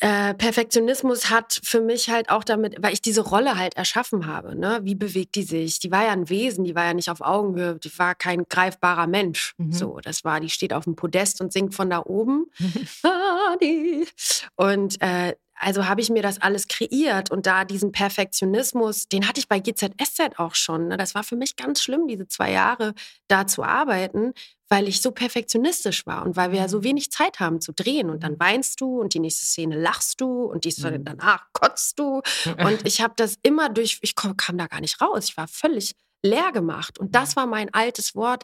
äh, 0.02 0.34
Perfektionismus 0.34 1.30
hat 1.30 1.60
für 1.64 1.82
mich 1.82 2.10
halt 2.10 2.30
auch 2.30 2.46
damit, 2.46 2.78
weil 2.82 2.94
ich 2.94 3.02
diese 3.02 3.22
Rolle 3.22 3.58
halt 3.58 3.76
erschaffen 3.76 4.28
habe. 4.28 4.56
Ne? 4.58 4.80
Wie 4.84 4.96
bewegt 4.96 5.36
die 5.36 5.44
sich? 5.44 5.80
Die 5.80 5.92
war 5.92 6.06
ja 6.06 6.12
ein 6.12 6.30
Wesen, 6.30 6.64
die 6.64 6.74
war 6.74 6.86
ja 6.86 6.94
nicht 6.94 7.10
auf 7.10 7.20
Augenhöhe, 7.20 7.76
die 7.76 7.92
war 8.00 8.16
kein 8.16 8.46
greifbarer 8.48 9.08
Mensch. 9.08 9.56
Mhm. 9.58 9.74
So, 9.74 10.00
das 10.02 10.24
war, 10.24 10.40
die 10.40 10.50
steht 10.50 10.72
auf 10.72 10.86
dem 10.86 10.96
Podest 10.96 11.42
und 11.42 11.52
singt 11.52 11.76
von 11.76 11.90
da 11.90 12.04
oben. 12.06 12.46
Ah. 13.04 13.56
Und 14.56 15.02
äh, 15.02 15.36
also 15.60 15.88
habe 15.88 16.02
ich 16.02 16.10
mir 16.10 16.22
das 16.24 16.42
alles 16.42 16.68
kreiert 16.68 17.32
und 17.32 17.46
da 17.46 17.66
diesen 17.66 17.92
Perfektionismus, 17.92 19.08
den 19.08 19.28
hatte 19.28 19.40
ich 19.40 19.48
bei 19.48 19.60
GZSZ 19.60 20.38
auch 20.38 20.56
schon. 20.56 20.88
Ne? 20.88 20.98
Das 20.98 21.16
war 21.16 21.24
für 21.24 21.36
mich 21.36 21.56
ganz 21.56 21.82
schlimm, 21.82 22.08
diese 22.08 22.28
zwei 22.28 22.52
Jahre 22.52 22.94
da 23.28 23.46
zu 23.46 23.64
arbeiten, 23.64 24.34
weil 24.70 24.88
ich 24.88 25.02
so 25.02 25.12
perfektionistisch 25.12 26.06
war 26.06 26.26
und 26.26 26.36
weil 26.36 26.52
wir 26.52 26.60
ja 26.60 26.70
so 26.70 26.84
wenig 26.84 27.12
Zeit 27.12 27.40
haben 27.40 27.60
zu 27.60 27.74
drehen. 27.74 28.10
Und 28.10 28.24
dann 28.24 28.40
weinst 28.40 28.80
du 28.82 29.00
und 29.02 29.14
die 29.14 29.20
nächste 29.20 29.46
Szene 29.46 29.80
lachst 29.80 30.22
du 30.22 30.44
und 30.44 30.64
die 30.64 30.72
Szene 30.72 31.00
Mhm. 31.00 31.06
danach 31.06 31.48
kotzt 31.54 32.00
du. 32.00 32.22
Und 32.46 32.86
ich 32.86 33.02
habe 33.02 33.14
das 33.18 33.38
immer 33.44 33.70
durch, 33.70 34.00
ich 34.02 34.16
kam, 34.16 34.38
kam 34.38 34.58
da 34.58 34.68
gar 34.68 34.80
nicht 34.82 35.02
raus. 35.02 35.26
Ich 35.30 35.38
war 35.38 35.48
völlig 35.48 35.96
leer 36.24 36.52
gemacht. 36.52 37.00
Und 37.00 37.16
das 37.16 37.36
war 37.36 37.48
mein 37.48 37.74
altes 37.74 38.16
Wort. 38.16 38.44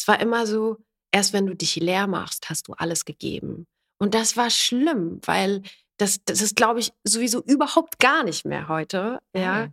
Es 0.00 0.06
war 0.08 0.20
immer 0.20 0.46
so, 0.46 0.76
erst 1.12 1.32
wenn 1.32 1.46
du 1.46 1.54
dich 1.56 1.76
leer 1.76 2.06
machst, 2.06 2.48
hast 2.48 2.68
du 2.68 2.72
alles 2.74 3.04
gegeben. 3.04 3.66
Und 3.98 4.14
das 4.14 4.36
war 4.36 4.50
schlimm, 4.50 5.20
weil 5.24 5.62
das, 5.98 6.18
das 6.24 6.42
ist, 6.42 6.56
glaube 6.56 6.80
ich, 6.80 6.92
sowieso 7.04 7.42
überhaupt 7.42 7.98
gar 7.98 8.22
nicht 8.24 8.44
mehr 8.44 8.68
heute. 8.68 9.18
Ja, 9.34 9.68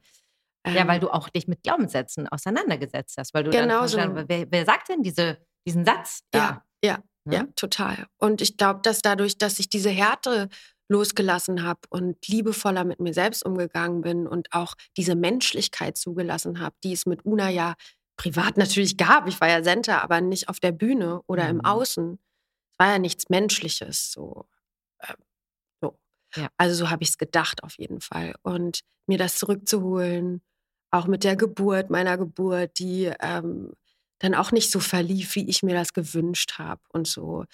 Ja, 0.65 0.81
Ähm, 0.81 0.87
weil 0.87 0.99
du 1.01 1.09
auch 1.09 1.27
dich 1.29 1.47
mit 1.47 1.61
Glaubenssätzen 1.63 2.27
auseinandergesetzt 2.29 3.17
hast, 3.17 3.33
weil 3.33 3.43
du 3.43 3.51
Genau 3.51 3.81
dann 3.81 3.89
so. 3.89 3.97
wer, 4.29 4.49
wer 4.51 4.65
sagt 4.65 4.87
denn 4.89 5.03
diese, 5.03 5.37
diesen 5.67 5.83
Satz? 5.85 6.21
Ja, 6.33 6.63
ja, 6.83 6.99
Ne? 7.25 7.35
ja, 7.35 7.43
total. 7.55 8.07
Und 8.17 8.41
ich 8.41 8.55
glaube, 8.57 8.79
dass 8.81 9.01
dadurch, 9.01 9.37
dass 9.37 9.59
ich 9.59 9.67
diese 9.69 9.89
Härte 9.89 10.47
losgelassen 10.89 11.63
habe 11.63 11.79
und 11.89 12.25
liebevoller 12.27 12.83
mit 12.83 12.99
mir 12.99 13.13
selbst 13.13 13.45
umgegangen 13.45 14.01
bin 14.01 14.27
und 14.27 14.53
auch 14.53 14.75
diese 14.97 15.15
Menschlichkeit 15.15 15.97
zugelassen 15.97 16.59
habe, 16.59 16.75
die 16.83 16.93
es 16.93 17.05
mit 17.05 17.25
Una 17.25 17.49
ja 17.49 17.75
privat 18.17 18.55
natürlich 18.57 18.95
gab. 18.97 19.27
Ich 19.27 19.39
war 19.41 19.49
ja 19.49 19.63
Center, 19.63 20.01
aber 20.03 20.21
nicht 20.21 20.47
auf 20.49 20.59
der 20.59 20.71
Bühne 20.71 21.21
oder 21.27 21.49
im 21.49 21.57
Mhm. 21.57 21.65
Außen. 21.65 22.19
Es 22.71 22.79
war 22.79 22.91
ja 22.93 22.99
nichts 22.99 23.29
Menschliches. 23.29 24.11
So. 24.11 24.45
ähm, 25.01 25.15
so. 25.17 25.25
Ja. 26.35 26.49
Also 26.57 26.75
so 26.75 26.89
habe 26.89 27.03
ich 27.03 27.09
es 27.09 27.17
gedacht 27.17 27.63
auf 27.63 27.77
jeden 27.77 28.01
Fall. 28.01 28.35
Und 28.41 28.81
mir 29.07 29.17
das 29.17 29.37
zurückzuholen, 29.37 30.41
auch 30.91 31.07
mit 31.07 31.23
der 31.23 31.35
Geburt 31.35 31.89
meiner 31.89 32.17
Geburt, 32.17 32.79
die 32.79 33.11
ähm, 33.19 33.73
dann 34.19 34.35
auch 34.35 34.51
nicht 34.51 34.71
so 34.71 34.79
verlief, 34.79 35.35
wie 35.35 35.49
ich 35.49 35.63
mir 35.63 35.73
das 35.75 35.93
gewünscht 35.93 36.57
habe 36.57 36.81
und 36.89 37.07
so 37.07 37.45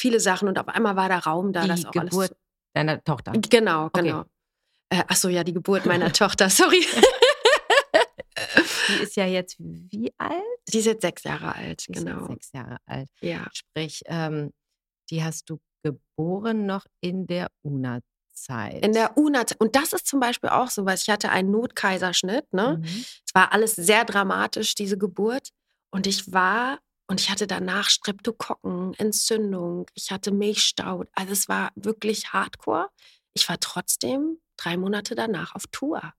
viele 0.00 0.20
Sachen. 0.20 0.48
Und 0.48 0.58
auf 0.58 0.68
einmal 0.68 0.96
war 0.96 1.08
der 1.08 1.18
Raum 1.24 1.52
da, 1.52 1.62
Die 1.62 1.68
das 1.68 1.84
auch 1.84 1.90
Geburt 1.92 2.36
deiner 2.74 3.02
Tochter. 3.04 3.32
alles. 3.32 3.48
Genau, 3.48 3.86
Okay. 3.86 4.02
genau. 4.02 4.24
Äh, 4.90 5.04
ach 5.06 5.16
so, 5.16 5.28
ja, 5.28 5.44
die 5.44 5.52
Geburt 5.52 5.84
meiner 5.86 6.12
Tochter, 6.12 6.48
sorry. 6.50 6.84
Die 8.88 9.02
ist 9.02 9.16
ja 9.16 9.26
jetzt 9.26 9.56
wie 9.58 10.12
alt? 10.18 10.42
Die 10.68 10.78
ist 10.78 10.86
jetzt 10.86 11.02
sechs 11.02 11.24
Jahre 11.24 11.54
alt, 11.54 11.86
Die 11.88 11.92
ist 11.92 12.04
genau. 12.06 12.26
sechs 12.28 12.52
Jahre 12.52 12.78
alt. 12.86 13.08
Ja. 13.20 13.46
Sprich, 13.52 14.02
ähm, 14.06 14.52
die 15.10 15.22
hast 15.22 15.50
du 15.50 15.58
geboren 15.82 16.66
noch 16.66 16.86
in 17.00 17.26
der 17.26 17.48
UNA-Zeit. 18.46 18.84
In 18.84 18.92
der 18.92 19.16
UNA. 19.16 19.44
Und 19.58 19.76
das 19.76 19.92
ist 19.92 20.06
zum 20.06 20.20
Beispiel 20.20 20.50
auch 20.50 20.70
so 20.70 20.84
was. 20.84 21.02
Ich 21.02 21.10
hatte 21.10 21.30
einen 21.30 21.50
Notkaiserschnitt, 21.50 22.52
ne? 22.52 22.78
Mhm. 22.80 23.04
Es 23.26 23.34
war 23.34 23.52
alles 23.52 23.76
sehr 23.76 24.04
dramatisch, 24.04 24.74
diese 24.74 24.98
Geburt. 24.98 25.50
Und 25.90 26.06
ich 26.06 26.32
war, 26.32 26.78
und 27.06 27.20
ich 27.20 27.30
hatte 27.30 27.46
danach 27.46 27.88
Streptokokken, 27.88 28.94
Entzündung, 28.94 29.86
ich 29.94 30.10
hatte 30.10 30.30
Milchstau. 30.30 31.04
Also 31.14 31.32
es 31.32 31.48
war 31.48 31.70
wirklich 31.74 32.32
hardcore. 32.32 32.88
Ich 33.34 33.48
war 33.48 33.58
trotzdem 33.60 34.38
drei 34.56 34.76
Monate 34.76 35.14
danach 35.14 35.54
auf 35.54 35.66
Tour. 35.70 36.12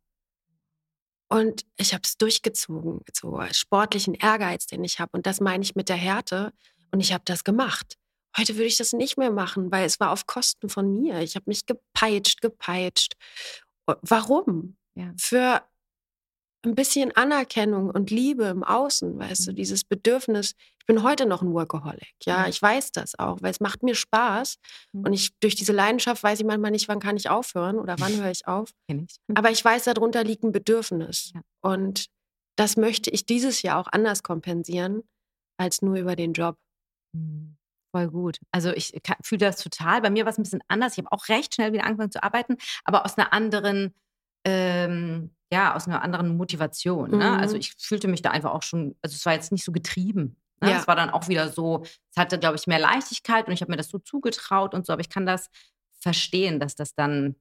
Und 1.32 1.64
ich 1.78 1.94
habe 1.94 2.02
es 2.04 2.18
durchgezogen, 2.18 3.02
so 3.14 3.40
sportlichen 3.52 4.16
Ehrgeiz, 4.16 4.66
den 4.66 4.84
ich 4.84 5.00
habe. 5.00 5.12
Und 5.14 5.28
das 5.28 5.40
meine 5.40 5.64
ich 5.64 5.76
mit 5.76 5.90
der 5.90 5.96
Härte. 5.96 6.52
Und 6.92 7.02
ich 7.02 7.14
habe 7.14 7.24
das 7.24 7.44
gemacht. 7.44 7.99
Heute 8.38 8.56
würde 8.56 8.66
ich 8.68 8.78
das 8.78 8.94
nicht 8.94 9.18
mehr 9.18 9.32
machen, 9.32 9.72
weil 9.72 9.86
es 9.86 10.00
war 10.00 10.12
auf 10.12 10.26
Kosten 10.28 10.70
von 10.70 11.00
mir. 11.02 11.20
Ich 11.22 11.36
habe 11.36 11.46
mich 11.48 11.66
gepeitscht, 11.66 12.42
gepeitscht. 12.42 13.14
Warum? 14.02 14.78
Ja. 14.96 15.14
Für 15.20 15.64
ein 16.66 16.76
bisschen 16.76 17.16
Anerkennung 17.16 17.90
und 17.90 18.12
Liebe 18.12 18.46
im 18.46 18.64
Außen, 18.64 19.18
weißt 19.18 19.48
du, 19.48 19.54
dieses 19.54 19.84
Bedürfnis. 19.86 20.56
Ich 20.80 20.86
bin 20.86 21.04
heute 21.04 21.26
noch 21.26 21.42
ein 21.42 21.54
Workaholic, 21.54 22.14
ja, 22.26 22.40
Mhm. 22.44 22.50
ich 22.50 22.62
weiß 22.62 22.92
das 22.92 23.18
auch, 23.18 23.38
weil 23.42 23.52
es 23.52 23.60
macht 23.62 23.82
mir 23.84 23.96
Spaß 23.96 24.58
Mhm. 24.92 25.06
und 25.06 25.14
ich 25.14 25.30
durch 25.40 25.56
diese 25.56 25.72
Leidenschaft 25.72 26.22
weiß 26.22 26.40
ich 26.42 26.46
manchmal 26.46 26.72
nicht, 26.72 26.88
wann 26.90 27.00
kann 27.00 27.16
ich 27.16 27.30
aufhören 27.30 27.80
oder 27.80 27.96
wann 28.00 28.12
höre 28.28 28.32
ich 28.32 28.46
auf. 28.48 28.72
Ich. 28.88 29.16
Aber 29.36 29.52
ich 29.52 29.64
weiß, 29.64 29.86
darunter 29.86 30.24
liegt 30.24 30.44
ein 30.44 30.52
Bedürfnis 30.52 31.32
und 31.62 32.08
das 32.58 32.76
möchte 32.76 33.10
ich 33.10 33.26
dieses 33.26 33.62
Jahr 33.62 33.80
auch 33.80 33.88
anders 33.88 34.22
kompensieren 34.22 35.04
als 35.58 35.82
nur 35.82 35.96
über 35.96 36.16
den 36.18 36.34
Job. 36.34 36.58
Mhm. 37.16 37.56
Voll 37.92 38.08
gut. 38.10 38.38
Also 38.52 38.72
ich 38.72 39.00
fühle 39.24 39.40
das 39.40 39.58
total. 39.64 40.02
Bei 40.02 40.10
mir 40.10 40.26
war 40.26 40.32
es 40.32 40.38
ein 40.38 40.44
bisschen 40.44 40.64
anders. 40.68 40.94
Ich 40.94 41.00
habe 41.00 41.12
auch 41.12 41.28
recht 41.28 41.56
schnell 41.56 41.74
wieder 41.74 41.86
angefangen 41.86 42.12
zu 42.12 42.22
arbeiten, 42.24 42.58
aber 42.84 43.04
aus 43.06 43.18
einer 43.18 43.34
anderen, 43.34 43.96
ähm, 44.46 45.36
ja, 45.52 45.76
aus 45.76 45.88
einer 45.88 46.04
anderen 46.04 46.38
Motivation. 46.38 47.12
Ne? 47.12 47.38
Also 47.40 47.56
Mhm. 47.56 47.62
ich 47.62 47.74
fühlte 47.80 48.08
mich 48.08 48.22
da 48.22 48.30
einfach 48.32 48.52
auch 48.52 48.62
schon, 48.64 48.96
also 49.02 49.16
es 49.16 49.26
war 49.26 49.34
jetzt 49.34 49.52
nicht 49.52 49.66
so 49.66 49.72
getrieben. 49.72 50.38
Ne? 50.62 50.72
Ja. 50.72 50.78
Es 50.78 50.88
war 50.88 50.96
dann 50.96 51.10
auch 51.10 51.28
wieder 51.30 51.50
so, 51.50 51.84
es 51.84 52.18
hatte, 52.18 52.38
glaube 52.38 52.58
ich, 52.58 52.68
mehr 52.68 52.80
Leichtigkeit 52.80 53.48
und 53.48 53.54
ich 53.54 53.62
habe 53.62 53.72
mir 53.72 53.78
das 53.78 53.90
so 53.90 53.98
zugetraut 53.98 54.74
und 54.76 54.86
so, 54.86 54.94
aber 54.94 55.02
ich 55.02 55.10
kann 55.10 55.26
das 55.26 55.50
verstehen, 56.00 56.60
dass 56.60 56.76
das 56.76 56.94
dann, 56.94 57.36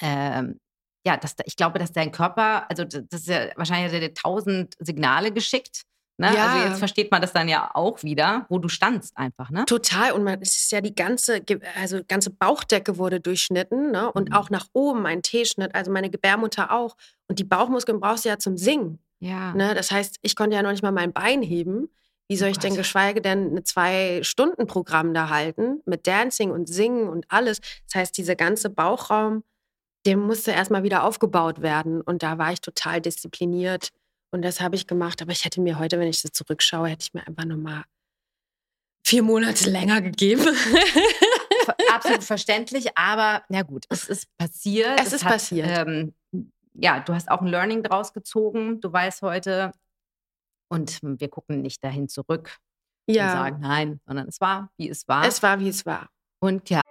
ähm, 0.00 0.58
ja, 1.06 1.16
dass 1.16 1.36
da, 1.36 1.44
ich 1.46 1.56
glaube, 1.56 1.78
dass 1.78 1.92
dein 1.92 2.12
Körper, 2.12 2.68
also 2.70 2.84
das 2.84 3.02
das 3.08 3.20
ist 3.22 3.28
ja 3.28 3.48
wahrscheinlich 3.56 3.86
hat 3.92 4.00
er 4.02 4.08
dir 4.08 4.14
tausend 4.14 4.74
Signale 4.78 5.32
geschickt. 5.32 5.82
Ne? 6.18 6.28
Also 6.28 6.56
Ja. 6.58 6.68
jetzt 6.68 6.78
versteht 6.78 7.10
man 7.10 7.20
das 7.20 7.32
dann 7.34 7.48
ja 7.48 7.70
auch 7.74 8.02
wieder, 8.02 8.46
wo 8.48 8.58
du 8.58 8.68
standst 8.68 9.16
einfach, 9.18 9.50
ne? 9.50 9.64
Total. 9.66 10.12
Und 10.12 10.24
man, 10.24 10.40
es 10.40 10.56
ist 10.56 10.72
ja 10.72 10.80
die 10.80 10.94
ganze, 10.94 11.42
also 11.78 12.00
ganze 12.08 12.30
Bauchdecke 12.30 12.96
wurde 12.96 13.20
durchschnitten 13.20 13.90
ne? 13.90 14.10
und 14.12 14.30
Mhm. 14.30 14.34
auch 14.34 14.48
nach 14.50 14.66
oben 14.72 15.04
ein 15.06 15.22
T-Schnitt, 15.22 15.74
also 15.74 15.90
meine 15.92 16.08
Gebärmutter 16.08 16.72
auch. 16.72 16.96
Und 17.28 17.38
die 17.38 17.44
Bauchmuskeln 17.44 18.00
brauchst 18.00 18.24
du 18.24 18.30
ja 18.30 18.38
zum 18.38 18.56
Singen. 18.56 18.98
Ja. 19.18 19.52
Ne? 19.54 19.74
Das 19.74 19.90
heißt, 19.90 20.16
ich 20.22 20.36
konnte 20.36 20.56
ja 20.56 20.62
noch 20.62 20.70
nicht 20.70 20.82
mal 20.82 20.92
mein 20.92 21.12
Bein 21.12 21.42
heben. 21.42 21.88
Wie 22.28 22.36
soll 22.36 22.48
Oh 22.48 22.52
ich 22.52 22.58
denn 22.58 22.74
geschweige 22.74 23.20
denn 23.20 23.54
ein 23.54 23.64
Zwei-Stunden-Programm 23.64 25.14
da 25.14 25.28
halten 25.28 25.80
mit 25.86 26.06
Dancing 26.06 26.50
und 26.50 26.68
Singen 26.68 27.08
und 27.08 27.26
alles? 27.28 27.60
Das 27.86 27.94
heißt, 27.94 28.18
dieser 28.18 28.36
ganze 28.36 28.70
Bauchraum, 28.70 29.44
der 30.06 30.16
musste 30.16 30.50
erstmal 30.52 30.82
wieder 30.82 31.04
aufgebaut 31.04 31.62
werden. 31.62 32.00
Und 32.00 32.22
da 32.22 32.38
war 32.38 32.52
ich 32.52 32.60
total 32.60 33.00
diszipliniert. 33.00 33.90
Und 34.36 34.42
das 34.42 34.60
habe 34.60 34.76
ich 34.76 34.86
gemacht. 34.86 35.22
Aber 35.22 35.32
ich 35.32 35.46
hätte 35.46 35.62
mir 35.62 35.78
heute, 35.78 35.98
wenn 35.98 36.08
ich 36.08 36.20
so 36.20 36.28
zurückschaue, 36.28 36.88
hätte 36.88 37.04
ich 37.04 37.14
mir 37.14 37.26
einfach 37.26 37.46
nochmal 37.46 37.84
vier 39.02 39.22
Monate 39.22 39.70
länger 39.70 40.02
gegeben. 40.02 40.46
Absolut 41.90 42.22
verständlich, 42.22 42.98
aber 42.98 43.44
na 43.48 43.62
gut, 43.62 43.86
es 43.88 44.06
ist 44.08 44.28
passiert. 44.36 45.00
Es 45.00 45.14
ist 45.14 45.24
passiert. 45.24 45.66
Ähm, 45.70 46.14
ja, 46.74 47.00
du 47.00 47.14
hast 47.14 47.30
auch 47.30 47.40
ein 47.40 47.46
Learning 47.46 47.82
draus 47.82 48.12
gezogen. 48.12 48.78
Du 48.82 48.92
weißt 48.92 49.22
heute, 49.22 49.72
und 50.68 51.00
wir 51.02 51.28
gucken 51.28 51.62
nicht 51.62 51.82
dahin 51.82 52.08
zurück 52.10 52.58
und 53.08 53.14
sagen 53.14 53.60
nein, 53.60 54.00
sondern 54.04 54.28
es 54.28 54.38
war, 54.42 54.70
wie 54.76 54.90
es 54.90 55.08
war. 55.08 55.24
es 55.24 55.42
war, 55.42 55.60
wie 55.60 55.68
es 55.70 55.86
war. 55.86 56.10
und 56.40 56.68
ja, 56.68 56.82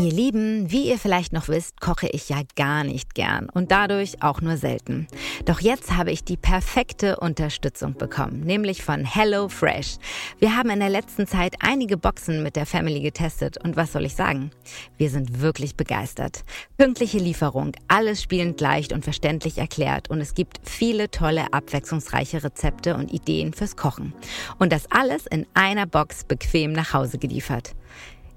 Ihr 0.00 0.12
Lieben, 0.12 0.72
wie 0.72 0.88
ihr 0.88 0.98
vielleicht 0.98 1.34
noch 1.34 1.48
wisst, 1.48 1.78
koche 1.78 2.08
ich 2.08 2.30
ja 2.30 2.40
gar 2.56 2.84
nicht 2.84 3.14
gern 3.14 3.50
und 3.50 3.70
dadurch 3.70 4.22
auch 4.22 4.40
nur 4.40 4.56
selten. 4.56 5.06
Doch 5.44 5.60
jetzt 5.60 5.94
habe 5.94 6.10
ich 6.10 6.24
die 6.24 6.38
perfekte 6.38 7.20
Unterstützung 7.20 7.92
bekommen, 7.92 8.40
nämlich 8.40 8.82
von 8.82 9.04
Hello 9.04 9.50
Fresh. 9.50 9.98
Wir 10.38 10.56
haben 10.56 10.70
in 10.70 10.80
der 10.80 10.88
letzten 10.88 11.26
Zeit 11.26 11.56
einige 11.60 11.98
Boxen 11.98 12.42
mit 12.42 12.56
der 12.56 12.64
Family 12.64 13.00
getestet 13.00 13.62
und 13.62 13.76
was 13.76 13.92
soll 13.92 14.06
ich 14.06 14.14
sagen? 14.14 14.52
Wir 14.96 15.10
sind 15.10 15.42
wirklich 15.42 15.76
begeistert. 15.76 16.44
Pünktliche 16.78 17.18
Lieferung, 17.18 17.72
alles 17.86 18.22
spielend 18.22 18.58
leicht 18.58 18.94
und 18.94 19.04
verständlich 19.04 19.58
erklärt 19.58 20.08
und 20.08 20.22
es 20.22 20.32
gibt 20.32 20.60
viele 20.64 21.10
tolle, 21.10 21.52
abwechslungsreiche 21.52 22.42
Rezepte 22.42 22.94
und 22.94 23.12
Ideen 23.12 23.52
fürs 23.52 23.76
Kochen. 23.76 24.14
Und 24.58 24.72
das 24.72 24.90
alles 24.90 25.26
in 25.26 25.44
einer 25.52 25.84
Box 25.84 26.24
bequem 26.24 26.72
nach 26.72 26.94
Hause 26.94 27.18
geliefert. 27.18 27.74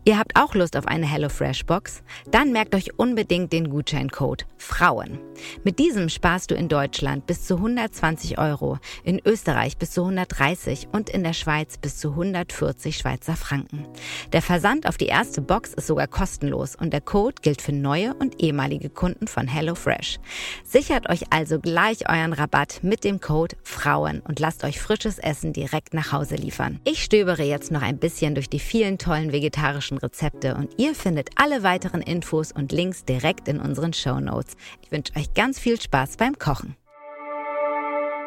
Ihr 0.06 0.20
habt 0.20 0.36
auch 0.36 0.54
Lust 0.54 0.76
auf 0.76 0.86
eine 0.86 1.06
HelloFresh 1.06 1.66
Box? 1.66 2.04
Dann 2.30 2.52
merkt 2.52 2.76
euch 2.76 3.00
unbedingt 3.00 3.54
den 3.54 3.70
Gutscheincode 3.70 4.46
Frauen. 4.58 5.18
Mit 5.64 5.80
diesem 5.80 6.10
sparst 6.10 6.52
du 6.52 6.56
in 6.56 6.68
Deutschland 6.68 7.26
bis 7.26 7.46
zu 7.48 7.56
120 7.56 8.38
Euro, 8.38 8.80
in 9.06 9.22
Österreich 9.26 9.78
bis 9.78 9.92
zu 9.92 10.02
130 10.02 10.90
und 10.92 11.10
in 11.10 11.24
der 11.24 11.32
Schweiz 11.32 11.78
bis 11.78 12.00
zu 12.00 12.10
140 12.10 12.98
Schweizer 12.98 13.38
Franken. 13.38 13.88
Der 14.34 14.42
Versand 14.42 14.88
auf 14.88 14.98
die 14.98 15.06
erste 15.06 15.42
Box 15.42 15.74
ist 15.74 15.88
sogar 15.88 16.08
kostenlos 16.08 16.76
und 16.76 16.92
der 16.92 17.02
Code 17.02 17.36
gilt 17.42 17.62
für 17.62 17.72
neue 17.72 18.14
und 18.14 18.42
ehemalige 18.44 18.90
Kunden 18.90 19.28
von 19.28 19.48
HelloFresh. 19.48 20.20
Sichert 20.66 21.10
euch 21.10 21.32
also 21.32 21.60
gleich 21.60 22.10
euren 22.10 22.34
Rabatt 22.34 22.80
mit 22.84 23.06
dem 23.06 23.22
Code 23.22 23.56
Frauen 23.64 24.20
und 24.20 24.42
lasst 24.42 24.66
euch 24.66 24.82
frisches 24.82 25.18
Essen 25.18 25.54
direkt 25.54 25.94
nach 25.94 26.12
Hause 26.12 26.36
liefern. 26.36 26.82
Ich 26.84 27.02
stöbere 27.02 27.44
jetzt 27.44 27.72
noch 27.72 27.82
ein 27.82 28.00
bisschen 28.00 28.36
durch 28.36 28.50
die 28.50 28.60
vielen 28.60 28.98
tollen 28.98 29.32
vegetarischen 29.32 29.93
vegetarischen 29.94 29.98
Rezepte 29.98 30.56
und 30.56 30.80
ihr 30.80 30.96
findet 30.96 31.30
alle 31.36 31.64
weiteren 31.64 32.02
Infos 32.02 32.52
und 32.52 32.72
Links 32.72 33.06
direkt 33.06 33.48
in 33.48 33.60
unseren 33.60 33.94
Show 33.94 34.20
Notes. 34.20 34.56
Ich 34.82 34.92
wünsche 34.92 35.16
euch 35.16 35.34
ganz 35.34 35.60
viel 35.60 35.80
Spaß 35.80 36.18
beim 36.18 36.38
Kochen. 36.38 36.76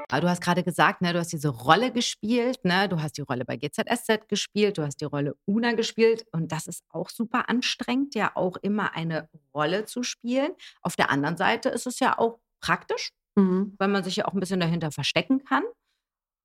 Du 0.09 0.29
hast 0.29 0.41
gerade 0.41 0.62
gesagt, 0.62 1.03
ne, 1.03 1.12
du 1.12 1.19
hast 1.19 1.33
diese 1.33 1.49
Rolle 1.49 1.91
gespielt, 1.91 2.64
ne, 2.64 2.89
du 2.89 3.03
hast 3.03 3.19
die 3.19 3.23
Rolle 3.23 3.45
bei 3.45 3.57
GZSZ 3.57 4.29
gespielt, 4.29 4.79
du 4.79 4.85
hast 4.85 5.01
die 5.01 5.05
Rolle 5.05 5.35
Una 5.47 5.73
gespielt 5.73 6.25
und 6.31 6.53
das 6.53 6.69
ist 6.69 6.85
auch 6.91 7.11
super 7.11 7.49
anstrengend, 7.49 8.14
ja 8.14 8.31
auch 8.37 8.57
immer 8.59 8.95
eine 8.95 9.29
Rolle 9.53 9.85
zu 9.85 10.05
spielen. 10.05 10.53
Auf 10.81 10.95
der 10.95 11.11
anderen 11.11 11.37
Seite 11.37 11.71
ist 11.71 11.89
es 11.89 11.99
ja 11.99 12.17
auch 12.19 12.39
praktisch, 12.61 13.11
mhm. 13.35 13.75
weil 13.79 13.89
man 13.89 14.05
sich 14.05 14.14
ja 14.17 14.27
auch 14.27 14.33
ein 14.33 14.39
bisschen 14.39 14.61
dahinter 14.61 14.93
verstecken 14.93 15.45
kann. 15.45 15.64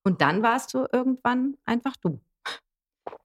Und 0.04 0.22
dann 0.22 0.42
warst 0.42 0.74
du 0.74 0.88
irgendwann 0.92 1.56
einfach 1.64 1.96
du. 1.98 2.20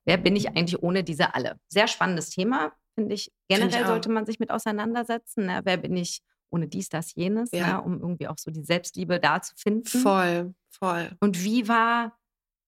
Wer 0.06 0.16
bin 0.16 0.36
ich 0.36 0.48
eigentlich 0.48 0.82
ohne 0.82 1.04
diese 1.04 1.34
alle? 1.34 1.58
Sehr 1.68 1.88
spannendes 1.88 2.30
Thema, 2.30 2.72
finde 2.94 3.14
ich. 3.14 3.32
Generell 3.48 3.70
find 3.70 3.82
ich 3.82 3.86
sollte 3.88 4.08
man 4.08 4.24
sich 4.24 4.38
mit 4.38 4.50
auseinandersetzen. 4.50 5.46
Ne? 5.46 5.60
Wer 5.64 5.76
bin 5.76 5.96
ich 5.96 6.22
ohne 6.50 6.68
dies, 6.68 6.88
das, 6.88 7.14
jenes, 7.14 7.50
ja. 7.52 7.74
ne? 7.74 7.82
um 7.82 8.00
irgendwie 8.00 8.28
auch 8.28 8.38
so 8.38 8.50
die 8.50 8.62
Selbstliebe 8.62 9.18
da 9.18 9.42
zu 9.42 9.54
finden. 9.56 9.84
Voll, 9.84 10.54
voll. 10.70 11.10
Und 11.20 11.42
wie 11.42 11.68
war, 11.68 12.16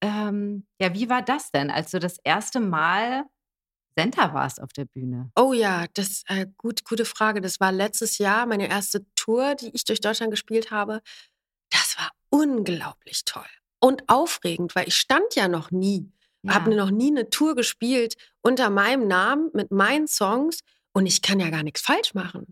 ähm, 0.00 0.66
ja, 0.80 0.92
wie 0.94 1.08
war 1.08 1.22
das 1.22 1.52
denn, 1.52 1.70
als 1.70 1.92
du 1.92 2.00
das 2.00 2.18
erste 2.24 2.60
Mal 2.60 3.24
Center 3.96 4.34
warst 4.34 4.60
auf 4.60 4.72
der 4.72 4.84
Bühne? 4.84 5.30
Oh 5.36 5.52
ja, 5.52 5.86
das 5.94 6.22
äh, 6.26 6.46
gut, 6.56 6.84
gute 6.84 7.04
Frage. 7.04 7.40
Das 7.40 7.60
war 7.60 7.72
letztes 7.72 8.18
Jahr 8.18 8.46
meine 8.46 8.68
erste 8.68 9.06
Tour, 9.14 9.54
die 9.54 9.70
ich 9.74 9.84
durch 9.84 10.00
Deutschland 10.00 10.30
gespielt 10.30 10.70
habe. 10.70 11.02
Das 11.70 11.96
war 11.98 12.10
unglaublich 12.30 13.24
toll 13.24 13.46
und 13.80 14.08
aufregend, 14.08 14.74
weil 14.74 14.88
ich 14.88 14.96
stand 14.96 15.34
ja 15.34 15.48
noch 15.48 15.70
nie 15.70 16.12
ja. 16.48 16.54
Habe 16.54 16.74
noch 16.74 16.90
nie 16.90 17.10
eine 17.10 17.30
Tour 17.30 17.54
gespielt 17.54 18.16
unter 18.42 18.70
meinem 18.70 19.06
Namen 19.06 19.50
mit 19.54 19.70
meinen 19.70 20.06
Songs 20.06 20.60
und 20.92 21.06
ich 21.06 21.22
kann 21.22 21.40
ja 21.40 21.50
gar 21.50 21.62
nichts 21.62 21.80
falsch 21.80 22.14
machen. 22.14 22.46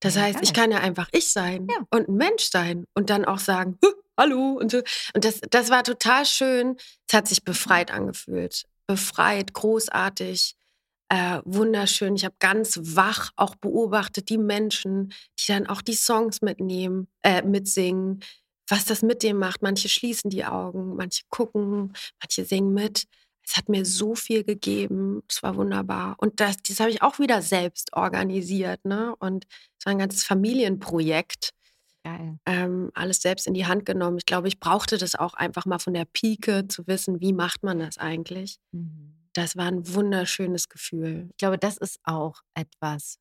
Das 0.00 0.14
ja, 0.14 0.22
heißt, 0.22 0.38
ich 0.42 0.52
kann 0.52 0.70
ja 0.70 0.78
einfach 0.78 1.08
ich 1.12 1.32
sein 1.32 1.66
ja. 1.68 1.76
und 1.90 2.08
ein 2.08 2.16
Mensch 2.16 2.44
sein 2.50 2.86
und 2.94 3.10
dann 3.10 3.24
auch 3.24 3.38
sagen, 3.40 3.78
hallo 4.16 4.52
und 4.52 4.70
so. 4.70 4.78
Und 5.14 5.24
das, 5.24 5.40
das 5.50 5.70
war 5.70 5.84
total 5.84 6.24
schön. 6.24 6.76
Es 7.08 7.14
hat 7.14 7.28
sich 7.28 7.44
befreit 7.44 7.90
angefühlt. 7.90 8.64
Befreit, 8.86 9.54
großartig, 9.54 10.56
äh, 11.08 11.40
wunderschön. 11.44 12.16
Ich 12.16 12.24
habe 12.24 12.36
ganz 12.38 12.78
wach 12.82 13.30
auch 13.36 13.54
beobachtet 13.56 14.28
die 14.28 14.38
Menschen, 14.38 15.12
die 15.38 15.52
dann 15.52 15.66
auch 15.66 15.82
die 15.82 15.94
Songs 15.94 16.42
mitnehmen, 16.42 17.08
äh, 17.22 17.42
mitsingen, 17.42 18.20
was 18.68 18.84
das 18.84 19.02
mit 19.02 19.22
dem 19.22 19.38
macht. 19.38 19.62
Manche 19.62 19.88
schließen 19.88 20.30
die 20.30 20.44
Augen, 20.44 20.96
manche 20.96 21.24
gucken, 21.30 21.94
manche 22.20 22.44
singen 22.44 22.74
mit 22.74 23.04
es 23.48 23.56
hat 23.56 23.70
mir 23.70 23.86
so 23.86 24.14
viel 24.14 24.44
gegeben. 24.44 25.22
Es 25.26 25.42
war 25.42 25.56
wunderbar. 25.56 26.16
Und 26.18 26.38
das, 26.40 26.58
das 26.58 26.80
habe 26.80 26.90
ich 26.90 27.00
auch 27.00 27.18
wieder 27.18 27.40
selbst 27.40 27.94
organisiert. 27.94 28.84
Ne? 28.84 29.14
Und 29.20 29.46
es 29.78 29.86
war 29.86 29.92
ein 29.92 29.98
ganzes 29.98 30.22
Familienprojekt. 30.22 31.54
Geil. 32.04 32.38
Ähm, 32.44 32.90
alles 32.94 33.22
selbst 33.22 33.46
in 33.46 33.54
die 33.54 33.66
Hand 33.66 33.86
genommen. 33.86 34.18
Ich 34.18 34.26
glaube, 34.26 34.48
ich 34.48 34.60
brauchte 34.60 34.98
das 34.98 35.14
auch 35.14 35.32
einfach 35.32 35.64
mal 35.64 35.78
von 35.78 35.94
der 35.94 36.04
Pike 36.04 36.68
zu 36.68 36.86
wissen, 36.86 37.20
wie 37.20 37.32
macht 37.32 37.62
man 37.62 37.78
das 37.78 37.96
eigentlich. 37.96 38.58
Mhm. 38.72 39.14
Das 39.32 39.56
war 39.56 39.66
ein 39.66 39.94
wunderschönes 39.94 40.68
Gefühl. 40.68 41.28
Ich 41.30 41.38
glaube, 41.38 41.56
das 41.58 41.78
ist 41.78 42.00
auch 42.04 42.42
etwas, 42.54 43.18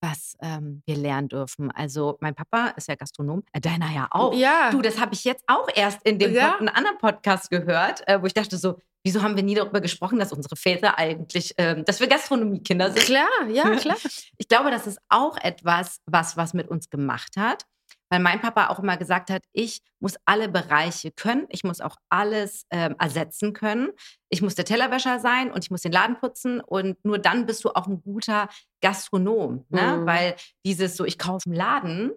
was 0.00 0.36
ähm, 0.40 0.82
wir 0.86 0.96
lernen 0.96 1.28
dürfen. 1.28 1.70
Also 1.70 2.16
mein 2.20 2.34
Papa 2.34 2.68
ist 2.76 2.88
ja 2.88 2.94
Gastronom, 2.94 3.42
äh, 3.52 3.60
deiner 3.60 3.90
ja 3.90 4.08
auch. 4.10 4.34
Ja. 4.34 4.70
Du, 4.70 4.82
das 4.82 4.98
habe 4.98 5.14
ich 5.14 5.24
jetzt 5.24 5.44
auch 5.46 5.68
erst 5.74 6.02
in 6.02 6.18
dem 6.18 6.34
ja. 6.34 6.52
Pod 6.52 6.68
anderen 6.68 6.98
Podcast 6.98 7.50
gehört, 7.50 8.06
äh, 8.08 8.20
wo 8.20 8.26
ich 8.26 8.34
dachte 8.34 8.56
so, 8.56 8.78
wieso 9.04 9.22
haben 9.22 9.36
wir 9.36 9.42
nie 9.42 9.54
darüber 9.54 9.80
gesprochen, 9.80 10.18
dass 10.18 10.32
unsere 10.32 10.56
Väter 10.56 10.98
eigentlich, 10.98 11.54
ähm, 11.58 11.84
dass 11.84 12.00
wir 12.00 12.06
Gastronomiekinder 12.06 12.90
sind? 12.92 13.04
Klar, 13.04 13.48
ja, 13.48 13.76
klar. 13.76 13.96
Ich 14.38 14.48
glaube, 14.48 14.70
das 14.70 14.86
ist 14.86 14.98
auch 15.08 15.36
etwas, 15.36 16.00
was 16.06 16.36
was 16.36 16.54
mit 16.54 16.68
uns 16.68 16.88
gemacht 16.88 17.36
hat. 17.36 17.66
Weil 18.10 18.20
mein 18.20 18.40
Papa 18.40 18.68
auch 18.68 18.80
immer 18.80 18.96
gesagt 18.96 19.30
hat, 19.30 19.44
ich 19.52 19.82
muss 20.00 20.16
alle 20.24 20.48
Bereiche 20.48 21.12
können, 21.12 21.46
ich 21.48 21.62
muss 21.62 21.80
auch 21.80 21.96
alles 22.08 22.66
ähm, 22.70 22.96
ersetzen 22.98 23.52
können. 23.52 23.90
Ich 24.28 24.42
muss 24.42 24.56
der 24.56 24.64
Tellerwäscher 24.64 25.20
sein 25.20 25.52
und 25.52 25.64
ich 25.64 25.70
muss 25.70 25.82
den 25.82 25.92
Laden 25.92 26.18
putzen 26.18 26.60
und 26.60 27.02
nur 27.04 27.18
dann 27.18 27.46
bist 27.46 27.64
du 27.64 27.70
auch 27.70 27.86
ein 27.86 28.02
guter 28.02 28.48
Gastronom. 28.82 29.64
Ne? 29.68 29.98
Mhm. 29.98 30.06
Weil 30.06 30.36
dieses 30.66 30.96
so, 30.96 31.04
ich 31.04 31.18
kaufe 31.18 31.46
einen 31.46 31.54
Laden 31.54 32.12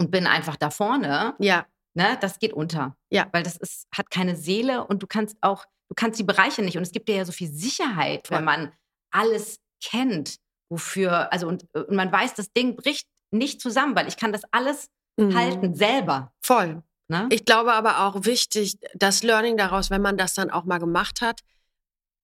und 0.00 0.10
bin 0.10 0.26
einfach 0.26 0.56
da 0.56 0.70
vorne. 0.70 1.34
Ja. 1.38 1.66
Ne, 1.94 2.16
das 2.20 2.38
geht 2.38 2.52
unter. 2.52 2.96
Ja. 3.10 3.28
Weil 3.32 3.42
das 3.42 3.56
ist, 3.56 3.86
hat 3.96 4.10
keine 4.10 4.36
Seele 4.36 4.86
und 4.86 5.02
du 5.02 5.06
kannst 5.06 5.36
auch, 5.40 5.64
du 5.88 5.94
kannst 5.96 6.18
die 6.18 6.24
Bereiche 6.24 6.62
nicht. 6.62 6.76
Und 6.76 6.82
es 6.82 6.92
gibt 6.92 7.08
dir 7.08 7.16
ja 7.16 7.24
so 7.24 7.32
viel 7.32 7.48
Sicherheit, 7.48 8.30
wenn 8.30 8.44
man 8.44 8.72
alles 9.10 9.58
kennt, 9.82 10.36
wofür, 10.70 11.32
also 11.32 11.48
und, 11.48 11.66
und 11.74 11.92
man 11.92 12.12
weiß, 12.12 12.34
das 12.34 12.52
Ding 12.52 12.76
bricht 12.76 13.08
nicht 13.30 13.60
zusammen, 13.60 13.94
weil 13.96 14.08
ich 14.08 14.16
kann 14.16 14.32
das 14.32 14.42
alles 14.50 14.88
mhm. 15.16 15.36
halten 15.36 15.74
selber. 15.74 16.32
Voll. 16.40 16.82
Ne? 17.08 17.26
Ich 17.30 17.44
glaube 17.44 17.72
aber 17.72 18.00
auch 18.00 18.24
wichtig, 18.24 18.78
das 18.94 19.22
Learning 19.22 19.56
daraus, 19.56 19.90
wenn 19.90 20.02
man 20.02 20.16
das 20.16 20.34
dann 20.34 20.50
auch 20.50 20.64
mal 20.64 20.78
gemacht 20.78 21.20
hat, 21.20 21.40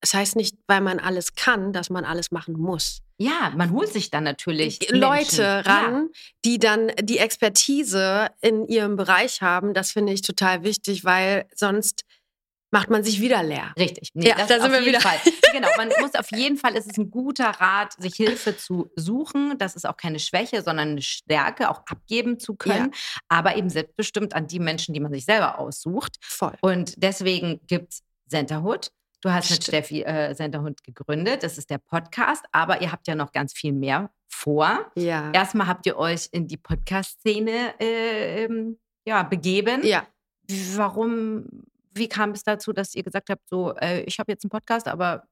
das 0.00 0.12
heißt 0.12 0.36
nicht, 0.36 0.56
weil 0.66 0.82
man 0.82 0.98
alles 0.98 1.34
kann, 1.34 1.72
dass 1.72 1.88
man 1.88 2.04
alles 2.04 2.30
machen 2.30 2.58
muss. 2.58 3.00
Ja, 3.16 3.52
man 3.56 3.72
holt 3.72 3.90
sich 3.90 4.10
dann 4.10 4.24
natürlich 4.24 4.90
Leute 4.90 5.42
Menschen. 5.42 5.44
ran, 5.44 5.94
ja. 5.94 6.20
die 6.44 6.58
dann 6.58 6.92
die 7.00 7.18
Expertise 7.18 8.28
in 8.42 8.66
ihrem 8.66 8.96
Bereich 8.96 9.40
haben. 9.40 9.72
Das 9.72 9.92
finde 9.92 10.12
ich 10.12 10.20
total 10.20 10.62
wichtig, 10.62 11.04
weil 11.04 11.46
sonst 11.54 12.04
macht 12.74 12.90
man 12.90 13.04
sich 13.04 13.20
wieder 13.20 13.40
leer. 13.44 13.72
Richtig. 13.78 14.10
Nee, 14.14 14.30
ja, 14.30 14.34
da 14.34 14.60
sind 14.60 14.72
wir 14.72 14.84
wieder. 14.84 15.00
Fall. 15.00 15.18
genau, 15.52 15.68
man 15.76 15.90
muss 16.00 16.16
auf 16.16 16.28
jeden 16.32 16.56
Fall, 16.56 16.76
es 16.76 16.86
ist 16.86 16.98
ein 16.98 17.08
guter 17.08 17.50
Rat, 17.50 17.92
sich 17.92 18.16
Hilfe 18.16 18.56
zu 18.56 18.90
suchen. 18.96 19.56
Das 19.58 19.76
ist 19.76 19.86
auch 19.86 19.96
keine 19.96 20.18
Schwäche, 20.18 20.60
sondern 20.60 20.88
eine 20.90 21.02
Stärke, 21.02 21.70
auch 21.70 21.82
abgeben 21.86 22.40
zu 22.40 22.56
können. 22.56 22.90
Ja. 22.92 23.20
Aber 23.28 23.56
eben 23.56 23.70
selbstbestimmt 23.70 24.34
an 24.34 24.48
die 24.48 24.58
Menschen, 24.58 24.92
die 24.92 24.98
man 24.98 25.12
sich 25.12 25.24
selber 25.24 25.60
aussucht. 25.60 26.16
Voll. 26.20 26.54
Und 26.62 26.94
deswegen 27.00 27.60
gibt 27.68 27.92
es 27.92 28.02
Centerhood. 28.28 28.90
Du 29.20 29.30
hast 29.30 29.44
Stimmt. 29.46 29.60
mit 29.60 29.66
Steffi 29.68 30.02
äh, 30.02 30.34
Centerhund 30.34 30.82
gegründet. 30.82 31.44
Das 31.44 31.56
ist 31.56 31.70
der 31.70 31.78
Podcast. 31.78 32.44
Aber 32.50 32.82
ihr 32.82 32.90
habt 32.90 33.06
ja 33.06 33.14
noch 33.14 33.30
ganz 33.30 33.52
viel 33.52 33.72
mehr 33.72 34.10
vor. 34.26 34.90
Ja. 34.96 35.30
Erstmal 35.30 35.68
habt 35.68 35.86
ihr 35.86 35.96
euch 35.96 36.28
in 36.32 36.48
die 36.48 36.56
Podcast-Szene 36.56 37.80
äh, 37.80 38.44
ähm, 38.44 38.80
ja, 39.06 39.22
begeben. 39.22 39.86
Ja. 39.86 40.08
Warum 40.74 41.46
wie 41.94 42.08
kam 42.08 42.30
es 42.30 42.42
dazu, 42.42 42.72
dass 42.72 42.94
ihr 42.94 43.02
gesagt 43.02 43.30
habt, 43.30 43.48
so, 43.48 43.74
äh, 43.76 44.02
ich 44.02 44.18
habe 44.18 44.32
jetzt 44.32 44.44
einen 44.44 44.50
Podcast, 44.50 44.88
aber 44.88 45.24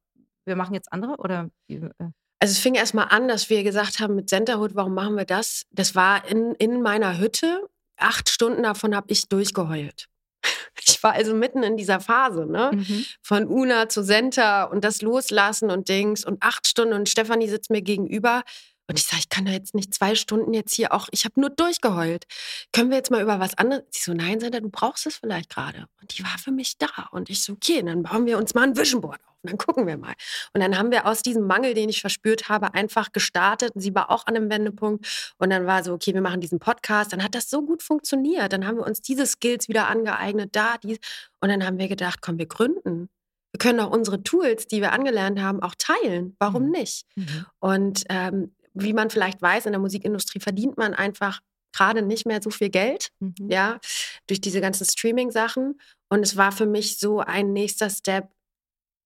wir 0.45 0.57
machen 0.57 0.75
jetzt 0.75 0.93
andere? 0.93 1.17
Oder 1.17 1.49
wie, 1.67 1.77
äh? 1.77 2.11
Also 2.41 2.53
es 2.53 2.59
fing 2.59 2.75
erstmal 2.75 3.07
an, 3.11 3.29
dass 3.29 3.51
wir 3.51 3.63
gesagt 3.63 4.01
haben 4.01 4.17
mit 4.17 4.29
Centerhood, 4.29 4.75
warum 4.75 4.95
machen 4.95 5.17
wir 5.17 5.25
das? 5.25 5.63
Das 5.71 5.95
war 5.95 6.27
in, 6.27 6.57
in 6.57 6.83
meiner 6.83 7.19
Hütte. 7.19 7.69
Acht 7.97 8.29
Stunden 8.29 8.65
davon 8.65 8.97
habe 8.97 9.07
ich 9.11 9.29
durchgeheult. 9.29 10.09
Ich 10.85 11.01
war 11.03 11.13
also 11.13 11.35
mitten 11.35 11.63
in 11.63 11.77
dieser 11.77 12.01
Phase, 12.01 12.47
ne? 12.47 12.71
Mhm. 12.73 13.05
Von 13.23 13.47
Una 13.47 13.89
zu 13.89 14.03
Center 14.03 14.71
und 14.71 14.85
das 14.85 15.03
Loslassen 15.03 15.71
und 15.71 15.89
Dings 15.89 16.25
und 16.25 16.43
acht 16.43 16.67
Stunden 16.67 16.95
und 16.95 17.09
Stefanie 17.09 17.49
sitzt 17.49 17.71
mir 17.71 17.83
gegenüber 17.83 18.43
und 18.89 18.99
ich 18.99 19.05
sage, 19.05 19.21
ich 19.21 19.29
kann 19.29 19.45
da 19.45 19.53
jetzt 19.53 19.75
nicht 19.75 19.95
zwei 19.95 20.15
Stunden 20.15 20.53
jetzt 20.53 20.75
hier 20.75 20.93
auch, 20.93 21.09
ich 21.13 21.25
habe 21.25 21.41
nur 21.41 21.51
durchgeheult. 21.51 22.25
Können 22.73 22.91
wir 22.91 22.97
jetzt 22.97 23.11
mal 23.11 23.23
über 23.23 23.39
was 23.39 23.57
anderes? 23.57 23.85
Sie 23.91 24.03
so, 24.03 24.13
nein, 24.13 24.41
Sandra, 24.41 24.61
du 24.61 24.69
brauchst 24.69 25.07
es 25.07 25.17
vielleicht 25.17 25.51
gerade. 25.51 25.87
Und 26.01 26.19
die 26.19 26.25
war 26.25 26.37
für 26.39 26.51
mich 26.51 26.79
da. 26.79 27.09
Und 27.13 27.31
ich 27.31 27.43
so, 27.43 27.53
okay, 27.55 27.83
dann 27.83 28.03
bauen 28.03 28.27
wir 28.27 28.39
uns 28.39 28.55
mal 28.55 28.65
ein 28.65 28.77
Vision 28.77 29.01
Board 29.01 29.21
auf. 29.25 29.37
Und 29.43 29.51
dann 29.51 29.59
gucken 29.59 29.87
wir 29.87 29.97
mal. 29.97 30.15
Und 30.53 30.61
dann 30.61 30.77
haben 30.77 30.91
wir 30.91 31.07
aus 31.07 31.23
diesem 31.23 31.47
Mangel, 31.47 31.75
den 31.75 31.89
ich 31.89 32.01
verspürt 32.01 32.49
habe, 32.49 32.75
einfach 32.75 33.13
gestartet. 33.13 33.75
Und 33.75 33.81
sie 33.81 33.95
war 33.95 34.11
auch 34.11 34.27
an 34.27 34.37
einem 34.37 34.51
Wendepunkt. 34.51 35.35
Und 35.39 35.51
dann 35.51 35.67
war 35.67 35.83
so, 35.85 35.93
okay, 35.93 36.13
wir 36.13 36.21
machen 36.21 36.41
diesen 36.41 36.59
Podcast. 36.59 37.13
Dann 37.13 37.23
hat 37.23 37.35
das 37.35 37.51
so 37.51 37.63
gut 37.63 37.83
funktioniert. 37.83 38.53
Dann 38.53 38.67
haben 38.67 38.77
wir 38.77 38.87
uns 38.87 39.01
diese 39.01 39.27
Skills 39.27 39.69
wieder 39.69 39.89
angeeignet, 39.89 40.55
da, 40.55 40.77
dies. 40.83 40.99
Und 41.41 41.49
dann 41.49 41.65
haben 41.65 41.79
wir 41.79 41.89
gedacht, 41.89 42.21
komm, 42.21 42.39
wir 42.39 42.47
gründen. 42.47 43.09
Wir 43.53 43.59
können 43.59 43.81
auch 43.81 43.91
unsere 43.91 44.23
Tools, 44.23 44.67
die 44.67 44.81
wir 44.81 44.93
angelernt 44.93 45.41
haben, 45.41 45.63
auch 45.63 45.75
teilen. 45.77 46.37
Warum 46.39 46.67
mhm. 46.67 46.71
nicht? 46.71 47.07
Mhm. 47.17 47.47
Und 47.59 48.05
ähm, 48.09 48.55
wie 48.75 48.93
man 48.93 49.11
vielleicht 49.11 49.43
weiß, 49.43 49.67
in 49.67 49.73
der 49.73 49.81
Musikindustrie 49.81 50.41
verdient 50.41 50.77
man 50.77 50.95
einfach 50.95 51.41
gerade 51.73 52.03
nicht 52.03 52.27
mehr 52.27 52.41
so 52.43 52.51
viel 52.51 52.71
Geld, 52.71 53.11
mhm. 53.21 53.35
ja, 53.49 53.79
durch 54.27 54.41
diese 54.41 54.61
ganzen 54.61 54.85
Streaming-Sachen. 54.85 55.81
Und 56.09 56.21
es 56.21 56.37
war 56.37 56.53
für 56.53 56.67
mich 56.67 56.99
so 56.99 57.21
ein 57.21 57.53
nächster 57.53 57.91
Step, 57.91 58.29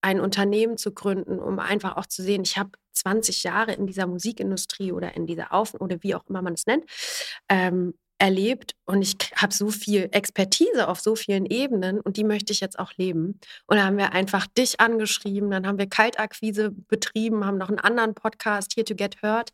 ein 0.02 0.20
Unternehmen 0.20 0.76
zu 0.76 0.92
gründen, 0.92 1.38
um 1.38 1.58
einfach 1.58 1.96
auch 1.96 2.06
zu 2.06 2.22
sehen, 2.22 2.42
ich 2.42 2.58
habe 2.58 2.70
20 2.92 3.42
Jahre 3.44 3.72
in 3.72 3.86
dieser 3.86 4.06
Musikindustrie 4.06 4.92
oder 4.92 5.14
in 5.14 5.26
dieser 5.26 5.52
Auf- 5.52 5.74
oder 5.74 6.02
wie 6.02 6.14
auch 6.14 6.24
immer 6.28 6.42
man 6.42 6.54
es 6.54 6.66
nennt, 6.66 6.84
ähm, 7.48 7.94
erlebt 8.18 8.74
und 8.86 9.02
ich 9.02 9.16
habe 9.34 9.52
so 9.52 9.68
viel 9.68 10.08
Expertise 10.12 10.88
auf 10.88 11.00
so 11.00 11.16
vielen 11.16 11.46
Ebenen 11.46 12.00
und 12.00 12.16
die 12.16 12.24
möchte 12.24 12.52
ich 12.52 12.60
jetzt 12.60 12.78
auch 12.78 12.92
leben. 12.96 13.40
Und 13.66 13.76
da 13.76 13.84
haben 13.84 13.98
wir 13.98 14.12
einfach 14.12 14.46
dich 14.46 14.80
angeschrieben, 14.80 15.50
dann 15.50 15.66
haben 15.66 15.78
wir 15.78 15.88
Kaltakquise 15.88 16.70
betrieben, 16.70 17.44
haben 17.44 17.58
noch 17.58 17.68
einen 17.68 17.78
anderen 17.78 18.14
Podcast, 18.14 18.74
Here 18.74 18.84
to 18.84 18.94
Get 18.94 19.22
Heard, 19.22 19.50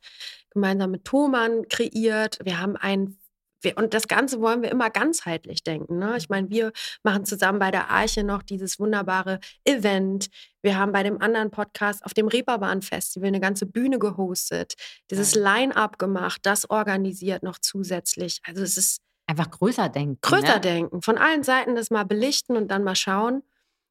gemeinsam 0.50 0.92
mit 0.92 1.04
Thoman 1.04 1.66
kreiert. 1.68 2.38
Wir 2.44 2.60
haben 2.60 2.76
ein 2.76 3.16
wir, 3.62 3.76
und 3.76 3.94
das 3.94 4.08
Ganze 4.08 4.40
wollen 4.40 4.62
wir 4.62 4.70
immer 4.70 4.90
ganzheitlich 4.90 5.62
denken. 5.62 5.98
Ne? 5.98 6.16
Ich 6.16 6.28
meine, 6.28 6.50
wir 6.50 6.72
machen 7.02 7.24
zusammen 7.24 7.58
bei 7.58 7.70
der 7.70 7.90
Arche 7.90 8.24
noch 8.24 8.42
dieses 8.42 8.78
wunderbare 8.78 9.40
Event. 9.64 10.28
Wir 10.62 10.78
haben 10.78 10.92
bei 10.92 11.02
dem 11.02 11.20
anderen 11.20 11.50
Podcast 11.50 12.04
auf 12.04 12.14
dem 12.14 12.28
Reeperbahn 12.28 12.82
Festival 12.82 13.28
eine 13.28 13.40
ganze 13.40 13.66
Bühne 13.66 13.98
gehostet, 13.98 14.74
dieses 15.10 15.34
Line-up 15.34 15.98
gemacht, 15.98 16.40
das 16.44 16.68
organisiert 16.70 17.42
noch 17.42 17.58
zusätzlich. 17.58 18.40
Also 18.44 18.62
es 18.62 18.76
ist 18.76 19.00
einfach 19.26 19.50
größer 19.50 19.88
denken. 19.88 20.18
Größer 20.20 20.54
ne? 20.54 20.60
denken, 20.60 21.02
von 21.02 21.18
allen 21.18 21.42
Seiten 21.42 21.74
das 21.74 21.90
mal 21.90 22.04
belichten 22.04 22.56
und 22.56 22.68
dann 22.68 22.84
mal 22.84 22.96
schauen. 22.96 23.42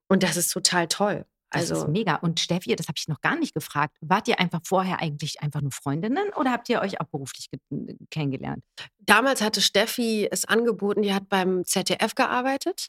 Und 0.07 0.23
das 0.23 0.37
ist 0.37 0.49
total 0.49 0.87
toll. 0.87 1.25
Also, 1.51 1.69
das 1.69 1.77
ist 1.79 1.83
Also 1.83 1.91
mega. 1.91 2.15
Und 2.15 2.39
Steffi, 2.39 2.75
das 2.75 2.87
habe 2.87 2.95
ich 2.97 3.07
noch 3.07 3.21
gar 3.21 3.37
nicht 3.37 3.53
gefragt. 3.53 3.97
Wart 4.01 4.27
ihr 4.27 4.39
einfach 4.39 4.61
vorher 4.63 4.99
eigentlich 4.99 5.41
einfach 5.41 5.61
nur 5.61 5.71
Freundinnen 5.71 6.29
oder 6.35 6.51
habt 6.51 6.69
ihr 6.69 6.81
euch 6.81 6.99
auch 7.01 7.07
beruflich 7.07 7.49
ge- 7.49 7.95
kennengelernt? 8.09 8.63
damals 8.99 9.41
hatte 9.41 9.61
Steffi 9.61 10.27
es 10.31 10.45
angeboten, 10.45 11.01
die 11.01 11.13
hat 11.13 11.27
beim 11.27 11.65
ZDF 11.65 12.15
gearbeitet, 12.15 12.87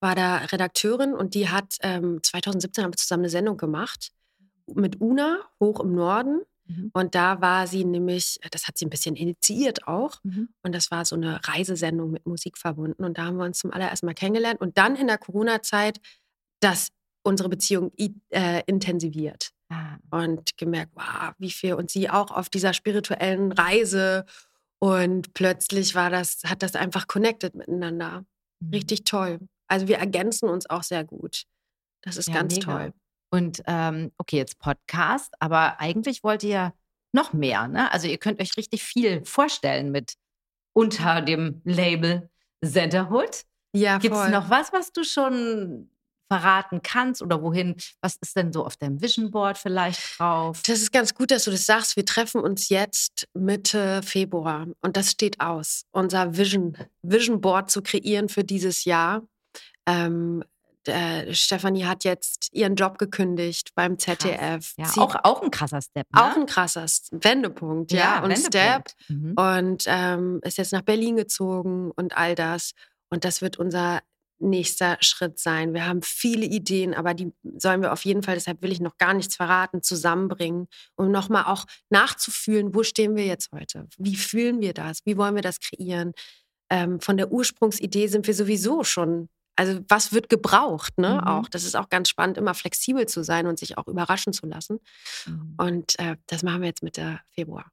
war 0.00 0.14
da 0.14 0.38
Redakteurin 0.38 1.14
und 1.14 1.34
die 1.34 1.48
hat 1.48 1.76
ähm, 1.80 2.20
2017 2.22 2.84
haben 2.84 2.92
wir 2.92 2.96
zusammen 2.96 3.22
eine 3.22 3.30
Sendung 3.30 3.56
gemacht 3.56 4.10
mit 4.74 5.00
Una 5.00 5.40
hoch 5.60 5.80
im 5.80 5.94
Norden. 5.94 6.42
Mhm. 6.66 6.90
Und 6.92 7.14
da 7.14 7.40
war 7.40 7.66
sie 7.66 7.84
nämlich, 7.84 8.38
das 8.50 8.66
hat 8.68 8.78
sie 8.78 8.86
ein 8.86 8.90
bisschen 8.90 9.16
initiiert 9.16 9.86
auch. 9.88 10.18
Mhm. 10.22 10.48
Und 10.62 10.74
das 10.74 10.90
war 10.90 11.04
so 11.04 11.16
eine 11.16 11.40
Reisesendung 11.46 12.10
mit 12.10 12.26
Musik 12.26 12.58
verbunden. 12.58 13.04
Und 13.04 13.18
da 13.18 13.24
haben 13.26 13.36
wir 13.36 13.44
uns 13.44 13.58
zum 13.58 13.72
allerersten 13.72 14.06
Mal 14.06 14.14
kennengelernt. 14.14 14.60
Und 14.60 14.78
dann 14.78 14.94
in 14.96 15.06
der 15.08 15.18
Corona-Zeit, 15.18 16.00
dass 16.60 16.88
unsere 17.22 17.48
Beziehung 17.48 17.92
äh, 18.30 18.62
intensiviert. 18.66 19.50
Ah, 19.70 19.96
Und 20.10 20.56
gemerkt, 20.56 20.92
wow, 20.94 21.32
wie 21.38 21.50
viel. 21.50 21.74
Und 21.74 21.90
sie 21.90 22.10
auch 22.10 22.30
auf 22.30 22.48
dieser 22.48 22.72
spirituellen 22.74 23.52
Reise. 23.52 24.24
Und 24.78 25.32
plötzlich 25.34 25.94
war 25.94 26.10
das, 26.10 26.40
hat 26.44 26.62
das 26.62 26.74
einfach 26.74 27.06
connected 27.06 27.54
miteinander. 27.54 28.24
mhm. 28.60 28.70
Richtig 28.70 29.04
toll. 29.04 29.38
Also 29.68 29.88
wir 29.88 29.98
ergänzen 29.98 30.48
uns 30.48 30.68
auch 30.68 30.82
sehr 30.82 31.04
gut. 31.04 31.44
Das 32.02 32.16
ist 32.16 32.28
Ja, 32.28 32.34
ganz 32.34 32.56
mega. 32.56 32.72
toll. 32.72 32.92
Und 33.30 33.62
ähm, 33.66 34.12
okay, 34.18 34.36
jetzt 34.36 34.58
Podcast, 34.58 35.32
aber 35.40 35.80
eigentlich 35.80 36.22
wollt 36.22 36.42
ihr 36.42 36.74
noch 37.12 37.32
mehr, 37.32 37.68
ne? 37.68 37.90
Also 37.92 38.08
ihr 38.08 38.18
könnt 38.18 38.40
euch 38.40 38.56
richtig 38.58 38.82
viel 38.82 39.24
vorstellen 39.24 39.90
mit 39.90 40.14
unter 40.74 41.22
dem 41.22 41.62
Label 41.64 42.28
Centerhood. 42.62 43.44
Ja, 43.74 43.96
Gibt 43.98 44.14
es 44.14 44.28
noch 44.28 44.50
was, 44.50 44.72
was 44.72 44.92
du 44.92 45.04
schon 45.04 45.88
verraten 46.32 46.80
kannst 46.82 47.20
oder 47.20 47.42
wohin? 47.42 47.76
Was 48.00 48.16
ist 48.16 48.36
denn 48.36 48.54
so 48.54 48.64
auf 48.64 48.76
deinem 48.76 49.02
Vision 49.02 49.30
Board 49.30 49.58
vielleicht 49.58 50.18
drauf? 50.18 50.62
Das 50.66 50.80
ist 50.80 50.90
ganz 50.90 51.14
gut, 51.14 51.30
dass 51.30 51.44
du 51.44 51.50
das 51.50 51.66
sagst. 51.66 51.94
Wir 51.96 52.06
treffen 52.06 52.40
uns 52.40 52.70
jetzt 52.70 53.28
Mitte 53.34 54.02
Februar 54.02 54.66
und 54.80 54.96
das 54.96 55.10
steht 55.10 55.40
aus, 55.40 55.84
unser 55.90 56.34
Vision, 56.34 56.78
Vision 57.02 57.42
Board 57.42 57.70
zu 57.70 57.82
kreieren 57.82 58.30
für 58.30 58.44
dieses 58.44 58.86
Jahr. 58.86 59.22
Ähm, 59.84 60.42
der, 60.86 61.34
Stefanie 61.34 61.84
hat 61.84 62.02
jetzt 62.04 62.48
ihren 62.52 62.76
Job 62.76 62.98
gekündigt 62.98 63.72
beim 63.74 63.98
ZDF. 63.98 64.72
Ja, 64.78 64.86
auch, 64.96 65.14
auch 65.22 65.42
ein 65.42 65.50
krasser 65.50 65.82
Step. 65.82 66.06
Ne? 66.12 66.20
auch 66.20 66.34
ein 66.34 66.46
krasser 66.46 66.86
Wendepunkt, 67.10 67.92
ja, 67.92 68.24
und 68.24 68.36
Step. 68.36 68.54
Wendepunkt. 68.54 68.94
Mhm. 69.08 69.34
Und 69.36 69.84
ähm, 69.86 70.40
ist 70.42 70.56
jetzt 70.58 70.72
nach 70.72 70.82
Berlin 70.82 71.16
gezogen 71.16 71.90
und 71.90 72.16
all 72.16 72.34
das. 72.34 72.72
Und 73.10 73.24
das 73.24 73.42
wird 73.42 73.58
unser 73.58 74.00
nächster 74.42 74.96
Schritt 75.00 75.38
sein. 75.38 75.74
Wir 75.74 75.86
haben 75.86 76.02
viele 76.02 76.44
Ideen, 76.46 76.94
aber 76.94 77.14
die 77.14 77.32
sollen 77.56 77.82
wir 77.82 77.92
auf 77.92 78.04
jeden 78.04 78.22
Fall, 78.22 78.34
deshalb 78.34 78.62
will 78.62 78.72
ich 78.72 78.80
noch 78.80 78.98
gar 78.98 79.14
nichts 79.14 79.36
verraten, 79.36 79.82
zusammenbringen, 79.82 80.68
um 80.96 81.10
nochmal 81.10 81.44
auch 81.44 81.64
nachzufühlen, 81.90 82.74
wo 82.74 82.82
stehen 82.82 83.16
wir 83.16 83.26
jetzt 83.26 83.50
heute? 83.52 83.88
Wie 83.98 84.16
fühlen 84.16 84.60
wir 84.60 84.74
das? 84.74 85.00
Wie 85.04 85.16
wollen 85.16 85.34
wir 85.34 85.42
das 85.42 85.60
kreieren? 85.60 86.12
Ähm, 86.70 87.00
von 87.00 87.16
der 87.16 87.30
Ursprungsidee 87.30 88.06
sind 88.08 88.26
wir 88.26 88.34
sowieso 88.34 88.84
schon. 88.84 89.28
Also 89.56 89.80
was 89.88 90.12
wird 90.12 90.28
gebraucht, 90.28 90.96
ne? 90.98 91.20
Mhm. 91.20 91.28
Auch. 91.28 91.48
Das 91.48 91.64
ist 91.64 91.76
auch 91.76 91.90
ganz 91.90 92.08
spannend, 92.08 92.38
immer 92.38 92.54
flexibel 92.54 93.06
zu 93.06 93.22
sein 93.22 93.46
und 93.46 93.58
sich 93.58 93.76
auch 93.76 93.86
überraschen 93.86 94.32
zu 94.32 94.46
lassen. 94.46 94.80
Mhm. 95.26 95.54
Und 95.58 95.98
äh, 95.98 96.16
das 96.26 96.42
machen 96.42 96.62
wir 96.62 96.68
jetzt 96.68 96.82
Mitte 96.82 97.20
Februar. 97.30 97.70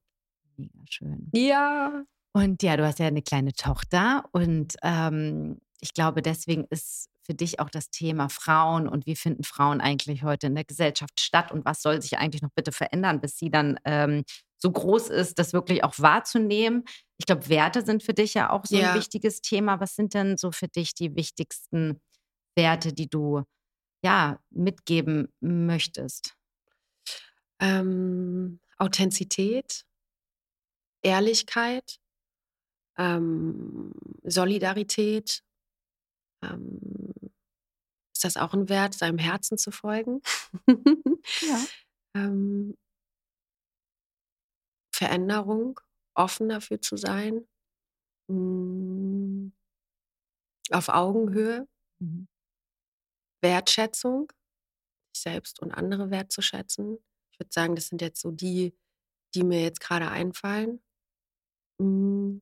Mega 0.58 0.80
schön. 0.90 1.30
Ja. 1.34 2.04
Und 2.34 2.62
ja, 2.62 2.78
du 2.78 2.86
hast 2.86 3.00
ja 3.00 3.08
eine 3.08 3.22
kleine 3.22 3.54
Tochter 3.54 4.26
und 4.32 4.76
ähm, 4.84 5.60
ich 5.82 5.94
glaube, 5.94 6.22
deswegen 6.22 6.66
ist 6.70 7.10
für 7.26 7.34
dich 7.34 7.60
auch 7.60 7.70
das 7.70 7.90
Thema 7.92 8.30
Frauen 8.30 8.88
und 8.88 9.06
wie 9.06 9.16
finden 9.16 9.44
Frauen 9.44 9.82
eigentlich 9.82 10.24
heute 10.24 10.48
in 10.48 10.56
der 10.56 10.64
Gesellschaft 10.66 11.20
statt 11.22 11.52
und 11.52 11.66
was 11.66 11.82
soll 11.82 12.02
sich 12.02 12.18
eigentlich 12.18 12.42
noch 12.42 12.52
bitte 12.56 12.72
verändern, 12.72 13.22
bis 13.22 13.38
sie 13.38 13.50
dann 13.52 13.80
ähm, 13.86 14.24
so 14.58 14.72
groß 14.72 15.10
ist, 15.10 15.40
das 15.40 15.54
wirklich 15.54 15.84
auch 15.84 15.94
wahrzunehmen. 16.00 16.84
Ich 17.18 17.26
glaube, 17.26 17.48
Werte 17.50 17.86
sind 17.86 18.04
für 18.04 18.14
dich 18.14 18.34
ja 18.34 18.50
auch 18.50 18.66
so 18.66 18.78
Ja. 18.78 18.94
ein 18.94 18.94
wichtiges 18.94 19.42
Thema. 19.42 19.80
Was 19.80 19.96
sind 19.96 20.14
denn 20.14 20.38
so 20.38 20.52
für 20.52 20.68
dich 20.68 20.96
die 20.96 21.16
wichtigsten 21.16 22.02
Werte, 22.56 22.94
die 22.94 23.10
du 23.10 23.44
ja 24.04 24.40
mitgeben 24.52 25.30
möchtest? 25.42 26.36
ähm, 27.60 28.60
Authentizität, 28.78 29.86
Ehrlichkeit, 31.02 32.00
ähm, 32.98 33.94
Solidarität. 34.24 35.44
Ähm, 36.44 37.14
ist 38.14 38.24
das 38.24 38.38
auch 38.38 38.54
ein 38.54 38.70
Wert, 38.70 38.94
seinem 38.96 39.18
Herzen 39.18 39.58
zu 39.58 39.72
folgen? 39.72 40.22
Ja. 41.42 41.68
ähm, 42.16 42.76
Veränderung, 44.94 45.80
offen 46.16 46.50
dafür 46.50 46.80
zu 46.82 46.96
sein, 46.98 47.48
mm, 48.30 49.50
auf 50.72 50.90
Augenhöhe, 50.90 51.68
Mhm. 52.02 52.28
Wertschätzung, 53.42 54.32
sich 55.14 55.24
selbst 55.24 55.62
und 55.62 55.72
andere 55.74 56.12
wertzuschätzen. 56.12 57.00
Ich 57.34 57.40
würde 57.40 57.52
sagen, 57.54 57.76
das 57.76 57.88
sind 57.90 58.02
jetzt 58.02 58.22
so 58.22 58.32
die, 58.32 58.76
die 59.36 59.44
mir 59.44 59.62
jetzt 59.64 59.82
gerade 59.82 60.10
einfallen. 60.10 60.82
Mm, 61.82 62.40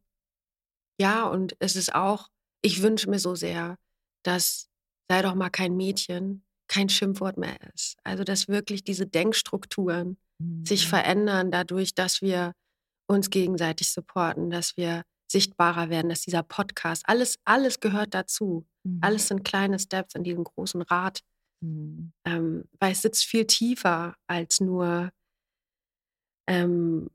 Ja, 0.99 1.25
und 1.27 1.55
es 1.59 1.75
ist 1.75 1.93
auch, 1.93 2.29
ich 2.61 2.81
wünsche 2.81 3.09
mir 3.09 3.19
so 3.19 3.35
sehr, 3.35 3.77
dass 4.23 4.69
sei 5.09 5.21
doch 5.21 5.35
mal 5.35 5.49
kein 5.49 5.75
Mädchen, 5.77 6.43
kein 6.67 6.89
Schimpfwort 6.89 7.37
mehr 7.37 7.57
ist. 7.73 7.95
Also, 8.03 8.23
dass 8.23 8.47
wirklich 8.47 8.83
diese 8.83 9.07
Denkstrukturen 9.07 10.17
sich 10.65 10.85
Mhm. 10.85 10.89
verändern 10.89 11.51
dadurch, 11.51 11.95
dass 11.95 12.21
wir 12.21 12.53
uns 13.09 13.29
gegenseitig 13.29 13.91
supporten, 13.91 14.49
dass 14.49 14.77
wir 14.77 15.03
sichtbarer 15.31 15.89
werden, 15.89 16.09
dass 16.09 16.21
dieser 16.21 16.43
Podcast, 16.43 17.03
alles, 17.07 17.37
alles 17.45 17.79
gehört 17.79 18.13
dazu. 18.13 18.65
Mhm. 18.83 18.99
Alles 19.01 19.27
sind 19.27 19.43
kleine 19.43 19.79
Steps 19.79 20.15
in 20.15 20.23
diesem 20.23 20.43
großen 20.43 20.81
Rad, 20.83 21.21
Mhm. 21.63 22.13
ähm, 22.25 22.65
weil 22.79 22.91
es 22.91 23.01
sitzt 23.01 23.25
viel 23.25 23.45
tiefer 23.45 24.15
als 24.27 24.59
nur, 24.61 25.09
ähm, 26.47 27.09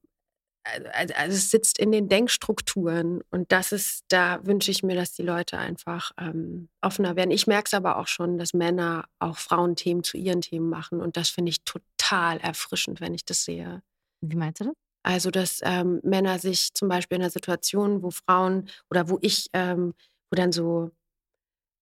also, 0.65 1.15
also 1.15 1.37
es 1.37 1.51
sitzt 1.51 1.79
in 1.79 1.93
den 1.93 2.09
Denkstrukturen 2.09 3.23
und 3.31 3.51
das 3.53 3.73
ist, 3.73 4.05
da 4.09 4.45
wünsche 4.45 4.71
ich 4.71 4.83
mir, 4.83 4.95
dass 4.95 5.13
die 5.13 5.23
Leute 5.23 5.59
einfach 5.59 6.13
ähm, 6.19 6.69
offener 6.81 7.17
werden. 7.17 7.31
Ich 7.31 7.47
merke 7.47 7.67
es 7.67 7.75
aber 7.75 7.99
auch 7.99 8.07
schon, 8.07 8.39
dass 8.39 8.55
Männer 8.55 9.07
auch 9.19 9.39
Frauenthemen 9.39 10.05
zu 10.05 10.17
ihren 10.17 10.41
Themen 10.41 10.69
machen 10.69 11.01
und 11.01 11.17
das 11.17 11.31
finde 11.31 11.51
ich 11.51 11.65
total 11.65 12.39
erfrischend, 12.39 13.01
wenn 13.01 13.15
ich 13.15 13.25
das 13.25 13.45
sehe. 13.45 13.83
Wie 14.21 14.37
meinst 14.37 14.61
du 14.61 14.65
das? 14.65 14.75
Also, 15.05 15.31
dass 15.31 15.61
ähm, 15.65 16.01
Männer 16.05 16.39
sich 16.39 16.73
zum 16.75 16.89
Beispiel 16.89 17.17
in 17.17 17.23
einer 17.23 17.31
Situation, 17.31 18.03
wo 18.03 18.11
Frauen 18.11 18.69
oder 18.89 19.09
wo 19.09 19.19
ich, 19.21 19.49
ähm, 19.53 19.95
wo 20.31 20.37
dann 20.37 20.53
so, 20.53 20.93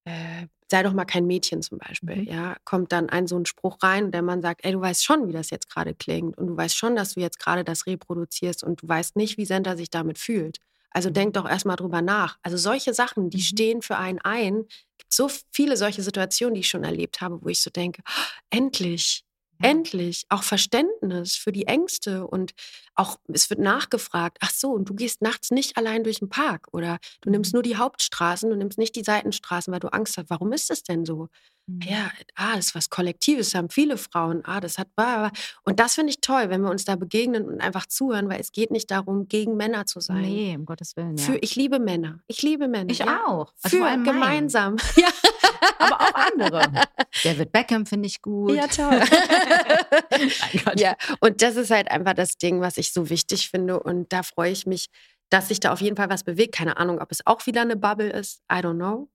äh, 0.07 0.47
sei 0.71 0.83
doch 0.83 0.93
mal 0.93 1.05
kein 1.05 1.27
Mädchen 1.27 1.63
zum 1.63 1.79
Beispiel, 1.79 2.17
Mhm. 2.17 2.27
ja, 2.27 2.57
kommt 2.65 2.93
dann 2.93 3.09
ein 3.11 3.27
so 3.27 3.37
ein 3.39 3.47
Spruch 3.47 3.79
rein 3.83 4.11
der 4.13 4.23
Mann 4.23 4.43
sagt, 4.43 4.65
ey, 4.65 4.73
du 4.73 4.81
weißt 4.81 5.05
schon, 5.05 5.29
wie 5.29 5.33
das 5.33 5.51
jetzt 5.51 5.69
gerade 5.71 5.95
klingt 5.95 6.39
und 6.39 6.47
du 6.49 6.57
weißt 6.57 6.77
schon, 6.77 6.97
dass 6.97 7.15
du 7.15 7.21
jetzt 7.21 7.39
gerade 7.39 7.65
das 7.65 7.87
reproduzierst 7.87 8.63
und 8.65 8.83
du 8.83 8.89
weißt 8.89 9.17
nicht, 9.17 9.37
wie 9.39 9.45
Sender 9.47 9.77
sich 9.77 9.91
damit 9.91 10.19
fühlt. 10.19 10.59
Also 10.93 11.09
Mhm. 11.09 11.11
denk 11.11 11.35
doch 11.35 11.49
erstmal 11.49 11.77
drüber 11.77 12.03
nach. 12.03 12.39
Also 12.43 12.57
solche 12.57 12.95
Sachen, 12.95 13.31
die 13.31 13.39
Mhm. 13.39 13.41
stehen 13.41 13.83
für 13.83 13.97
einen 13.97 14.19
ein. 14.21 14.65
Es 14.69 14.99
gibt 14.99 15.13
so 15.13 15.31
viele 15.53 15.77
solche 15.77 16.03
Situationen, 16.03 16.55
die 16.55 16.61
ich 16.61 16.69
schon 16.69 16.85
erlebt 16.85 17.21
habe, 17.21 17.41
wo 17.43 17.49
ich 17.49 17.61
so 17.63 17.71
denke, 17.71 18.03
"Oh, 18.09 18.23
endlich, 18.51 19.25
Endlich. 19.63 20.25
Auch 20.29 20.43
Verständnis 20.43 21.37
für 21.37 21.53
die 21.53 21.67
Ängste 21.67 22.27
und 22.27 22.53
auch, 22.95 23.19
es 23.33 23.49
wird 23.51 23.61
nachgefragt, 23.61 24.39
ach 24.41 24.51
so, 24.51 24.73
und 24.73 24.89
du 24.89 24.95
gehst 24.95 25.23
nachts 25.23 25.51
nicht 25.51 25.77
allein 25.77 26.05
durch 26.05 26.19
den 26.19 26.29
Park 26.29 26.69
oder 26.73 26.99
du 27.23 27.31
nimmst 27.31 27.53
Mhm. 27.53 27.57
nur 27.57 27.63
die 27.63 27.77
Hauptstraßen, 27.77 28.51
du 28.51 28.57
nimmst 28.57 28.79
nicht 28.79 28.95
die 28.97 29.05
Seitenstraßen, 29.05 29.73
weil 29.73 29.81
du 29.81 29.89
Angst 29.89 30.17
hast. 30.19 30.29
Warum 30.29 30.53
ist 30.53 30.69
das 30.71 30.83
denn 30.83 31.05
so? 31.07 31.29
Mhm. 31.67 31.81
Ja, 31.83 32.11
ah, 32.35 32.57
das 32.57 32.69
ist 32.69 32.75
was 32.75 32.91
Kollektives, 32.91 33.55
haben 33.55 33.71
viele 33.71 33.97
Frauen. 33.97 34.43
Ah, 34.45 34.61
das 34.61 34.77
hat. 34.79 34.89
Und 35.65 35.81
das 35.81 35.95
finde 35.95 36.11
ich 36.11 36.21
toll, 36.21 36.51
wenn 36.51 36.63
wir 36.63 36.71
uns 36.71 36.85
da 36.85 36.97
begegnen 36.97 37.45
und 37.47 37.61
einfach 37.61 37.87
zuhören, 37.87 38.29
weil 38.29 38.41
es 38.41 38.53
geht 38.53 38.71
nicht 38.71 38.91
darum, 38.91 39.29
gegen 39.29 39.57
Männer 39.57 39.87
zu 39.87 40.01
sein. 40.01 40.23
Nee, 40.23 40.57
um 40.59 40.67
Gottes 40.67 40.97
Willen. 40.97 41.17
Ja. 41.17 41.25
Für, 41.25 41.37
ich 41.37 41.57
liebe 41.57 41.79
Männer. 41.79 42.21
Ich 42.27 42.43
liebe 42.43 42.69
Männer. 42.69 42.91
ich 42.91 42.99
ja. 42.99 43.25
auch. 43.27 43.53
Also 43.63 43.79
Für 43.79 43.99
gemeinsam. 44.03 44.77
Ja, 44.97 45.09
Aber 45.79 46.01
auch 46.01 46.15
andere. 46.15 46.63
David 47.25 47.53
Beckham 47.53 47.87
finde 47.87 48.07
ich 48.07 48.23
gut. 48.23 48.53
ja 48.53 48.67
toll. 48.67 49.01
Ja, 50.77 50.97
und 51.21 51.43
das 51.43 51.57
ist 51.57 51.71
halt 51.71 51.91
einfach 51.91 52.15
das 52.15 52.37
Ding, 52.37 52.61
was 52.61 52.77
ich 52.77 52.93
so 52.93 53.09
wichtig 53.11 53.51
finde. 53.51 53.81
Und 53.81 54.13
da 54.13 54.23
freue 54.23 54.51
ich 54.51 54.67
mich, 54.67 54.87
dass 55.31 55.49
sich 55.49 55.61
da 55.61 55.73
auf 55.73 55.81
jeden 55.81 55.97
Fall 55.97 56.11
was 56.11 56.25
bewegt. 56.25 56.55
Keine 56.55 56.77
Ahnung, 56.77 57.01
ob 57.01 57.11
es 57.11 57.27
auch 57.27 57.47
wieder 57.47 57.63
eine 57.63 57.77
Bubble 57.77 58.11
ist. 58.11 58.43
I 58.51 58.57
don't 58.57 58.75
know. 58.77 59.09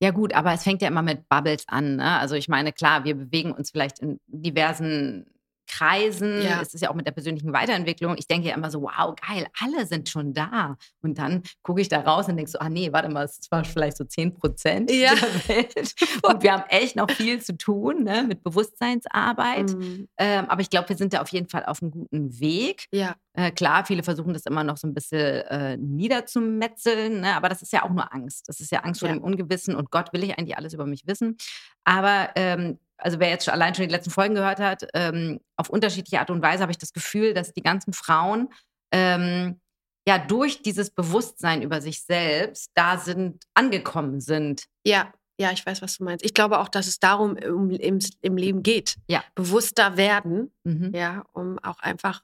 Ja 0.00 0.10
gut, 0.10 0.34
aber 0.34 0.52
es 0.52 0.62
fängt 0.62 0.82
ja 0.82 0.88
immer 0.88 1.02
mit 1.02 1.28
Bubbles 1.28 1.64
an. 1.68 1.96
Ne? 1.96 2.18
Also 2.18 2.34
ich 2.34 2.48
meine, 2.48 2.72
klar, 2.72 3.04
wir 3.04 3.14
bewegen 3.14 3.52
uns 3.52 3.70
vielleicht 3.70 4.00
in 4.00 4.20
diversen 4.26 5.26
Kreisen. 5.66 6.42
Ja. 6.42 6.60
Es 6.60 6.74
ist 6.74 6.80
ja 6.82 6.90
auch 6.90 6.94
mit 6.94 7.06
der 7.06 7.12
persönlichen 7.12 7.52
Weiterentwicklung. 7.52 8.16
Ich 8.18 8.26
denke 8.26 8.48
ja 8.48 8.54
immer 8.54 8.70
so, 8.70 8.82
wow, 8.82 9.14
geil, 9.28 9.46
alle 9.60 9.86
sind 9.86 10.08
schon 10.08 10.32
da. 10.34 10.76
Und 11.02 11.18
dann 11.18 11.42
gucke 11.62 11.80
ich 11.80 11.88
da 11.88 12.00
raus 12.00 12.28
und 12.28 12.36
denke 12.36 12.50
so, 12.50 12.58
ah 12.58 12.68
nee, 12.68 12.92
warte 12.92 13.08
mal, 13.08 13.24
es 13.24 13.40
war 13.50 13.64
vielleicht 13.64 13.96
so 13.96 14.04
10 14.04 14.34
Prozent 14.34 14.90
Ja. 14.90 15.14
der 15.14 15.56
Welt. 15.56 15.94
Und 16.22 16.42
wir 16.42 16.52
haben 16.52 16.64
echt 16.68 16.96
noch 16.96 17.10
viel 17.10 17.40
zu 17.40 17.56
tun 17.56 18.04
ne? 18.04 18.24
mit 18.26 18.42
Bewusstseinsarbeit. 18.42 19.70
Mm, 19.70 20.04
Ähm, 20.18 20.44
aber 20.48 20.60
ich 20.60 20.70
glaube, 20.70 20.88
wir 20.88 20.96
sind 20.96 21.12
da 21.12 21.20
auf 21.22 21.28
jeden 21.30 21.48
Fall 21.48 21.64
auf 21.66 21.82
einem 21.82 21.90
guten 21.90 22.38
Weg. 22.40 22.86
ja, 22.92 23.14
Äh, 23.34 23.50
klar, 23.50 23.84
viele 23.84 24.02
versuchen 24.02 24.32
das 24.32 24.46
immer 24.46 24.62
noch 24.64 24.76
so 24.76 24.86
ein 24.86 24.94
bisschen 24.94 25.18
äh, 25.46 25.76
niederzumetzeln, 25.76 27.20
ne? 27.20 27.34
aber 27.36 27.48
das 27.48 27.62
ist 27.62 27.72
ja 27.72 27.82
auch 27.84 27.90
nur 27.90 28.12
Angst. 28.12 28.48
Das 28.48 28.60
ist 28.60 28.70
ja 28.70 28.80
Angst 28.80 29.00
vor 29.00 29.08
dem 29.08 29.22
Ungewissen 29.22 29.74
und 29.74 29.90
Gott 29.90 30.12
will 30.12 30.22
ich 30.24 30.38
eigentlich 30.38 30.56
alles 30.56 30.72
über 30.74 30.86
mich 30.86 31.06
wissen. 31.06 31.36
Aber 31.84 32.30
ähm, 32.36 32.78
also 32.96 33.20
wer 33.20 33.28
jetzt 33.28 33.44
schon 33.44 33.54
allein 33.54 33.74
schon 33.74 33.86
die 33.86 33.92
letzten 33.92 34.10
Folgen 34.10 34.34
gehört 34.34 34.60
hat, 34.60 34.86
ähm, 34.94 35.40
auf 35.56 35.68
unterschiedliche 35.68 36.20
Art 36.20 36.30
und 36.30 36.42
Weise 36.42 36.62
habe 36.62 36.72
ich 36.72 36.78
das 36.78 36.92
Gefühl, 36.92 37.34
dass 37.34 37.52
die 37.52 37.62
ganzen 37.62 37.92
Frauen 37.92 38.48
ähm, 38.92 39.60
ja 40.06 40.18
durch 40.18 40.62
dieses 40.62 40.90
Bewusstsein 40.90 41.62
über 41.62 41.80
sich 41.80 42.04
selbst 42.04 42.70
da 42.74 42.98
sind, 42.98 43.44
angekommen 43.54 44.20
sind. 44.20 44.64
ja, 44.86 45.12
ja, 45.36 45.50
ich 45.50 45.66
weiß, 45.66 45.82
was 45.82 45.98
du 45.98 46.04
meinst. 46.04 46.24
Ich 46.24 46.32
glaube 46.32 46.60
auch, 46.60 46.68
dass 46.68 46.86
es 46.86 47.00
darum 47.00 47.32
um, 47.32 47.68
im, 47.70 47.98
im 48.20 48.36
Leben 48.36 48.62
geht. 48.62 48.98
Ja. 49.08 49.24
Bewusster 49.34 49.96
werden, 49.96 50.54
Mhm. 50.62 50.92
ja, 50.94 51.24
um 51.32 51.58
auch 51.58 51.80
einfach 51.80 52.22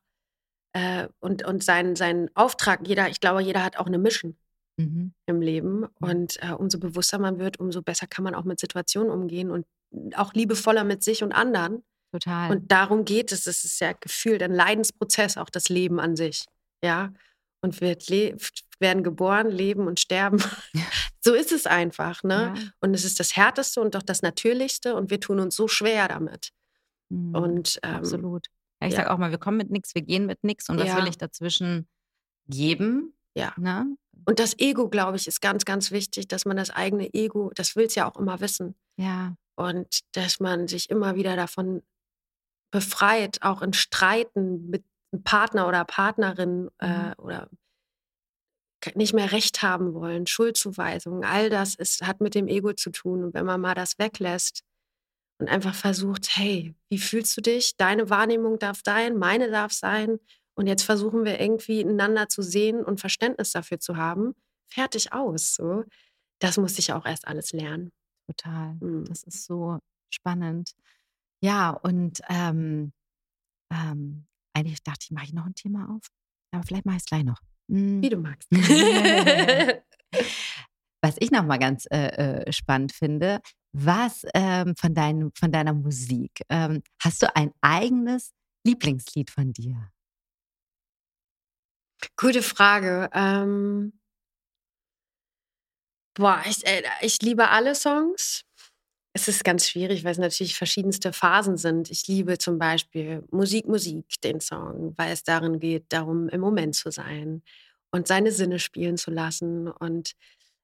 äh, 0.74 1.08
und, 1.18 1.44
und 1.44 1.64
seinen, 1.64 1.96
seinen 1.96 2.30
Auftrag, 2.36 2.86
jeder, 2.86 3.08
ich 3.08 3.18
glaube, 3.18 3.42
jeder 3.42 3.64
hat 3.64 3.78
auch 3.78 3.86
eine 3.86 3.98
Mission. 3.98 4.36
Mhm. 4.80 5.12
im 5.26 5.40
Leben. 5.40 5.84
Und 6.00 6.42
äh, 6.42 6.52
umso 6.52 6.78
bewusster 6.78 7.18
man 7.18 7.38
wird, 7.38 7.60
umso 7.60 7.82
besser 7.82 8.06
kann 8.06 8.24
man 8.24 8.34
auch 8.34 8.44
mit 8.44 8.60
Situationen 8.60 9.10
umgehen 9.10 9.50
und 9.50 9.66
auch 10.14 10.34
liebevoller 10.34 10.84
mit 10.84 11.02
sich 11.02 11.22
und 11.22 11.32
anderen. 11.32 11.82
Total. 12.12 12.50
Und 12.50 12.72
darum 12.72 13.04
geht 13.04 13.32
es. 13.32 13.46
Es 13.46 13.64
ist 13.64 13.80
ja 13.80 13.92
gefühlt 13.92 14.42
ein 14.42 14.52
Leidensprozess, 14.52 15.36
auch 15.36 15.50
das 15.50 15.68
Leben 15.68 16.00
an 16.00 16.16
sich. 16.16 16.46
Ja. 16.82 17.12
Und 17.62 17.80
wir 17.80 17.96
werden 18.78 19.04
geboren, 19.04 19.50
leben 19.50 19.86
und 19.86 20.00
sterben. 20.00 20.42
so 21.20 21.34
ist 21.34 21.52
es 21.52 21.66
einfach. 21.66 22.22
Ne? 22.22 22.54
Ja. 22.56 22.62
Und 22.80 22.94
es 22.94 23.04
ist 23.04 23.20
das 23.20 23.36
Härteste 23.36 23.80
und 23.80 23.94
doch 23.94 24.02
das 24.02 24.22
Natürlichste. 24.22 24.94
Und 24.94 25.10
wir 25.10 25.20
tun 25.20 25.40
uns 25.40 25.54
so 25.54 25.68
schwer 25.68 26.08
damit. 26.08 26.50
Mhm. 27.10 27.34
Und 27.34 27.80
ähm, 27.82 27.96
Absolut. 27.96 28.46
Ja, 28.80 28.88
ich 28.88 28.94
ja. 28.94 29.00
sage 29.00 29.12
auch 29.12 29.18
mal, 29.18 29.30
wir 29.30 29.38
kommen 29.38 29.58
mit 29.58 29.70
nichts, 29.70 29.94
wir 29.94 30.02
gehen 30.02 30.26
mit 30.26 30.42
nichts. 30.42 30.68
Und 30.68 30.78
was 30.78 30.96
will 30.96 31.06
ich 31.06 31.18
dazwischen 31.18 31.86
geben? 32.48 33.14
Ja. 33.34 33.52
Ne? 33.56 33.94
Und 34.24 34.38
das 34.38 34.58
Ego, 34.58 34.88
glaube 34.88 35.16
ich, 35.16 35.26
ist 35.26 35.40
ganz, 35.40 35.64
ganz 35.64 35.90
wichtig, 35.90 36.28
dass 36.28 36.44
man 36.44 36.56
das 36.56 36.70
eigene 36.70 37.12
Ego, 37.14 37.50
das 37.54 37.76
will 37.76 37.86
es 37.86 37.94
ja 37.94 38.10
auch 38.10 38.16
immer 38.16 38.40
wissen. 38.40 38.74
Ja. 38.96 39.34
und 39.56 40.00
dass 40.12 40.40
man 40.40 40.68
sich 40.68 40.88
immer 40.88 41.16
wieder 41.16 41.36
davon 41.36 41.82
befreit, 42.72 43.42
auch 43.42 43.60
in 43.62 43.72
Streiten 43.72 44.70
mit 44.70 44.84
einem 45.12 45.22
Partner 45.22 45.68
oder 45.68 45.84
Partnerin 45.84 46.70
äh, 46.78 47.14
oder 47.18 47.48
nicht 48.94 49.12
mehr 49.12 49.32
Recht 49.32 49.62
haben 49.62 49.92
wollen, 49.92 50.26
Schuldzuweisungen, 50.26 51.24
all 51.24 51.50
das 51.50 51.74
ist, 51.74 52.06
hat 52.06 52.20
mit 52.22 52.34
dem 52.34 52.48
Ego 52.48 52.72
zu 52.72 52.90
tun. 52.90 53.24
Und 53.24 53.34
wenn 53.34 53.44
man 53.44 53.60
mal 53.60 53.74
das 53.74 53.98
weglässt 53.98 54.62
und 55.38 55.48
einfach 55.48 55.74
versucht, 55.74 56.36
hey, 56.36 56.74
wie 56.88 56.98
fühlst 56.98 57.36
du 57.36 57.42
dich? 57.42 57.76
Deine 57.76 58.08
Wahrnehmung 58.08 58.58
darf 58.58 58.80
sein, 58.84 59.18
meine 59.18 59.50
darf 59.50 59.72
sein. 59.72 60.18
Und 60.60 60.66
jetzt 60.66 60.82
versuchen 60.82 61.24
wir 61.24 61.40
irgendwie 61.40 61.82
einander 61.82 62.28
zu 62.28 62.42
sehen 62.42 62.84
und 62.84 63.00
Verständnis 63.00 63.52
dafür 63.52 63.80
zu 63.80 63.96
haben. 63.96 64.34
Fertig 64.68 65.10
aus. 65.10 65.54
So. 65.54 65.84
Das 66.38 66.58
muss 66.58 66.78
ich 66.78 66.92
auch 66.92 67.06
erst 67.06 67.26
alles 67.26 67.52
lernen. 67.52 67.92
Total. 68.26 68.74
Mhm. 68.74 69.06
Das 69.06 69.22
ist 69.22 69.46
so 69.46 69.78
spannend. 70.12 70.72
Ja, 71.42 71.70
und 71.70 72.20
ähm, 72.28 72.92
ähm, 73.72 74.26
eigentlich 74.52 74.82
dachte 74.82 74.98
ich, 75.04 75.12
mache 75.12 75.24
ich 75.24 75.32
noch 75.32 75.46
ein 75.46 75.54
Thema 75.54 75.96
auf. 75.96 76.02
Aber 76.50 76.62
vielleicht 76.62 76.84
mache 76.84 76.96
ich 76.96 77.04
es 77.04 77.06
gleich 77.06 77.24
noch. 77.24 77.40
Mm. 77.68 78.02
Wie 78.02 78.10
du 78.10 78.18
magst. 78.18 78.50
Was 81.02 81.16
ich 81.20 81.30
noch 81.30 81.46
mal 81.46 81.58
ganz 81.58 81.86
äh, 81.90 82.42
äh, 82.42 82.52
spannend 82.52 82.92
finde, 82.92 83.40
was 83.72 84.26
ähm, 84.34 84.74
von, 84.76 84.92
dein, 84.92 85.30
von 85.34 85.50
deiner 85.52 85.72
Musik, 85.72 86.42
ähm, 86.50 86.82
hast 87.02 87.22
du 87.22 87.34
ein 87.34 87.50
eigenes 87.62 88.34
Lieblingslied 88.66 89.30
von 89.30 89.54
dir? 89.54 89.90
Gute 92.16 92.42
Frage. 92.42 93.10
Ähm, 93.12 93.92
boah, 96.14 96.42
ich, 96.48 96.66
äh, 96.66 96.82
ich 97.02 97.20
liebe 97.22 97.48
alle 97.48 97.74
Songs. 97.74 98.42
Es 99.12 99.26
ist 99.28 99.44
ganz 99.44 99.68
schwierig, 99.68 100.04
weil 100.04 100.12
es 100.12 100.18
natürlich 100.18 100.56
verschiedenste 100.56 101.12
Phasen 101.12 101.56
sind. 101.56 101.90
Ich 101.90 102.06
liebe 102.06 102.38
zum 102.38 102.58
Beispiel 102.58 103.24
Musik, 103.30 103.66
Musik, 103.66 104.06
den 104.22 104.40
Song, 104.40 104.94
weil 104.96 105.12
es 105.12 105.24
darin 105.24 105.58
geht, 105.58 105.86
darum, 105.92 106.28
im 106.28 106.40
Moment 106.40 106.76
zu 106.76 106.90
sein 106.92 107.42
und 107.90 108.06
seine 108.06 108.30
Sinne 108.32 108.60
spielen 108.60 108.96
zu 108.96 109.10
lassen 109.10 109.68
und 109.68 110.12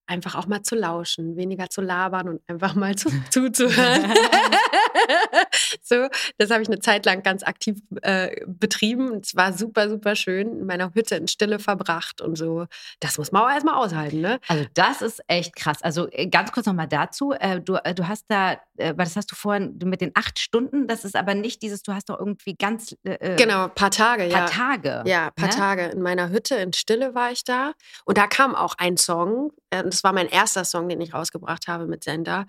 einfach 0.07 0.35
auch 0.35 0.47
mal 0.47 0.63
zu 0.63 0.75
lauschen, 0.75 1.37
weniger 1.37 1.69
zu 1.69 1.81
labern 1.81 2.29
und 2.29 2.41
einfach 2.49 2.75
mal 2.75 2.95
zu, 2.97 3.11
zuzuhören. 3.31 4.15
so, 5.83 6.09
das 6.39 6.51
habe 6.51 6.63
ich 6.63 6.69
eine 6.69 6.79
Zeit 6.81 7.07
lang 7.07 7.23
ganz 7.23 7.43
aktiv 7.43 7.79
äh, 8.03 8.45
betrieben. 8.47 9.21
Es 9.23 9.37
war 9.37 9.53
super, 9.53 9.89
super 9.89 10.17
schön. 10.17 10.61
In 10.61 10.67
meiner 10.67 10.95
Hütte 10.95 11.17
in 11.17 11.29
Stille 11.29 11.59
verbracht 11.59 12.21
und 12.21 12.37
so. 12.37 12.67
Das 13.01 13.19
muss 13.19 13.33
man 13.33 13.43
auch 13.43 13.51
erstmal 13.51 13.75
aushalten, 13.75 14.21
ne? 14.21 14.41
Also 14.49 14.65
das 14.75 15.03
ist 15.03 15.23
echt 15.29 15.57
krass. 15.57 15.83
Also 15.83 16.09
äh, 16.11 16.27
ganz 16.27 16.53
kurz 16.53 16.67
nochmal 16.67 16.89
dazu. 16.89 17.33
Äh, 17.33 17.61
du, 17.61 17.77
äh, 17.77 17.95
du 17.95 18.09
hast 18.09 18.25
da, 18.29 18.53
äh, 18.77 18.95
weil 18.97 19.05
das 19.05 19.17
hast 19.17 19.31
du 19.31 19.37
vorhin 19.37 19.79
mit 19.85 20.01
den 20.01 20.13
acht 20.15 20.39
Stunden, 20.39 20.87
das 20.87 21.05
ist 21.05 21.17
aber 21.17 21.35
nicht 21.35 21.63
dieses, 21.63 21.83
du 21.83 21.93
hast 21.93 22.09
doch 22.09 22.19
irgendwie 22.19 22.55
ganz 22.55 22.95
äh, 23.05 23.37
Genau, 23.37 23.69
paar 23.69 23.91
Tage, 23.91 24.29
paar 24.29 24.43
ja. 24.43 24.47
Tage. 24.47 25.03
Ja, 25.07 25.31
paar 25.31 25.49
ne? 25.49 25.55
Tage 25.55 25.83
in 25.87 26.03
meiner 26.03 26.31
Hütte 26.31 26.57
in 26.57 26.73
Stille 26.73 27.15
war 27.15 27.33
ich 27.33 27.45
da. 27.45 27.73
Und 28.05 28.19
da 28.19 28.27
kam 28.27 28.55
auch 28.55 28.75
ein 28.79 28.97
Song. 28.97 29.53
Äh, 29.71 29.83
das 29.85 30.05
war 30.05 30.13
mein 30.13 30.29
erster 30.29 30.65
Song, 30.65 30.89
den 30.89 31.01
ich 31.01 31.15
rausgebracht 31.15 31.69
habe 31.69 31.87
mit 31.87 32.05
Sender. 32.05 32.47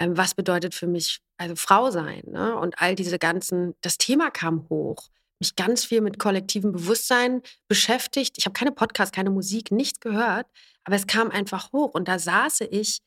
Ähm, 0.00 0.16
Was 0.16 0.34
bedeutet 0.34 0.74
für 0.74 0.86
mich, 0.86 1.20
also 1.36 1.56
Frau 1.56 1.90
sein, 1.90 2.22
ne? 2.26 2.56
Und 2.56 2.80
all 2.80 2.94
diese 2.94 3.18
ganzen, 3.18 3.74
das 3.80 3.98
Thema 3.98 4.30
kam 4.30 4.68
hoch. 4.68 5.08
Mich 5.40 5.56
ganz 5.56 5.84
viel 5.84 6.00
mit 6.00 6.18
kollektivem 6.18 6.72
Bewusstsein 6.72 7.42
beschäftigt. 7.68 8.36
Ich 8.38 8.46
habe 8.46 8.54
keine 8.54 8.72
Podcast, 8.72 9.12
keine 9.14 9.30
Musik, 9.30 9.70
nichts 9.70 10.00
gehört. 10.00 10.46
Aber 10.84 10.96
es 10.96 11.06
kam 11.06 11.30
einfach 11.30 11.72
hoch. 11.72 11.94
Und 11.94 12.08
da 12.08 12.18
saß 12.18 12.62
ich, 12.70 13.00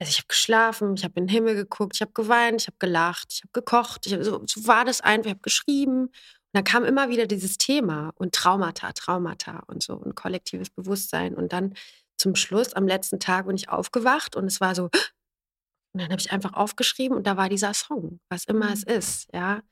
also 0.00 0.10
ich 0.10 0.18
habe 0.18 0.28
geschlafen, 0.28 0.94
ich 0.96 1.04
habe 1.04 1.14
in 1.16 1.26
den 1.26 1.32
Himmel 1.32 1.54
geguckt, 1.56 1.96
ich 1.96 2.00
habe 2.00 2.12
geweint, 2.12 2.62
ich 2.62 2.66
habe 2.68 2.76
gelacht, 2.78 3.28
ich 3.32 3.42
habe 3.42 3.52
gekocht. 3.52 4.06
Ich 4.06 4.14
hab, 4.14 4.22
so, 4.22 4.42
so 4.46 4.66
war 4.66 4.84
das 4.84 5.00
einfach, 5.00 5.26
ich 5.26 5.32
habe 5.32 5.40
geschrieben. 5.40 6.02
Und 6.06 6.12
dann 6.52 6.64
kam 6.64 6.84
immer 6.84 7.08
wieder 7.10 7.26
dieses 7.26 7.58
Thema 7.58 8.12
und 8.16 8.34
Traumata, 8.34 8.92
Traumata 8.92 9.64
und 9.66 9.82
so 9.82 9.94
und 9.94 10.14
kollektives 10.14 10.70
Bewusstsein. 10.70 11.34
Und 11.34 11.52
dann 11.52 11.74
zum 12.18 12.34
Schluss, 12.36 12.74
am 12.74 12.86
letzten 12.86 13.20
Tag, 13.20 13.46
bin 13.46 13.56
ich 13.56 13.68
aufgewacht 13.70 14.36
und 14.36 14.46
es 14.46 14.60
war 14.60 14.74
so, 14.74 14.84
und 15.92 16.00
dann 16.02 16.10
habe 16.10 16.20
ich 16.20 16.32
einfach 16.32 16.54
aufgeschrieben 16.54 17.16
und 17.16 17.26
da 17.26 17.36
war 17.36 17.48
dieser 17.48 17.74
Song, 17.74 18.20
was 18.28 18.44
immer 18.44 18.72
es 18.72 18.82
ist, 18.84 19.28
ja, 19.32 19.62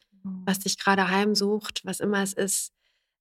was 0.47 0.61
dich 0.61 0.79
gerade 0.79 1.09
heimsucht, 1.11 1.83
was 1.85 2.01
immer 2.01 2.23
es 2.23 2.33
ist. 2.33 2.73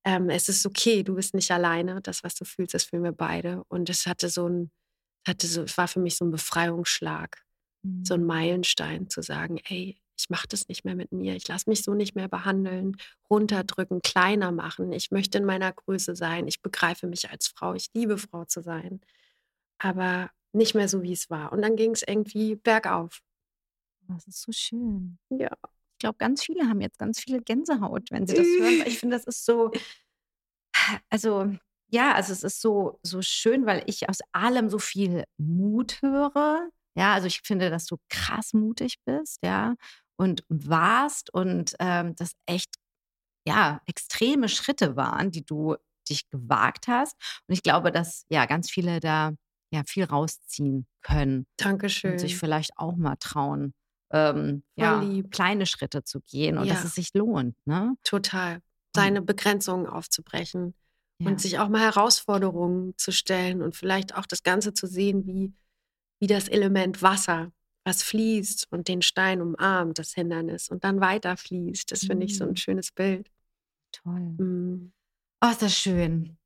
Ähm, 0.06 0.30
es 0.30 0.50
ist 0.50 0.66
okay, 0.66 1.04
du 1.04 1.16
bist 1.16 1.34
nicht 1.36 1.52
alleine. 1.52 2.02
Das, 2.02 2.24
was 2.24 2.36
du 2.36 2.46
fühlst, 2.46 2.74
das 2.76 2.86
fühlen 2.86 3.04
wir 3.04 3.12
beide. 3.12 3.64
Und 3.70 3.90
es 3.90 4.06
hatte 4.08 4.30
so 4.30 4.48
ein, 4.48 4.72
hatte 5.28 5.48
so, 5.48 5.64
es 5.64 5.78
war 5.78 5.88
für 5.88 6.00
mich 6.00 6.18
so 6.18 6.26
ein 6.26 6.32
Befreiungsschlag 6.32 7.46
Mhm. 7.86 8.06
so 8.06 8.16
ein 8.16 8.26
Meilenstein 8.26 9.10
zu 9.10 9.22
sagen, 9.22 9.60
ey, 9.66 9.98
ich 10.18 10.30
mache 10.30 10.48
das 10.48 10.68
nicht 10.70 10.86
mehr 10.86 10.96
mit 10.96 11.12
mir, 11.12 11.36
ich 11.36 11.48
lasse 11.48 11.70
mich 11.70 11.84
so 11.84 11.94
nicht 11.94 12.16
mehr 12.16 12.28
behandeln, 12.30 12.96
runterdrücken, 13.30 14.02
kleiner 14.02 14.52
machen. 14.52 14.92
Ich 14.94 15.12
möchte 15.12 15.38
in 15.38 15.46
meiner 15.46 15.72
Größe 15.74 16.16
sein, 16.16 16.48
ich 16.48 16.62
begreife 16.62 17.08
mich 17.08 17.30
als 17.30 17.48
Frau, 17.48 17.74
ich 17.74 17.90
liebe 17.94 18.18
Frau 18.18 18.46
zu 18.46 18.62
sein, 18.62 19.02
aber 19.78 20.30
nicht 20.54 20.76
mehr 20.76 20.88
so, 20.88 21.04
wie 21.04 21.14
es 21.14 21.30
war. 21.30 21.52
Und 21.52 21.62
dann 21.62 21.76
ging 21.76 21.92
es 21.92 22.04
irgendwie 22.04 22.56
bergauf. 22.56 23.22
Das 24.08 24.28
ist 24.28 24.42
so 24.42 24.52
schön. 24.52 25.18
Ja. 25.30 25.52
ich 25.94 26.00
glaube, 26.00 26.18
ganz 26.18 26.44
viele 26.44 26.70
haben 26.70 26.82
jetzt 26.82 27.00
ganz 27.00 27.20
viele 27.20 27.42
Gänsehaut, 27.42 28.12
wenn 28.12 28.28
sie 28.28 28.36
das 28.36 28.46
hören. 28.46 28.84
Ich 28.88 29.00
finde, 29.00 29.18
das 29.18 29.26
ist 29.26 29.46
so, 29.46 29.72
also 31.10 31.52
ja, 31.92 32.14
also 32.14 32.34
es 32.34 32.44
ist 32.44 32.62
so, 32.62 33.00
so 33.04 33.22
schön, 33.22 33.66
weil 33.66 33.84
ich 33.88 34.10
aus 34.10 34.20
allem 34.32 34.70
so 34.70 34.80
viel 34.80 35.26
Mut 35.38 36.02
höre. 36.02 36.70
Ja, 36.98 37.14
also 37.14 37.28
ich 37.28 37.42
finde, 37.42 37.70
dass 37.70 37.86
du 37.86 37.98
krass 38.10 38.54
mutig 38.54 38.98
bist, 39.06 39.40
ja, 39.44 39.76
und 40.18 40.44
warst 40.50 41.34
und 41.34 41.76
ähm, 41.80 42.16
das 42.16 42.34
echt, 42.46 42.76
ja, 43.48 43.82
extreme 43.86 44.50
Schritte 44.50 44.96
waren, 44.96 45.32
die 45.32 45.46
du 45.46 45.76
dich 46.10 46.30
gewagt 46.30 46.88
hast. 46.88 47.16
Und 47.48 47.54
ich 47.54 47.64
glaube, 47.64 47.92
dass 47.92 48.26
ja 48.30 48.46
ganz 48.46 48.70
viele 48.70 49.00
da 49.00 49.34
ja 49.72 49.84
viel 49.86 50.04
rausziehen 50.06 50.88
können 51.02 51.46
Dankeschön. 51.58 52.14
und 52.14 52.20
sich 52.20 52.38
vielleicht 52.38 52.72
auch 52.78 52.96
mal 52.96 53.16
trauen, 53.18 53.74
ähm, 54.12 54.64
ja, 54.76 55.02
lieb. 55.02 55.32
kleine 55.32 55.66
Schritte 55.66 56.04
zu 56.04 56.22
gehen 56.22 56.58
und 56.58 56.66
Ja. 56.68 56.74
dass 56.76 56.84
es 56.86 56.96
sich 56.96 57.14
lohnt, 57.14 57.56
ne? 57.66 57.96
Total. 58.04 58.60
Seine 58.96 59.22
Begrenzungen 59.22 59.88
aufzubrechen 59.88 60.74
Ja. 61.20 61.30
und 61.32 61.42
sich 61.42 61.60
auch 61.60 61.68
mal 61.70 61.82
Herausforderungen 61.82 62.94
zu 62.98 63.12
stellen 63.12 63.62
und 63.62 63.76
vielleicht 63.76 64.16
auch 64.16 64.26
das 64.26 64.44
Ganze 64.44 64.74
zu 64.74 64.88
sehen, 64.88 65.26
wie, 65.26 65.54
wie 66.22 66.28
das 66.28 66.48
Element 66.48 67.02
Wasser, 67.02 67.52
was 67.84 68.04
fließt 68.04 68.72
und 68.72 68.88
den 68.88 69.02
Stein 69.02 69.42
umarmt, 69.42 70.00
das 70.00 70.14
Hindernis, 70.14 70.70
und 70.70 70.84
dann 70.84 71.02
weiter 71.02 71.36
fließt. 71.38 71.92
Das 71.92 72.06
finde 72.06 72.26
ich 72.26 72.38
so 72.38 72.46
ein 72.46 72.52
Mhm. 72.52 72.56
schönes 72.56 72.92
Bild. 72.92 73.30
Toll. 73.92 74.20
Mm. 74.38 74.94
Oh, 75.44 75.50
ist 75.50 75.62
das 75.62 75.78
schön. 75.78 76.38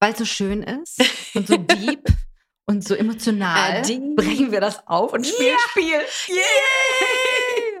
Weil 0.00 0.12
es 0.12 0.18
so 0.18 0.24
schön 0.24 0.62
ist 0.62 1.00
und 1.34 1.46
so 1.46 1.56
deep 1.68 2.02
und 2.68 2.84
so 2.86 2.94
emotional, 2.94 3.82
Äh, 3.88 3.98
brechen 4.14 4.52
wir 4.52 4.60
das 4.60 4.86
auf 4.86 5.12
und 5.12 5.26
spielen 5.26 5.56
Spiel. 5.70 6.00
Yay! 6.28 7.80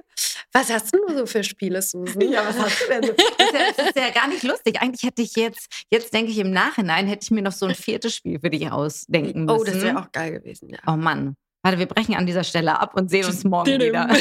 Was 0.52 0.70
hast 0.72 0.92
du 0.94 0.98
nur 1.06 1.16
so 1.16 1.26
für 1.26 1.44
Spiele, 1.44 1.80
Susan? 1.82 2.22
Ja, 2.22 2.44
was 2.46 2.58
hast 2.58 2.80
du 2.82 2.86
denn? 2.88 3.02
so? 3.04 3.12
Das 3.12 3.46
ist, 3.48 3.52
ja, 3.54 3.60
das 3.76 3.86
ist 3.88 3.96
ja 3.96 4.10
gar 4.10 4.26
nicht 4.28 4.42
lustig. 4.42 4.80
Eigentlich 4.80 5.02
hätte 5.02 5.20
ich 5.22 5.36
jetzt, 5.36 5.68
jetzt 5.90 6.12
denke 6.14 6.30
ich 6.32 6.38
im 6.38 6.50
Nachhinein, 6.50 7.06
hätte 7.06 7.22
ich 7.24 7.30
mir 7.30 7.42
noch 7.42 7.52
so 7.52 7.66
ein 7.66 7.74
viertes 7.74 8.14
Spiel 8.16 8.40
für 8.40 8.48
dich 8.50 8.70
ausdenken 8.72 9.44
müssen. 9.44 9.60
Oh, 9.60 9.64
das 9.64 9.80
wäre 9.82 9.98
auch 10.00 10.10
geil 10.10 10.32
gewesen, 10.32 10.70
ja. 10.70 10.78
Oh 10.86 10.92
Mann. 10.96 11.36
Warte, 11.62 11.78
wir 11.78 11.86
brechen 11.86 12.14
an 12.14 12.24
dieser 12.24 12.44
Stelle 12.44 12.80
ab 12.80 12.94
und 12.94 13.10
sehen 13.10 13.26
uns 13.26 13.44
morgen 13.44 13.78
wieder. 13.80 14.08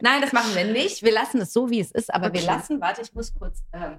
Nein, 0.00 0.20
das 0.22 0.32
machen 0.32 0.54
wir 0.54 0.64
nicht. 0.64 1.02
Wir 1.02 1.12
lassen 1.12 1.40
es 1.40 1.52
so, 1.52 1.68
wie 1.70 1.80
es 1.80 1.90
ist, 1.90 2.12
aber 2.14 2.32
wir 2.32 2.40
Okay. 2.40 2.46
lassen, 2.46 2.80
warte, 2.80 3.02
ich 3.02 3.12
muss 3.14 3.34
kurz 3.34 3.62
ähm, 3.72 3.98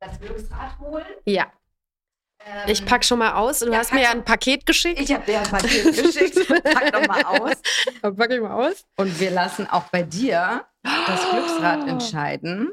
das 0.00 0.20
Glücksrad 0.20 0.78
holen. 0.78 1.04
ja, 1.26 1.46
ich 2.66 2.84
pack 2.84 3.04
schon 3.04 3.18
mal 3.18 3.34
aus. 3.34 3.60
Du 3.60 3.70
Ja, 3.72 3.78
hast 3.78 3.92
mir 3.92 4.02
ja 4.02 4.10
ein 4.10 4.24
Paket 4.24 4.66
geschickt. 4.66 5.00
Ich 5.00 5.12
habe 5.12 5.24
dir 5.24 5.38
ein 5.40 5.48
Paket 5.48 5.84
geschickt. 6.02 6.48
Pack 6.64 6.92
doch 6.92 7.06
mal 7.06 7.22
aus. 7.24 7.54
Dann 8.02 8.16
pack 8.16 8.30
ich 8.30 8.40
mal 8.40 8.68
aus. 8.68 8.84
Und 8.96 9.18
wir 9.20 9.30
lassen 9.30 9.66
auch 9.68 9.84
bei 9.90 10.02
dir 10.02 10.64
das 10.82 11.30
Glücksrad 11.30 11.88
entscheiden, 11.88 12.70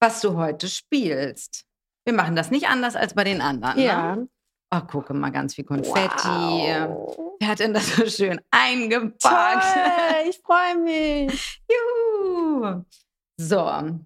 was 0.00 0.20
du 0.20 0.36
heute 0.36 0.68
spielst. 0.68 1.64
Wir 2.06 2.14
machen 2.14 2.34
das 2.36 2.50
nicht 2.50 2.68
anders 2.68 2.96
als 2.96 3.14
bei 3.14 3.24
den 3.24 3.40
anderen. 3.40 3.78
Ja. 3.78 4.16
Ne? 4.16 4.28
Oh, 4.72 4.80
gucke 4.80 5.12
mal 5.14 5.30
ganz 5.30 5.54
viel 5.56 5.64
Konfetti. 5.64 6.28
Wow. 6.28 7.34
Wer 7.40 7.48
hat 7.48 7.58
denn 7.58 7.74
das 7.74 7.96
so 7.96 8.06
schön 8.06 8.40
eingepackt? 8.50 9.20
Toll, 9.64 10.28
ich 10.28 10.40
freue 10.44 10.76
mich. 10.78 11.60
Juhu. 11.70 12.84
So. 13.36 13.98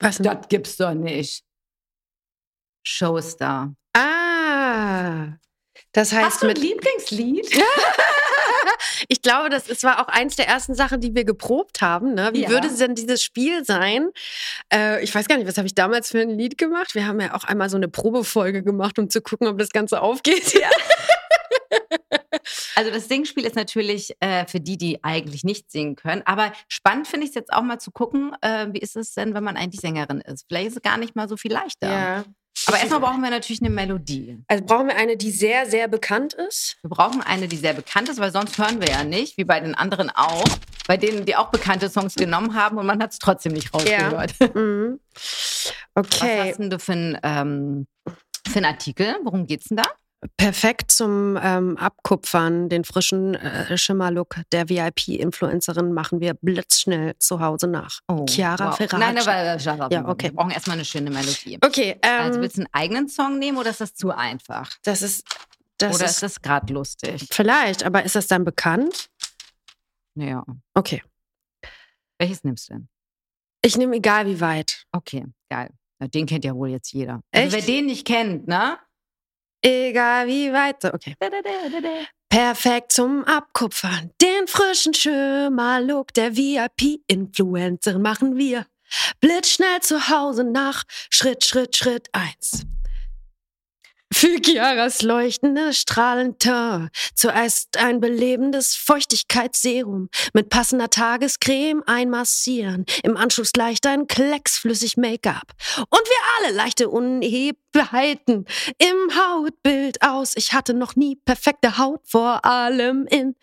Was? 0.00 0.18
Das 0.18 0.48
gibt's 0.48 0.76
doch 0.76 0.94
nicht. 0.94 1.42
Showstar. 2.86 3.74
Ah, 3.96 5.32
das 5.92 6.12
heißt 6.12 6.24
Hast 6.26 6.42
du 6.42 6.46
ein 6.46 6.48
mit. 6.54 6.58
Lieblingslied? 6.58 7.62
Ich 9.08 9.22
glaube, 9.22 9.48
das 9.48 9.68
ist, 9.68 9.84
war 9.84 10.00
auch 10.00 10.08
eins 10.08 10.36
der 10.36 10.46
ersten 10.48 10.74
Sachen, 10.74 11.00
die 11.00 11.14
wir 11.14 11.24
geprobt 11.24 11.80
haben. 11.80 12.14
Ne? 12.14 12.30
Wie 12.32 12.42
Ja. 12.42 12.48
würde 12.50 12.68
denn 12.68 12.94
dieses 12.94 13.22
Spiel 13.22 13.64
sein? 13.64 14.10
Äh, 14.72 15.02
ich 15.02 15.14
weiß 15.14 15.28
gar 15.28 15.36
nicht, 15.38 15.46
was 15.46 15.56
habe 15.56 15.66
ich 15.66 15.74
damals 15.74 16.10
für 16.10 16.20
ein 16.20 16.30
Lied 16.30 16.58
gemacht? 16.58 16.94
Wir 16.94 17.06
haben 17.06 17.20
ja 17.20 17.34
auch 17.34 17.44
einmal 17.44 17.70
so 17.70 17.76
eine 17.76 17.88
Probefolge 17.88 18.62
gemacht, 18.62 18.98
um 18.98 19.08
zu 19.08 19.22
gucken, 19.22 19.46
ob 19.46 19.56
das 19.58 19.70
Ganze 19.70 20.02
aufgeht. 20.02 20.52
Ja. 20.54 20.68
Also 22.78 22.92
das 22.92 23.08
Singspiel 23.08 23.44
ist 23.44 23.56
natürlich 23.56 24.14
äh, 24.20 24.46
für 24.46 24.60
die, 24.60 24.78
die 24.78 25.02
eigentlich 25.02 25.42
nicht 25.42 25.68
singen 25.68 25.96
können. 25.96 26.22
Aber 26.26 26.52
spannend 26.68 27.08
finde 27.08 27.24
ich 27.24 27.30
es 27.30 27.34
jetzt 27.34 27.52
auch 27.52 27.62
mal 27.62 27.80
zu 27.80 27.90
gucken, 27.90 28.36
äh, 28.40 28.68
wie 28.70 28.78
ist 28.78 28.94
es 28.94 29.14
denn, 29.14 29.34
wenn 29.34 29.42
man 29.42 29.56
eigentlich 29.56 29.80
Sängerin 29.80 30.20
ist? 30.20 30.44
Vielleicht 30.46 30.68
ist 30.68 30.76
es 30.76 30.82
gar 30.82 30.96
nicht 30.96 31.16
mal 31.16 31.28
so 31.28 31.36
viel 31.36 31.52
leichter. 31.52 31.88
Aber 32.66 32.78
erstmal 32.78 33.00
brauchen 33.00 33.20
wir 33.20 33.30
natürlich 33.30 33.60
eine 33.62 33.70
Melodie. 33.70 34.44
Also 34.46 34.64
brauchen 34.64 34.86
wir 34.86 34.94
eine, 34.94 35.16
die 35.16 35.32
sehr, 35.32 35.66
sehr 35.66 35.88
bekannt 35.88 36.34
ist. 36.34 36.76
Wir 36.82 36.90
brauchen 36.90 37.20
eine, 37.20 37.48
die 37.48 37.56
sehr 37.56 37.74
bekannt 37.74 38.10
ist, 38.10 38.20
weil 38.20 38.30
sonst 38.30 38.56
hören 38.58 38.80
wir 38.80 38.88
ja 38.88 39.02
nicht, 39.02 39.38
wie 39.38 39.44
bei 39.44 39.58
den 39.58 39.74
anderen 39.74 40.10
auch, 40.10 40.44
bei 40.86 40.96
denen, 40.96 41.26
die 41.26 41.34
auch 41.34 41.50
bekannte 41.50 41.90
Songs 41.90 42.14
genommen 42.14 42.54
haben 42.54 42.78
und 42.78 42.86
man 42.86 43.02
hat 43.02 43.10
es 43.10 43.18
trotzdem 43.18 43.54
nicht 43.54 43.74
rausgehört. 43.74 44.34
Mhm. 44.54 45.00
Was 45.94 46.06
Okay, 46.06 46.50
hast 46.50 46.58
denn 46.58 46.70
du 46.70 46.78
für 46.78 46.92
einen 46.92 47.18
ähm, 47.24 47.86
Artikel? 48.62 49.16
Worum 49.24 49.48
geht's 49.48 49.66
denn 49.66 49.78
da? 49.78 49.90
Perfekt 50.36 50.90
zum 50.90 51.38
ähm, 51.40 51.76
Abkupfern. 51.76 52.68
Den 52.68 52.84
frischen 52.84 53.34
äh, 53.34 53.76
Schimmerlook 53.76 54.36
der 54.52 54.68
VIP-Influencerin 54.68 55.92
machen 55.92 56.20
wir 56.20 56.34
blitzschnell 56.34 57.16
zu 57.18 57.40
Hause 57.40 57.68
nach. 57.68 58.00
Chiara 58.28 58.72
Ferragamo. 58.72 59.04
Oh, 59.04 59.14
Nein, 59.14 59.18
aber 59.18 59.58
Chiara 59.58 59.88
Ja, 59.90 60.08
okay. 60.08 60.26
Wir 60.26 60.34
brauchen 60.34 60.50
erstmal 60.50 60.74
eine 60.76 60.84
schöne 60.84 61.10
Melodie. 61.10 61.58
Okay, 61.64 61.98
ähm, 62.02 62.20
Also 62.22 62.40
willst 62.40 62.56
du 62.56 62.62
einen 62.62 62.68
eigenen 62.72 63.08
Song 63.08 63.38
nehmen 63.38 63.58
oder 63.58 63.70
ist 63.70 63.80
das 63.80 63.94
zu 63.94 64.10
einfach? 64.10 64.70
das 64.82 65.02
ist. 65.02 65.24
Das 65.80 65.94
oder 65.94 66.06
ist, 66.06 66.10
ist 66.10 66.22
das 66.24 66.42
gerade 66.42 66.72
lustig? 66.72 67.28
vielleicht, 67.30 67.84
aber 67.84 68.02
ist 68.02 68.16
das 68.16 68.26
dann 68.26 68.44
bekannt? 68.44 69.10
Naja. 70.14 70.44
Okay. 70.74 71.04
Welches 72.18 72.42
nimmst 72.42 72.68
du 72.68 72.74
denn? 72.74 72.88
Ich 73.62 73.76
nehme 73.76 73.94
egal 73.94 74.26
wie 74.26 74.40
weit. 74.40 74.84
Okay, 74.90 75.24
geil. 75.48 75.70
Den 76.00 76.26
kennt 76.26 76.44
ja 76.44 76.54
wohl 76.54 76.70
jetzt 76.70 76.92
jeder. 76.92 77.20
Echt? 77.30 77.54
Also 77.54 77.56
wer 77.58 77.62
den 77.64 77.86
nicht 77.86 78.04
kennt, 78.06 78.48
ne? 78.48 78.78
Egal 79.62 80.26
wie 80.26 80.52
weit. 80.52 80.82
So, 80.82 80.88
Okay. 80.92 81.14
Perfekt 82.28 82.92
zum 82.92 83.24
Abkupfern. 83.24 84.10
Den 84.20 84.46
frischen 84.46 84.92
Schimmerlook 84.92 86.12
der 86.12 86.36
VIP-Influencerin 86.36 88.02
machen 88.02 88.36
wir. 88.36 88.66
Blitzschnell 89.20 89.80
zu 89.80 90.08
Hause 90.08 90.44
nach 90.44 90.84
Schritt, 91.10 91.44
Schritt, 91.44 91.76
Schritt 91.76 92.08
eins. 92.12 92.66
Für 94.18 94.40
Chiaras 94.40 95.02
leuchtende 95.02 95.72
Strahlenteint. 95.72 96.90
Zuerst 97.14 97.76
ein 97.76 98.00
belebendes 98.00 98.74
Feuchtigkeitsserum 98.74 100.08
mit 100.32 100.48
passender 100.50 100.90
Tagescreme 100.90 101.84
einmassieren. 101.86 102.84
Im 103.04 103.16
Anschluss 103.16 103.52
leicht 103.54 103.86
ein 103.86 104.08
Klecks 104.08 104.58
flüssig 104.58 104.96
Make-up. 104.96 105.52
Und 105.76 106.00
wir 106.00 106.16
alle 106.36 106.52
leichte 106.56 106.88
Unebheiten 106.88 108.44
im 108.78 109.16
Hautbild 109.16 110.02
aus. 110.02 110.32
Ich 110.34 110.52
hatte 110.52 110.74
noch 110.74 110.96
nie 110.96 111.14
perfekte 111.14 111.78
Haut, 111.78 112.00
vor 112.04 112.44
allem 112.44 113.06
in 113.06 113.36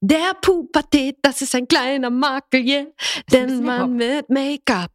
der 0.00 0.34
Pubertät. 0.40 1.16
Das 1.22 1.42
ist 1.42 1.56
ein 1.56 1.66
kleiner 1.66 2.10
Makel, 2.10 2.60
yeah, 2.64 2.82
Ist 2.82 3.16
ein 3.16 3.24
den 3.26 3.46
bisschen 3.46 3.64
man 3.64 3.96
mit 3.96 4.30
Make-up 4.30 4.92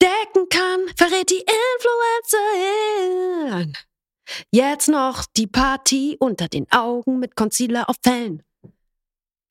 decken 0.00 0.48
kann, 0.48 0.80
verrät 0.96 1.28
die 1.28 1.44
Influencerin. 3.52 3.76
Jetzt 4.50 4.88
noch 4.88 5.24
die 5.36 5.46
Party 5.46 6.16
unter 6.20 6.48
den 6.48 6.66
Augen 6.72 7.18
mit 7.18 7.36
Concealer 7.36 7.88
auf 7.88 7.96
Fällen. 8.04 8.42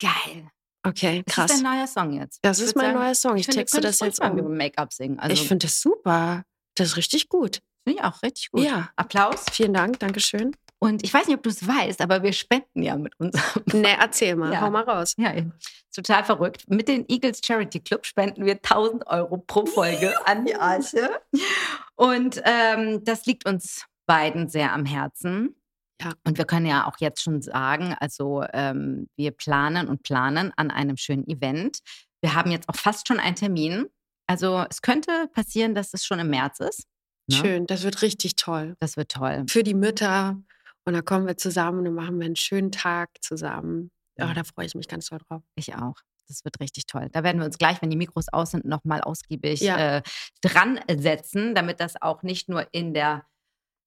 Geil. 0.00 0.50
Okay, 0.86 1.22
Das 1.26 1.34
krass. 1.34 1.50
ist 1.52 1.64
dein 1.64 1.76
neuer 1.78 1.86
Song 1.86 2.12
jetzt. 2.12 2.38
Das 2.42 2.58
Ich 2.58 2.66
ist 2.66 2.76
mein 2.76 2.86
sagen, 2.92 2.98
neuer 2.98 3.14
Song. 3.14 3.36
Ich 3.36 3.46
finde, 3.46 3.60
texte 3.60 3.80
das 3.80 3.98
jetzt 4.00 4.20
mal 4.20 4.30
um. 4.32 4.38
über 4.38 4.48
Make-up 4.48 4.92
singen. 4.92 5.18
Also, 5.18 5.32
ich 5.34 5.48
finde 5.48 5.66
das 5.66 5.80
super. 5.80 6.44
Das 6.76 6.88
ist 6.88 6.96
richtig 6.96 7.28
gut. 7.28 7.60
finde 7.84 7.98
ich 8.00 8.04
auch 8.04 8.22
richtig 8.22 8.50
gut. 8.50 8.62
Ja. 8.62 8.90
Applaus. 8.96 9.44
Vielen 9.50 9.72
Dank, 9.74 9.98
Dankeschön. 9.98 10.54
Und 10.78 11.02
ich 11.04 11.12
weiß 11.12 11.26
nicht, 11.26 11.36
ob 11.36 11.42
du 11.42 11.48
es 11.50 11.66
weißt, 11.66 12.02
aber 12.02 12.22
wir 12.22 12.32
spenden 12.34 12.82
ja 12.82 12.96
mit 12.96 13.18
unserem 13.18 13.62
Ne, 13.72 13.96
erzähl 13.98 14.36
mal, 14.36 14.52
Ja. 14.52 14.60
hau 14.60 14.70
mal 14.70 14.82
raus. 14.84 15.14
Ja, 15.16 15.30
ist 15.30 15.46
total 15.94 16.22
verrückt. 16.24 16.64
Mit 16.68 16.86
den 16.86 17.06
Eagles 17.08 17.40
Charity 17.44 17.80
Club 17.80 18.04
spenden 18.04 18.44
wir 18.44 18.56
1000 18.56 19.06
Euro 19.06 19.38
pro 19.38 19.64
Folge 19.66 20.14
an 20.26 20.44
die 20.44 20.54
Arche. 20.54 21.20
Und 21.96 22.40
ähm, 22.44 23.02
das 23.04 23.24
liegt 23.24 23.48
uns 23.48 23.86
beiden 24.06 24.48
sehr 24.48 24.72
am 24.72 24.84
Herzen. 24.84 25.54
Ja. 26.00 26.12
Und 26.24 26.36
wir 26.38 26.44
können 26.44 26.66
ja 26.66 26.86
auch 26.86 26.96
jetzt 27.00 27.22
schon 27.22 27.40
sagen, 27.42 27.94
also 27.98 28.44
ähm, 28.52 29.08
wir 29.16 29.30
planen 29.30 29.88
und 29.88 30.02
planen 30.02 30.52
an 30.56 30.70
einem 30.70 30.96
schönen 30.96 31.26
Event. 31.26 31.78
Wir 32.20 32.34
haben 32.34 32.50
jetzt 32.50 32.68
auch 32.68 32.76
fast 32.76 33.08
schon 33.08 33.18
einen 33.18 33.36
Termin. 33.36 33.86
Also 34.26 34.64
es 34.68 34.82
könnte 34.82 35.28
passieren, 35.32 35.74
dass 35.74 35.94
es 35.94 36.04
schon 36.04 36.18
im 36.18 36.28
März 36.28 36.60
ist. 36.60 36.84
Ne? 37.28 37.36
Schön, 37.36 37.66
das 37.66 37.82
wird 37.82 38.02
richtig 38.02 38.36
toll. 38.36 38.76
Das 38.80 38.96
wird 38.96 39.10
toll. 39.10 39.44
Für 39.48 39.62
die 39.62 39.74
Mütter. 39.74 40.36
Und 40.84 40.92
dann 40.94 41.04
kommen 41.04 41.26
wir 41.26 41.36
zusammen 41.36 41.78
und 41.78 41.84
dann 41.86 41.94
machen 41.94 42.18
wir 42.18 42.26
einen 42.26 42.36
schönen 42.36 42.70
Tag 42.72 43.10
zusammen. 43.20 43.90
Ja, 44.18 44.26
Ja. 44.28 44.34
da 44.34 44.44
freue 44.44 44.66
ich 44.66 44.74
mich 44.74 44.88
ganz 44.88 45.06
doll 45.08 45.18
drauf. 45.28 45.42
Ich 45.56 45.74
auch. 45.74 45.94
Das 46.28 46.44
wird 46.44 46.60
richtig 46.60 46.86
toll. 46.86 47.08
Da 47.12 47.22
werden 47.22 47.38
wir 47.38 47.46
uns 47.46 47.58
gleich, 47.58 47.80
wenn 47.82 47.90
die 47.90 47.96
Mikros 47.96 48.28
aus 48.32 48.50
sind, 48.50 48.64
nochmal 48.64 49.00
ausgiebig 49.00 49.60
Ja. 49.60 49.98
äh, 49.98 50.02
dran 50.42 50.80
setzen, 50.96 51.54
damit 51.54 51.80
das 51.80 52.00
auch 52.02 52.22
nicht 52.22 52.48
nur 52.48 52.66
in 52.72 52.92
der 52.94 53.24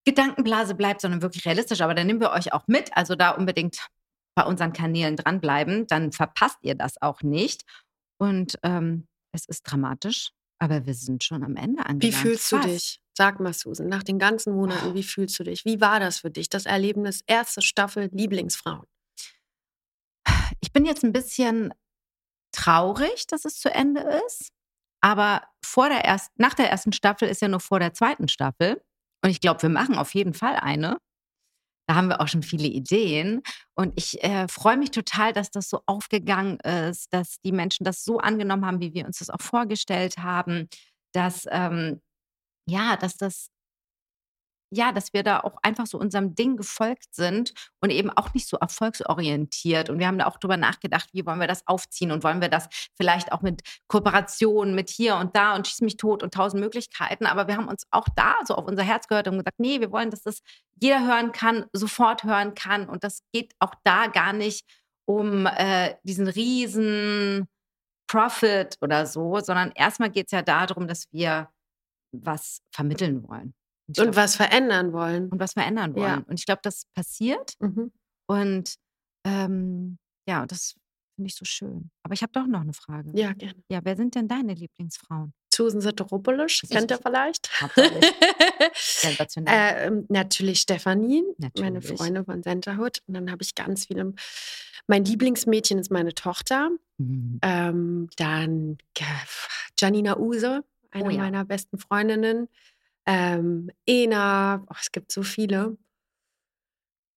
Gedankenblase 0.10 0.74
bleibt, 0.74 1.02
sondern 1.02 1.22
wirklich 1.22 1.46
realistisch. 1.46 1.82
Aber 1.82 1.94
dann 1.94 2.08
nehmen 2.08 2.20
wir 2.20 2.32
euch 2.32 2.52
auch 2.52 2.68
mit. 2.68 2.96
Also 2.98 3.16
da 3.16 3.32
unbedingt 3.32 3.88
bei 4.36 4.44
unseren 4.44 4.74
Kanälen 4.74 5.16
dranbleiben. 5.16 5.86
Dann 5.86 6.12
verpasst 6.12 6.58
ihr 6.62 6.74
das 6.74 7.00
auch 7.02 7.22
nicht. 7.22 7.64
Und 8.18 8.58
ähm, 8.64 9.08
es 9.32 9.46
ist 9.46 9.64
dramatisch, 9.64 10.32
aber 10.58 10.86
wir 10.86 10.96
sind 10.96 11.24
schon 11.24 11.44
am 11.44 11.56
Ende 11.56 11.86
angelangt. 11.86 12.04
Wie 12.04 12.12
fühlst 12.12 12.50
Fast. 12.50 12.66
du 12.66 12.70
dich? 12.70 13.02
Sag 13.16 13.40
mal, 13.40 13.54
Susan, 13.54 13.88
nach 13.88 14.04
den 14.04 14.18
ganzen 14.18 14.56
Monaten, 14.56 14.96
wie 14.96 15.04
fühlst 15.04 15.38
du 15.40 15.44
dich? 15.44 15.66
Wie 15.66 15.82
war 15.82 16.00
das 16.00 16.20
für 16.20 16.32
dich, 16.32 16.50
das 16.50 16.66
Erlebnis, 16.66 17.22
erste 17.28 17.62
Staffel 17.62 18.10
Lieblingsfrauen? 18.12 18.86
Ich 20.62 20.72
bin 20.74 20.86
jetzt 20.86 21.04
ein 21.04 21.14
bisschen 21.14 21.74
traurig, 22.52 23.28
dass 23.28 23.46
es 23.46 23.60
zu 23.60 23.74
Ende 23.74 24.02
ist. 24.26 24.50
Aber 25.02 25.44
vor 25.64 25.90
der 25.90 26.06
erst, 26.06 26.32
nach 26.38 26.54
der 26.54 26.70
ersten 26.70 26.94
Staffel 26.94 27.28
ist 27.28 27.42
ja 27.42 27.48
nur 27.48 27.60
vor 27.60 27.80
der 27.80 27.94
zweiten 27.94 28.28
Staffel. 28.28 28.82
Und 29.24 29.30
ich 29.30 29.42
glaube, 29.42 29.62
wir 29.62 29.70
machen 29.70 29.98
auf 29.98 30.14
jeden 30.14 30.34
Fall 30.34 30.56
eine. 30.56 30.98
Da 31.88 31.96
haben 31.96 32.08
wir 32.08 32.22
auch 32.22 32.28
schon 32.28 32.44
viele 32.44 32.68
Ideen. 32.68 33.42
Und 33.76 33.94
ich 33.96 34.24
äh, 34.24 34.48
freue 34.48 34.78
mich 34.78 34.92
total, 34.92 35.34
dass 35.34 35.50
das 35.50 35.70
so 35.70 35.82
aufgegangen 35.88 36.60
ist, 36.60 37.12
dass 37.12 37.40
die 37.42 37.52
Menschen 37.52 37.84
das 37.84 38.04
so 38.04 38.20
angenommen 38.20 38.66
haben, 38.66 38.80
wie 38.80 38.94
wir 38.94 39.06
uns 39.06 39.20
das 39.20 39.30
auch 39.32 39.42
vorgestellt 39.42 40.20
haben, 40.20 40.70
dass, 41.14 41.48
ähm, 41.50 42.00
ja, 42.68 42.96
dass 42.96 43.18
das 43.18 43.50
ja, 44.72 44.92
dass 44.92 45.14
wir 45.14 45.24
da 45.24 45.40
auch 45.40 45.58
einfach 45.64 45.88
so 45.88 45.98
unserem 45.98 46.36
Ding 46.36 46.56
gefolgt 46.56 47.16
sind 47.16 47.54
und 47.82 47.90
eben 47.90 48.10
auch 48.10 48.34
nicht 48.34 48.48
so 48.48 48.58
erfolgsorientiert. 48.58 49.90
Und 49.90 50.00
wir 50.00 50.08
haben 50.08 50.20
da 50.20 50.28
auch 50.28 50.38
drüber 50.38 50.58
nachgedacht, 50.58 51.10
wie 51.14 51.26
wollen 51.26 51.40
wir 51.40 51.48
das 51.48 51.66
aufziehen 51.68 52.12
und 52.12 52.24
wollen 52.24 52.42
wir 52.42 52.50
das 52.50 52.68
vielleicht 52.96 53.32
auch 53.32 53.42
mit 53.42 53.62
Kooperationen, 53.88 54.76
mit 54.76 54.90
hier 54.90 55.16
und 55.16 55.36
da 55.36 55.56
und 55.56 55.68
schieß 55.68 55.82
mich 55.82 55.98
tot 55.98 56.22
und 56.22 56.34
tausend 56.34 56.62
Möglichkeiten. 56.62 57.26
Aber 57.26 57.48
wir 57.48 57.58
haben 57.58 57.68
uns 57.68 57.84
auch 57.92 58.08
da 58.16 58.36
so 58.46 58.56
auf 58.56 58.68
unser 58.68 58.84
Herz 58.84 59.08
gehört 59.08 59.28
und 59.28 59.38
gesagt, 59.38 59.60
nee, 59.60 59.80
wir 59.80 59.92
wollen, 59.92 60.12
dass 60.12 60.22
das 60.22 60.40
jeder 60.80 61.06
hören 61.06 61.32
kann, 61.32 61.66
sofort 61.74 62.24
hören 62.24 62.54
kann. 62.54 62.88
Und 62.88 63.04
das 63.04 63.22
geht 63.34 63.54
auch 63.60 63.74
da 63.84 64.08
gar 64.08 64.34
nicht 64.34 64.66
um 65.06 65.48
äh, 65.48 65.96
diesen 66.04 66.28
riesen 66.28 67.48
Profit 68.08 68.78
oder 68.82 69.06
so, 69.06 69.40
sondern 69.40 69.72
erstmal 69.74 70.10
geht 70.12 70.28
es 70.28 70.32
ja 70.32 70.42
darum, 70.42 70.88
dass 70.88 71.06
wir 71.12 71.50
was 72.12 72.62
vermitteln 72.72 73.28
wollen. 73.28 73.54
Und, 73.98 74.04
glaub, 74.04 74.16
was 74.16 74.36
verändern 74.36 74.94
wollen. 74.94 75.30
und 75.30 75.40
was 75.40 75.54
verändern 75.54 75.96
wollen. 75.96 76.20
Ja. 76.20 76.24
Und 76.28 76.40
ich 76.40 76.46
glaube, 76.46 76.62
das 76.64 76.86
passiert. 76.94 77.54
Mhm. 77.60 77.92
Und 78.28 78.76
ähm, 79.26 79.98
ja, 80.28 80.46
das 80.46 80.76
finde 81.16 81.28
ich 81.28 81.36
so 81.36 81.46
schön. 81.46 81.90
Aber 82.04 82.14
ich 82.14 82.22
habe 82.22 82.32
doch 82.32 82.46
noch 82.46 82.62
eine 82.62 82.74
Frage. 82.74 83.12
Ja, 83.14 83.34
gerne. 83.34 83.62
Ja, 83.70 83.80
wer 83.84 83.96
sind 83.96 84.16
denn 84.16 84.28
deine 84.28 84.54
Lieblingsfrauen? 84.54 85.34
Susan 85.54 85.82
Soteropoulos, 85.82 86.62
kennt 86.70 86.90
ihr 86.90 87.00
vielleicht? 87.00 87.50
Sensationell. 88.74 89.88
ähm, 89.88 90.06
natürlich 90.08 90.62
Stefanie, 90.62 91.24
meine. 91.58 91.82
Freundin 91.82 92.24
von 92.24 92.44
Centerhood. 92.44 93.00
Und 93.08 93.16
dann 93.16 93.30
habe 93.30 93.44
ich 93.44 93.56
ganz 93.56 93.88
viele. 93.88 94.14
Mein 94.88 95.04
Lieblingsmädchen 95.04 95.78
ist 95.78 95.92
meine 95.92 96.14
Tochter. 96.14 96.70
Mhm. 96.98 97.40
Ähm, 97.42 98.10
dann 98.16 98.78
äh, 98.98 99.04
Janina 99.78 100.18
Use, 100.18 100.64
eine 100.92 101.06
Oh 101.06 101.10
ja. 101.10 101.18
meiner 101.18 101.44
besten 101.44 101.78
Freundinnen. 101.78 102.48
Ähm, 103.12 103.72
Ena, 103.88 104.64
oh, 104.70 104.76
es 104.80 104.92
gibt 104.92 105.12
so 105.12 105.24
viele. 105.24 105.78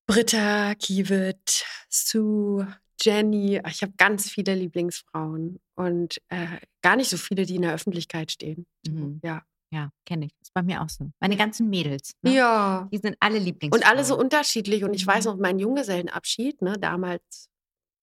Britta, 0.08 0.74
Kiewit, 0.74 1.64
Sue, 1.90 2.66
Jenny. 3.00 3.60
Ach, 3.62 3.70
Ich 3.70 3.82
habe 3.82 3.92
ganz 3.96 4.30
viele 4.30 4.54
Lieblingsfrauen 4.54 5.60
und 5.74 6.18
äh, 6.28 6.46
gar 6.82 6.96
nicht 6.96 7.10
so 7.10 7.16
viele, 7.16 7.44
die 7.46 7.56
in 7.56 7.62
der 7.62 7.74
Öffentlichkeit 7.74 8.32
stehen. 8.32 8.66
Mhm. 8.86 9.20
Ja. 9.22 9.42
Ja, 9.74 9.90
kenne 10.04 10.26
ich. 10.26 10.32
Ist 10.42 10.52
bei 10.52 10.62
mir 10.62 10.82
auch 10.82 10.88
so. 10.90 11.10
Meine 11.18 11.36
ganzen 11.38 11.70
Mädels. 11.70 12.12
Ne? 12.20 12.34
Ja. 12.34 12.88
Die 12.92 12.98
sind 12.98 13.16
alle 13.20 13.38
Lieblingsfrauen. 13.38 13.82
Und 13.82 13.88
alle 13.90 14.04
so 14.04 14.18
unterschiedlich. 14.18 14.84
Und 14.84 14.92
ich 14.92 15.06
weiß 15.06 15.24
Mhm. 15.24 15.30
noch, 15.30 15.38
mein 15.38 15.58
Junggesellenabschied, 15.58 16.60
ne, 16.60 16.74
damals 16.78 17.48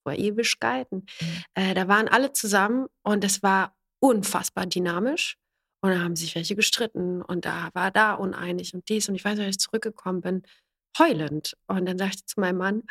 vor 0.04 0.14
Ewigkeiten, 0.14 1.06
Mhm. 1.22 1.44
äh, 1.54 1.74
da 1.76 1.88
waren 1.88 2.08
alle 2.08 2.34
zusammen 2.34 2.88
und 3.04 3.24
es 3.24 3.44
war 3.44 3.76
unfassbar 4.00 4.66
dynamisch. 4.66 5.38
Und 5.82 5.91
da 5.91 5.99
haben 5.99 6.15
sich 6.15 6.36
welche 6.36 6.55
gestritten 6.55 7.21
und 7.21 7.45
da 7.45 7.69
war 7.73 7.91
da 7.91 8.13
uneinig 8.15 8.73
und 8.73 8.89
dies. 8.89 9.07
Und 9.09 9.15
ich 9.15 9.23
weiß 9.23 9.38
noch, 9.38 9.45
als 9.45 9.55
ich 9.55 9.59
zurückgekommen 9.61 10.21
bin, 10.21 10.43
heulend. 10.97 11.55
Und 11.67 11.86
dann 11.86 11.97
sagte 11.97 12.17
ich 12.19 12.25
zu 12.25 12.39
meinem 12.39 12.57
Mann, 12.57 12.84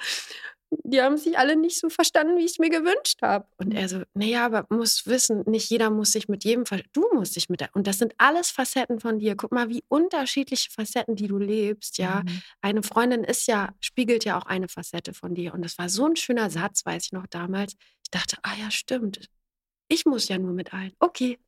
die 0.85 1.01
haben 1.01 1.17
sich 1.17 1.39
alle 1.39 1.57
nicht 1.57 1.79
so 1.79 1.89
verstanden, 1.89 2.37
wie 2.37 2.45
ich 2.45 2.53
es 2.53 2.59
mir 2.59 2.69
gewünscht 2.69 3.23
habe. 3.23 3.47
Und 3.57 3.73
er 3.73 3.89
so, 3.89 4.03
naja, 4.15 4.45
aber 4.45 4.67
muss 4.69 5.07
wissen, 5.07 5.43
nicht 5.47 5.71
jeder 5.71 5.89
muss 5.91 6.13
sich 6.13 6.29
mit 6.29 6.45
jedem, 6.45 6.67
ver 6.67 6.83
du 6.93 7.09
musst 7.15 7.37
dich 7.37 7.49
mit 7.49 7.61
der, 7.61 7.71
und 7.75 7.87
das 7.87 7.99
sind 7.99 8.15
alles 8.19 8.51
Facetten 8.51 9.01
von 9.01 9.19
dir. 9.19 9.35
Guck 9.35 9.53
mal, 9.53 9.71
wie 9.71 9.83
unterschiedliche 9.89 10.71
Facetten, 10.71 11.17
die 11.17 11.27
du 11.29 11.39
lebst, 11.39 11.99
ja 11.99 12.23
Mhm. 12.25 12.43
eine 12.61 12.83
Freundin 12.83 13.25
ist 13.25 13.47
ja, 13.49 13.75
spiegelt 13.81 14.25
ja 14.25 14.39
auch 14.39 14.47
eine 14.47 14.69
Facette 14.69 15.15
von 15.15 15.35
dir. 15.35 15.55
Und 15.55 15.65
das 15.65 15.79
war 15.79 15.89
so 15.89 16.07
ein 16.07 16.17
schöner 16.17 16.51
Satz, 16.51 16.85
weiß 16.85 17.07
ich 17.07 17.13
noch 17.13 17.27
damals. 17.29 17.75
Ich 18.05 18.11
dachte, 18.11 18.37
ah 18.43 18.55
ja, 18.61 18.71
stimmt. 18.71 19.29
Ich 19.89 20.05
muss 20.07 20.29
ja 20.29 20.39
nur 20.39 20.53
mit 20.53 20.73
allen. 20.73 20.93
Okay. 21.01 21.39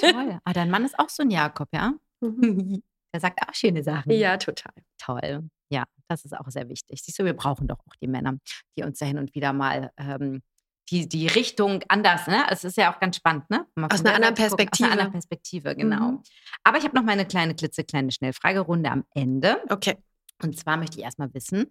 Toll. 0.00 0.40
Ah, 0.44 0.52
dein 0.52 0.70
Mann 0.70 0.84
ist 0.84 0.98
auch 0.98 1.08
so 1.08 1.22
ein 1.22 1.30
Jakob, 1.30 1.68
ja? 1.72 1.94
Mhm. 2.20 2.82
Der 3.14 3.20
sagt 3.20 3.40
auch 3.48 3.54
schöne 3.54 3.82
Sachen. 3.82 4.12
ja, 4.12 4.36
total. 4.36 4.74
Toll. 4.98 5.48
Ja, 5.70 5.84
das 6.08 6.24
ist 6.24 6.36
auch 6.36 6.48
sehr 6.48 6.68
wichtig. 6.68 7.00
Siehst 7.02 7.18
du, 7.18 7.24
wir 7.24 7.32
brauchen 7.34 7.66
doch 7.66 7.78
auch 7.78 7.94
die 8.00 8.08
Männer, 8.08 8.38
die 8.76 8.82
uns 8.82 8.98
da 8.98 9.06
hin 9.06 9.18
und 9.18 9.34
wieder 9.34 9.52
mal 9.52 9.90
ähm, 9.96 10.42
die, 10.90 11.08
die 11.08 11.26
Richtung 11.26 11.82
anders, 11.88 12.26
ne? 12.26 12.44
Es 12.50 12.62
ist 12.64 12.76
ja 12.76 12.92
auch 12.94 13.00
ganz 13.00 13.16
spannend, 13.16 13.48
ne? 13.50 13.66
Mal 13.74 13.86
Aus 13.86 14.00
einer 14.00 14.18
der 14.18 14.28
anderen 14.28 14.34
gucken, 14.34 14.68
Aus 14.70 14.80
einer 14.80 14.92
anderen 14.92 15.12
Perspektive. 15.12 15.70
Perspektive, 15.70 15.76
genau. 15.76 16.12
Mhm. 16.12 16.22
Aber 16.62 16.78
ich 16.78 16.84
habe 16.84 16.94
noch 16.94 17.02
meine 17.02 17.26
kleine, 17.26 17.54
klitzekleine 17.54 18.12
Schnellfragerunde 18.12 18.90
am 18.90 19.04
Ende. 19.14 19.62
Okay. 19.68 19.96
Und 20.42 20.58
zwar 20.58 20.76
möchte 20.76 20.98
ich 20.98 21.04
erstmal 21.04 21.32
wissen, 21.34 21.66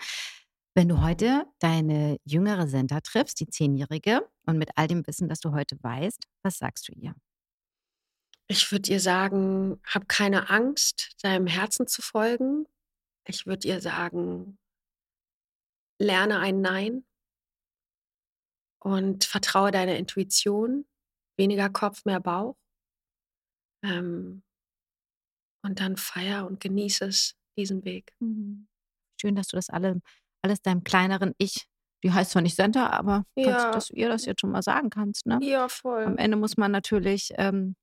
wenn 0.76 0.90
du 0.90 1.02
heute 1.02 1.46
deine 1.60 2.18
jüngere 2.26 2.68
Senta 2.68 3.00
triffst, 3.00 3.40
die 3.40 3.48
Zehnjährige, 3.48 4.30
und 4.46 4.58
mit 4.58 4.72
all 4.76 4.88
dem 4.88 5.08
Wissen, 5.08 5.30
das 5.30 5.40
du 5.40 5.54
heute 5.54 5.82
weißt, 5.82 6.28
was 6.44 6.58
sagst 6.58 6.90
du 6.90 6.94
ihr? 6.94 7.16
Ich 8.48 8.72
würde 8.72 8.92
ihr 8.92 9.00
sagen, 9.00 9.82
hab 9.86 10.08
keine 10.08 10.50
Angst, 10.50 11.16
deinem 11.24 11.48
Herzen 11.48 11.88
zu 11.88 12.02
folgen. 12.02 12.68
Ich 13.26 13.48
würde 13.48 13.68
ihr 13.68 13.82
sagen, 13.82 14.60
lerne 16.00 16.40
ein 16.40 16.62
Nein 16.62 17.06
und 18.80 19.24
vertraue 19.24 19.72
deiner 19.72 19.96
Intuition. 19.96 20.86
Weniger 21.38 21.70
Kopf, 21.70 22.06
mehr 22.06 22.20
Bauch. 22.20 22.56
Ähm, 23.84 24.44
und 25.64 25.80
dann 25.80 25.98
feier 25.98 26.46
und 26.46 26.60
genieße 26.60 27.06
es, 27.06 27.36
diesen 27.58 27.84
Weg. 27.84 28.16
Schön, 29.20 29.36
dass 29.36 29.48
du 29.48 29.56
das 29.56 29.70
alle, 29.70 30.02
alles 30.46 30.62
deinem 30.62 30.84
kleineren 30.84 31.34
Ich, 31.39 31.66
die 32.04 32.14
heißt 32.14 32.32
zwar 32.32 32.41
nicht 32.43 32.56
Senta, 32.56 32.88
aber 32.91 33.24
kannst, 33.36 33.66
Ja. 33.66 33.72
dass 33.72 33.88
du 33.88 33.96
ihr 33.96 34.10
das 34.10 34.26
jetzt 34.26 34.41
schon 34.41 34.52
mal 34.52 34.62
sagen 34.62 34.89
kannst. 34.91 35.26
Ne? 35.26 35.39
Ja, 35.41 35.68
voll. 35.68 36.04
Am 36.04 36.18
Ende 36.18 36.38
muss 36.38 36.56
man 36.56 36.72
natürlich 36.72 37.32
ähm, 37.38 37.76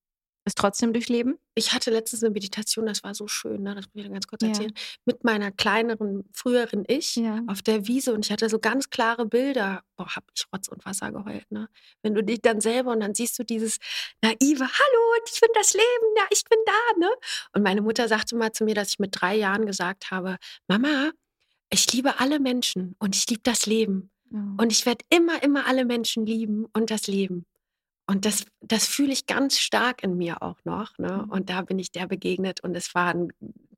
es 0.44 0.54
trotzdem 0.56 0.92
durchleben. 0.92 1.38
Ich 1.54 1.72
hatte 1.72 1.90
letztens 1.90 2.22
eine 2.24 2.32
Meditation, 2.32 2.86
das 2.86 3.04
war 3.04 3.14
so 3.14 3.28
schön, 3.28 3.62
ne? 3.62 3.74
das 3.76 3.84
muss 3.86 3.92
ich 3.94 4.02
dann 4.04 4.12
ganz 4.12 4.26
kurz 4.26 4.42
Ja. 4.42 4.48
erzählen, 4.48 4.72
mit 5.04 5.22
meiner 5.22 5.50
kleineren, 5.52 6.24
früheren 6.32 6.84
Ich 6.88 7.14
Ja. 7.16 7.40
auf 7.46 7.62
der 7.62 7.86
Wiese 7.86 8.12
und 8.14 8.24
ich 8.24 8.32
hatte 8.32 8.48
so 8.48 8.58
ganz 8.58 8.90
klare 8.90 9.26
Bilder. 9.26 9.82
Boah, 9.96 10.16
hab 10.16 10.24
ich 10.34 10.44
Rotz 10.52 10.66
und 10.68 10.84
Wasser 10.84 11.12
geheult, 11.12 11.50
ne? 11.50 11.68
Wenn 12.02 12.14
du 12.14 12.24
dich 12.24 12.40
dann 12.42 12.60
selber 12.60 12.90
und 12.92 13.00
dann 13.00 13.14
siehst 13.14 13.38
du 13.38 13.44
dieses 13.44 13.78
naive, 14.22 14.64
hallo, 14.64 15.22
ich 15.32 15.40
bin 15.40 15.50
das 15.54 15.74
Leben, 15.74 16.06
ja, 16.16 16.24
ich 16.30 16.42
bin 16.50 16.58
da, 16.66 16.98
ne? 17.06 17.10
Und 17.54 17.62
meine 17.62 17.82
Mutter 17.82 18.08
sagte 18.08 18.34
mal 18.36 18.50
zu 18.52 18.64
mir, 18.64 18.74
dass 18.74 18.88
ich 18.90 18.98
mit 18.98 19.10
drei 19.20 19.36
Jahren 19.36 19.66
gesagt 19.66 20.10
habe, 20.10 20.38
Mama, 20.68 21.10
ich 21.72 21.92
liebe 21.92 22.20
alle 22.20 22.38
Menschen 22.38 22.94
und 22.98 23.16
ich 23.16 23.28
liebe 23.28 23.42
das 23.42 23.66
Leben. 23.66 24.10
Und 24.32 24.72
ich 24.72 24.86
werde 24.86 25.04
immer, 25.10 25.42
immer 25.42 25.66
alle 25.66 25.84
Menschen 25.84 26.24
lieben 26.24 26.64
und 26.72 26.90
das 26.90 27.06
Leben. 27.06 27.44
Und 28.06 28.24
das, 28.24 28.46
das 28.60 28.86
fühle 28.86 29.12
ich 29.12 29.26
ganz 29.26 29.58
stark 29.58 30.02
in 30.02 30.16
mir 30.16 30.42
auch 30.42 30.58
noch. 30.64 30.96
Ne? 30.98 31.24
Mhm. 31.24 31.30
Und 31.30 31.50
da 31.50 31.62
bin 31.62 31.78
ich 31.78 31.92
der 31.92 32.06
begegnet 32.06 32.60
und 32.60 32.74
es 32.74 32.94
war 32.94 33.14
ein 33.14 33.28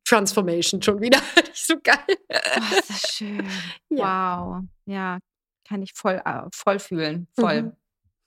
Transformation 0.04 0.80
schon 0.80 1.00
wieder. 1.00 1.18
Nicht 1.36 1.66
so 1.66 1.74
geil. 1.82 1.98
Oh, 2.08 2.78
ist 2.78 2.90
das 2.90 3.14
schön. 3.14 3.46
Ja. 3.90 4.40
Wow. 4.40 4.64
Ja, 4.86 5.18
kann 5.66 5.82
ich 5.82 5.92
voll, 5.92 6.20
äh, 6.24 6.42
voll 6.52 6.78
fühlen. 6.78 7.26
Voll. 7.38 7.76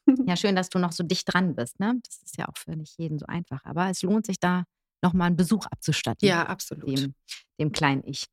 Mhm. 0.06 0.28
Ja, 0.28 0.36
schön, 0.36 0.56
dass 0.56 0.70
du 0.70 0.80
noch 0.80 0.92
so 0.92 1.04
dicht 1.04 1.34
dran 1.34 1.56
bist. 1.56 1.80
Ne? 1.80 2.00
Das 2.06 2.22
ist 2.24 2.38
ja 2.38 2.48
auch 2.48 2.58
für 2.58 2.76
nicht 2.76 2.98
jeden 2.98 3.20
so 3.20 3.26
einfach. 3.26 3.64
Aber 3.66 3.90
es 3.90 4.02
lohnt 4.02 4.26
sich 4.26 4.40
da 4.40 4.64
nochmal 5.02 5.28
einen 5.28 5.38
Besuch 5.38 5.66
abzustatten. 5.66 6.28
Ja, 6.28 6.44
absolut. 6.46 7.00
Dem, 7.00 7.16
dem 7.60 7.72
kleinen 7.72 8.04
Ich. 8.06 8.26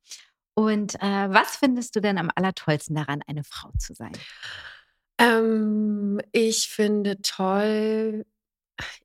Und 0.55 0.95
äh, 0.95 1.29
was 1.29 1.57
findest 1.57 1.95
du 1.95 2.01
denn 2.01 2.17
am 2.17 2.31
allertollsten 2.33 2.95
daran, 2.95 3.21
eine 3.27 3.43
Frau 3.43 3.71
zu 3.77 3.93
sein? 3.93 4.13
Ähm, 5.17 6.19
ich 6.31 6.69
finde 6.69 7.21
toll, 7.21 8.25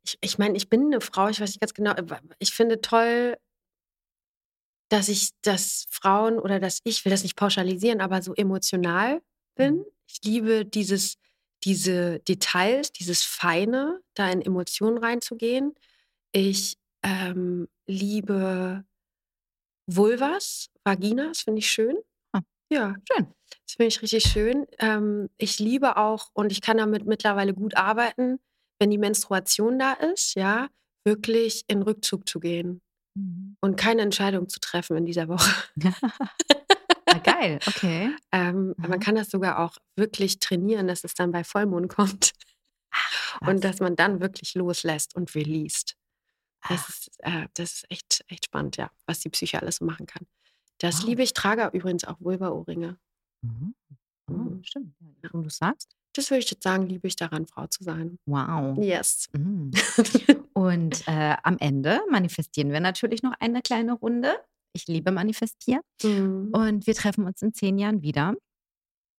ich, 0.04 0.18
ich 0.20 0.38
meine, 0.38 0.56
ich 0.56 0.68
bin 0.68 0.86
eine 0.86 1.00
Frau, 1.00 1.28
ich 1.28 1.40
weiß 1.40 1.50
nicht 1.50 1.60
ganz 1.60 1.74
genau, 1.74 1.94
ich 2.38 2.52
finde 2.52 2.80
toll, 2.80 3.36
dass 4.88 5.08
ich, 5.08 5.30
dass 5.42 5.86
Frauen 5.90 6.38
oder 6.38 6.58
dass 6.58 6.80
ich, 6.84 7.04
will 7.04 7.10
das 7.10 7.22
nicht 7.22 7.36
pauschalisieren, 7.36 8.00
aber 8.00 8.22
so 8.22 8.34
emotional 8.34 9.22
bin. 9.54 9.78
Mhm. 9.78 9.84
Ich 10.06 10.20
liebe 10.24 10.64
dieses, 10.64 11.16
diese 11.62 12.18
Details, 12.20 12.92
dieses 12.92 13.22
Feine, 13.22 14.00
da 14.14 14.30
in 14.30 14.42
Emotionen 14.42 14.98
reinzugehen. 14.98 15.74
Ich 16.32 16.76
ähm, 17.02 17.68
liebe 17.86 18.84
Vulvas, 19.92 20.68
Vaginas, 20.84 21.40
finde 21.42 21.58
ich 21.60 21.70
schön. 21.70 21.96
Ah, 22.32 22.40
ja, 22.72 22.94
schön. 23.12 23.26
Das 23.66 23.74
finde 23.76 23.86
ich 23.88 24.02
richtig 24.02 24.24
schön. 24.24 24.66
Ähm, 24.78 25.28
ich 25.36 25.58
liebe 25.58 25.96
auch 25.96 26.28
und 26.32 26.52
ich 26.52 26.60
kann 26.60 26.76
damit 26.78 27.06
mittlerweile 27.06 27.54
gut 27.54 27.76
arbeiten, 27.76 28.38
wenn 28.78 28.90
die 28.90 28.98
Menstruation 28.98 29.78
da 29.78 29.92
ist, 29.94 30.34
ja, 30.34 30.68
wirklich 31.04 31.64
in 31.68 31.82
Rückzug 31.82 32.28
zu 32.28 32.40
gehen 32.40 32.80
Mhm. 33.16 33.56
und 33.60 33.76
keine 33.76 34.02
Entscheidung 34.02 34.48
zu 34.48 34.60
treffen 34.60 34.96
in 34.96 35.06
dieser 35.06 35.28
Woche. 35.28 35.50
Ah, 37.12 37.18
geil, 37.18 37.58
okay. 37.66 38.14
Ähm, 38.32 38.74
Mhm. 38.78 38.88
Man 38.88 39.00
kann 39.00 39.16
das 39.16 39.30
sogar 39.30 39.58
auch 39.58 39.76
wirklich 39.96 40.38
trainieren, 40.38 40.86
dass 40.86 41.02
es 41.02 41.14
dann 41.14 41.32
bei 41.32 41.42
Vollmond 41.42 41.88
kommt 41.88 42.30
und 43.40 43.54
Was? 43.56 43.60
dass 43.62 43.80
man 43.80 43.96
dann 43.96 44.20
wirklich 44.20 44.54
loslässt 44.54 45.16
und 45.16 45.34
released. 45.34 45.96
Das 46.68 46.80
Ah, 46.80 46.86
ist, 46.88 47.10
äh, 47.20 47.48
das 47.54 47.72
ist 47.72 47.86
echt, 47.90 48.24
echt 48.28 48.44
spannend, 48.46 48.76
ja, 48.76 48.90
was 49.06 49.20
die 49.20 49.30
Psyche 49.30 49.60
alles 49.60 49.76
so 49.76 49.84
machen 49.84 50.06
kann. 50.06 50.26
Das 50.78 51.00
Wow. 51.02 51.08
liebe 51.08 51.22
ich. 51.22 51.32
Trage 51.34 51.70
übrigens 51.76 52.04
auch 52.04 52.20
Vulva-Ohrringe. 52.20 52.98
mhm. 53.42 53.74
Oh, 54.28 54.32
Mhm. 54.32 54.64
stimmt. 54.64 54.94
Ja, 55.22 55.30
Und 55.32 55.42
du 55.44 55.50
sagst? 55.50 55.96
Das 56.14 56.30
würde 56.30 56.40
ich 56.44 56.50
jetzt 56.50 56.62
sagen, 56.62 56.86
liebe 56.88 57.06
ich 57.08 57.16
daran, 57.16 57.46
Frau 57.46 57.66
zu 57.68 57.82
sein. 57.84 58.18
Wow. 58.26 58.76
Yes. 58.78 59.28
Mhm. 59.32 59.70
Und 60.54 61.06
äh, 61.08 61.36
am 61.42 61.56
Ende 61.58 62.00
manifestieren 62.10 62.70
wir 62.72 62.80
natürlich 62.80 63.22
noch 63.22 63.32
eine 63.40 63.62
kleine 63.62 63.92
Runde. 63.94 64.34
Ich 64.72 64.86
liebe 64.86 65.10
manifestieren. 65.12 65.82
Mhm. 66.02 66.50
Und 66.52 66.86
wir 66.86 66.94
treffen 66.94 67.24
uns 67.26 67.40
in 67.42 67.54
zehn 67.54 67.78
Jahren 67.78 68.02
wieder. 68.02 68.34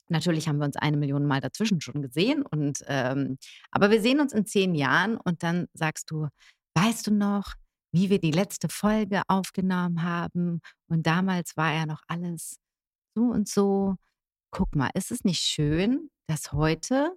Natürlich 0.10 0.48
haben 0.50 0.58
wir 0.60 0.66
uns 0.66 0.76
eine 0.76 0.98
Million 0.98 1.26
Mal 1.26 1.39
dazwischen 1.39 1.80
schon 1.82 2.02
gesehen. 2.02 2.44
Und, 2.44 2.80
ähm, 2.88 3.38
aber 3.72 3.89
wir 3.92 4.02
sehen 4.02 4.20
uns 4.20 4.34
in 4.34 4.46
zehn 4.46 4.76
Jahren 4.76 5.18
und 5.18 5.44
dann 5.44 5.68
sagst 5.74 6.12
du, 6.12 6.28
weißt 6.76 7.07
du 7.07 7.11
noch, 7.11 7.53
wie 7.93 8.09
wir 8.09 8.19
die 8.19 8.32
letzte 8.32 8.69
Folge 8.69 9.22
aufgenommen 9.28 10.03
haben? 10.03 10.61
Und 10.88 11.05
damals 11.07 11.57
war 11.57 11.74
ja 11.74 11.86
noch 11.86 12.01
alles 12.07 12.57
so 13.15 13.24
und 13.24 13.49
so. 13.49 13.95
Guck 14.51 14.76
mal, 14.76 14.89
ist 14.93 15.11
es 15.11 15.24
nicht 15.24 15.41
schön, 15.41 16.09
dass 16.28 16.51
heute 16.51 17.15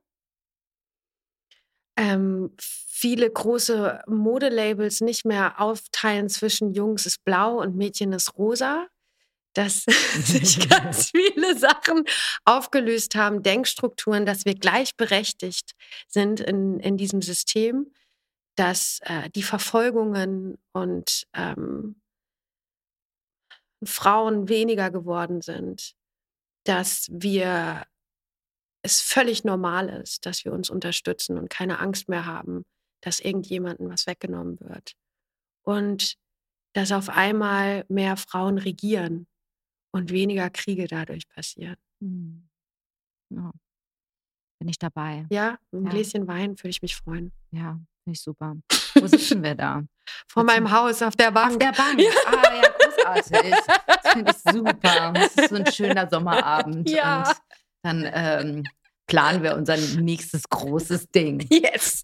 ähm, 1.96 2.52
viele 2.58 3.30
große 3.30 4.02
Modelabels 4.08 5.00
nicht 5.00 5.24
mehr 5.24 5.60
aufteilen 5.60 6.28
zwischen 6.28 6.72
Jungs 6.72 7.06
ist 7.06 7.24
blau 7.24 7.60
und 7.60 7.76
Mädchen 7.76 8.12
ist 8.12 8.36
rosa. 8.36 8.88
Dass 9.54 9.84
sich 10.24 10.68
ganz 10.68 11.10
viele 11.14 11.56
Sachen 11.56 12.04
aufgelöst 12.44 13.14
haben, 13.14 13.44
Denkstrukturen, 13.44 14.26
dass 14.26 14.44
wir 14.44 14.54
gleichberechtigt 14.54 15.72
sind 16.08 16.40
in, 16.40 16.80
in 16.80 16.96
diesem 16.96 17.22
System, 17.22 17.92
dass 18.56 19.00
äh, 19.02 19.30
die 19.30 19.42
Verfolgungen 19.42 20.58
und 20.72 21.26
ähm, 21.34 22.00
Frauen 23.82 24.48
weniger 24.48 24.90
geworden 24.90 25.40
sind, 25.40 25.94
dass 26.64 27.08
wir 27.10 27.84
es 28.82 29.00
völlig 29.00 29.44
normal 29.44 29.88
ist, 29.88 30.26
dass 30.26 30.44
wir 30.44 30.52
uns 30.52 30.70
unterstützen 30.70 31.38
und 31.38 31.50
keine 31.50 31.80
Angst 31.80 32.08
mehr 32.08 32.26
haben, 32.26 32.64
dass 33.00 33.20
irgendjemandem 33.20 33.88
was 33.88 34.06
weggenommen 34.06 34.60
wird. 34.60 34.94
Und 35.62 36.16
dass 36.74 36.92
auf 36.92 37.08
einmal 37.08 37.84
mehr 37.88 38.16
Frauen 38.16 38.58
regieren 38.58 39.26
und 39.92 40.10
weniger 40.10 40.50
Kriege 40.50 40.86
dadurch 40.86 41.28
passieren. 41.28 41.76
Hm, 42.00 42.48
ja, 43.30 43.52
bin 44.58 44.68
ich 44.68 44.78
dabei. 44.78 45.26
Ja, 45.30 45.58
einem 45.72 45.84
Ja. 45.84 45.90
Gläschen 45.90 46.26
Wein 46.26 46.58
würde 46.58 46.70
ich 46.70 46.82
mich 46.82 46.96
freuen. 46.96 47.32
Ja, 47.52 47.80
finde 48.04 48.16
ich 48.16 48.22
super. 48.22 48.54
Wo 48.94 49.06
sitzen 49.06 49.42
wir 49.42 49.54
da? 49.54 49.82
Vor 50.28 50.42
Sitzen- 50.42 50.46
meinem 50.46 50.70
Haus 50.70 51.02
auf 51.02 51.16
der 51.16 51.30
Bank. 51.30 51.52
Auf 51.52 51.58
der 51.58 51.72
Bank. 51.72 52.00
Ja. 52.00 52.10
Ah, 52.26 52.54
ja, 52.62 52.68
großartig. 52.78 53.54
Das 53.86 54.12
finde 54.12 54.30
ich 54.32 54.52
super. 54.52 55.12
Das 55.14 55.34
ist 55.34 55.48
so 55.50 55.56
ein 55.56 55.66
schöner 55.72 56.08
Sommerabend. 56.08 56.88
Ja. 56.88 57.28
Und 57.28 57.34
dann 57.82 58.10
ähm, 58.12 58.64
planen 59.06 59.42
wir 59.42 59.54
unser 59.56 59.76
nächstes 59.76 60.48
großes 60.48 61.10
Ding. 61.10 61.46
Yes. 61.50 62.02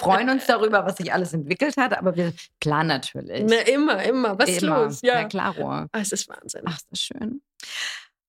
Freuen 0.00 0.30
uns 0.30 0.46
darüber, 0.46 0.84
was 0.86 0.96
sich 0.96 1.12
alles 1.12 1.32
entwickelt 1.32 1.76
hat, 1.76 1.96
aber 1.96 2.14
wir 2.16 2.32
planen 2.60 2.88
natürlich. 2.88 3.44
Na, 3.48 3.56
immer, 3.72 4.02
immer. 4.04 4.38
Was 4.38 4.48
ist 4.48 4.62
Immer. 4.62 4.84
los? 4.84 5.00
Ja. 5.02 5.22
Na 5.22 5.28
klar. 5.28 5.88
Ah, 5.92 5.98
es 6.00 6.12
ist 6.12 6.28
Wahnsinn. 6.28 6.62
Ach, 6.66 6.76
ist 6.76 6.86
das 6.90 7.00
schön. 7.00 7.42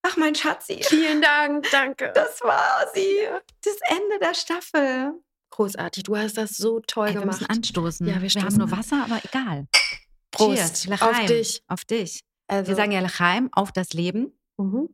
Ach, 0.02 0.18
mein 0.18 0.34
Schatzi. 0.36 0.82
Vielen 0.84 1.22
Dank, 1.22 1.68
danke. 1.72 2.12
Das 2.16 2.42
war 2.42 2.86
sie. 2.94 3.28
Das 3.64 3.76
Ende 3.90 4.20
der 4.20 4.34
Staffel. 4.34 5.14
Großartig. 5.52 6.04
Du 6.04 6.16
hast 6.16 6.38
das 6.38 6.58
so 6.58 6.80
toll 6.82 7.08
Ey, 7.10 7.14
wir 7.16 7.22
gemacht. 7.22 7.42
müssen 7.42 7.50
anstoßen. 7.52 8.08
Ja, 8.08 8.22
wir 8.22 8.34
wir 8.34 8.42
haben 8.44 8.56
nur. 8.56 8.72
Wasser, 8.72 9.04
aber 9.04 9.20
egal. 9.24 9.68
Prost. 10.32 10.84
Cheers. 10.84 11.02
Auf 11.02 11.10
L'chaim. 11.18 11.28
dich. 11.28 11.64
Auf 11.68 11.86
dich. 11.86 12.22
Also, 12.48 12.70
Wir 12.70 12.76
sagen 12.76 12.92
ja 12.92 13.02
L'chaim, 13.02 13.50
auf 13.52 13.72
das 13.72 13.94
Leben. 13.94 14.32
mhm. 14.58 14.90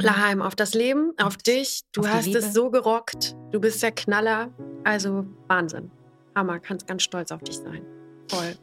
Laheim, 0.00 0.42
auf 0.42 0.54
das 0.54 0.74
Leben, 0.74 1.12
auf 1.18 1.26
Auf- 1.28 1.36
dich. 1.38 1.82
Du 1.92 2.02
auf 2.02 2.08
hast 2.08 2.28
es 2.28 2.52
so 2.54 2.70
gerockt. 2.70 3.34
Du 3.50 3.58
bist 3.58 3.82
der 3.82 3.90
Knaller. 3.90 4.52
Also 4.84 5.26
Wahnsinn. 5.48 5.90
Hammer, 6.36 6.60
kannst 6.60 6.86
ganz 6.86 7.02
stolz 7.02 7.32
auf 7.32 7.42
dich 7.42 7.56
sein. 7.56 7.84
Voll. 8.30 8.54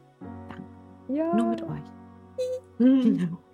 Danke. 0.47 0.63
Ja. 1.13 1.33
Nur 1.35 1.47
mit 1.47 1.61
euch. 1.61 1.83
Mhm. 2.79 3.37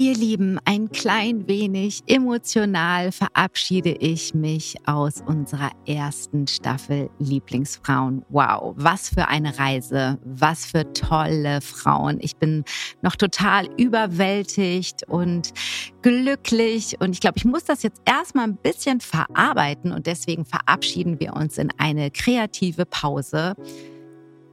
Ihr 0.00 0.14
Lieben, 0.14 0.60
ein 0.64 0.90
klein 0.90 1.48
wenig 1.48 2.04
emotional 2.06 3.10
verabschiede 3.10 3.90
ich 3.90 4.32
mich 4.32 4.76
aus 4.86 5.24
unserer 5.26 5.72
ersten 5.88 6.46
Staffel 6.46 7.10
Lieblingsfrauen. 7.18 8.24
Wow, 8.28 8.74
was 8.76 9.08
für 9.08 9.26
eine 9.26 9.58
Reise, 9.58 10.16
was 10.24 10.66
für 10.66 10.92
tolle 10.92 11.60
Frauen. 11.62 12.18
Ich 12.20 12.36
bin 12.36 12.62
noch 13.02 13.16
total 13.16 13.66
überwältigt 13.76 15.02
und 15.08 15.52
glücklich 16.02 16.94
und 17.00 17.10
ich 17.10 17.20
glaube, 17.20 17.38
ich 17.38 17.44
muss 17.44 17.64
das 17.64 17.82
jetzt 17.82 18.00
erstmal 18.04 18.44
ein 18.44 18.56
bisschen 18.56 19.00
verarbeiten 19.00 19.90
und 19.90 20.06
deswegen 20.06 20.44
verabschieden 20.44 21.18
wir 21.18 21.32
uns 21.32 21.58
in 21.58 21.72
eine 21.76 22.12
kreative 22.12 22.86
Pause. 22.86 23.54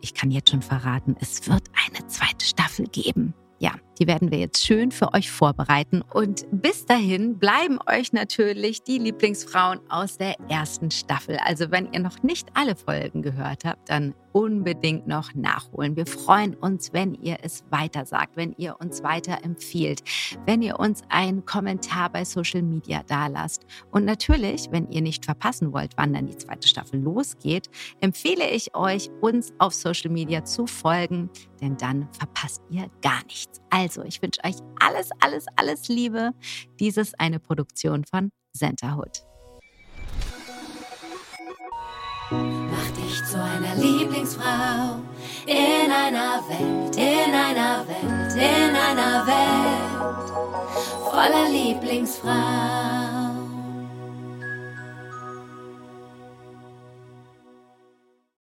Ich 0.01 0.15
kann 0.15 0.31
jetzt 0.31 0.49
schon 0.49 0.63
verraten, 0.63 1.15
es 1.19 1.47
wird 1.47 1.65
eine 1.85 2.07
zweite 2.07 2.43
Staffel 2.47 2.87
geben. 2.87 3.35
Ja, 3.59 3.71
die 3.99 4.07
werden 4.07 4.31
wir 4.31 4.39
jetzt 4.39 4.65
schön 4.65 4.91
für 4.91 5.13
euch 5.13 5.31
vorbereiten. 5.31 6.01
Und 6.13 6.45
bis 6.51 6.85
dahin 6.85 7.37
bleiben 7.37 7.79
euch 7.87 8.13
natürlich 8.13 8.83
die 8.83 8.97
Lieblingsfrauen 8.97 9.79
aus 9.89 10.17
der 10.17 10.39
ersten 10.49 10.91
Staffel. 10.91 11.37
Also 11.37 11.71
wenn 11.71 11.91
ihr 11.93 11.99
noch 11.99 12.23
nicht 12.23 12.49
alle 12.53 12.75
Folgen 12.75 13.21
gehört 13.21 13.65
habt, 13.65 13.89
dann 13.89 14.13
unbedingt 14.35 15.07
noch 15.07 15.33
nachholen. 15.33 15.95
Wir 15.95 16.05
freuen 16.05 16.55
uns, 16.55 16.91
wenn 16.91 17.13
ihr 17.13 17.37
es 17.41 17.63
weitersagt, 17.69 18.35
wenn 18.35 18.53
ihr 18.57 18.75
uns 18.81 19.01
weiterempfiehlt, 19.01 20.01
wenn 20.45 20.61
ihr 20.61 20.77
uns 20.77 21.03
einen 21.07 21.45
Kommentar 21.45 22.09
bei 22.09 22.25
Social 22.25 22.61
Media 22.61 23.01
dalasst. 23.07 23.65
Und 23.91 24.03
natürlich, 24.03 24.67
wenn 24.71 24.91
ihr 24.91 25.01
nicht 25.01 25.23
verpassen 25.23 25.71
wollt, 25.71 25.93
wann 25.95 26.11
dann 26.11 26.27
die 26.27 26.35
zweite 26.35 26.67
Staffel 26.67 26.99
losgeht, 26.99 27.69
empfehle 28.01 28.49
ich 28.49 28.75
euch, 28.75 29.09
uns 29.21 29.53
auf 29.57 29.73
Social 29.73 30.11
Media 30.11 30.43
zu 30.43 30.67
folgen, 30.67 31.29
denn 31.61 31.77
dann 31.77 32.09
verpasst 32.11 32.61
ihr 32.69 32.89
gar 33.01 33.23
nichts. 33.27 33.61
Also, 33.76 34.03
ich 34.03 34.21
wünsche 34.21 34.39
euch 34.45 34.55
alles, 34.80 35.09
alles, 35.19 35.47
alles 35.57 35.89
Liebe. 35.89 36.32
Dies 36.80 36.95
ist 36.95 37.19
eine 37.19 37.39
Produktion 37.39 38.05
von 38.05 38.32
Centerhood. 38.55 39.26
Mach 42.32 42.89
dich 42.91 43.21
zu 43.26 43.43
einer 43.43 43.76
Lieblingsfrau 43.76 45.01
in 45.45 45.91
einer 45.91 46.41
Welt, 46.47 46.95
in 46.95 47.34
einer 47.34 47.86
Welt, 47.86 48.34
in 48.34 48.76
einer 48.78 49.28
Welt 49.28 50.30
voller 51.11 51.49
Lieblingsfrauen. 51.49 53.44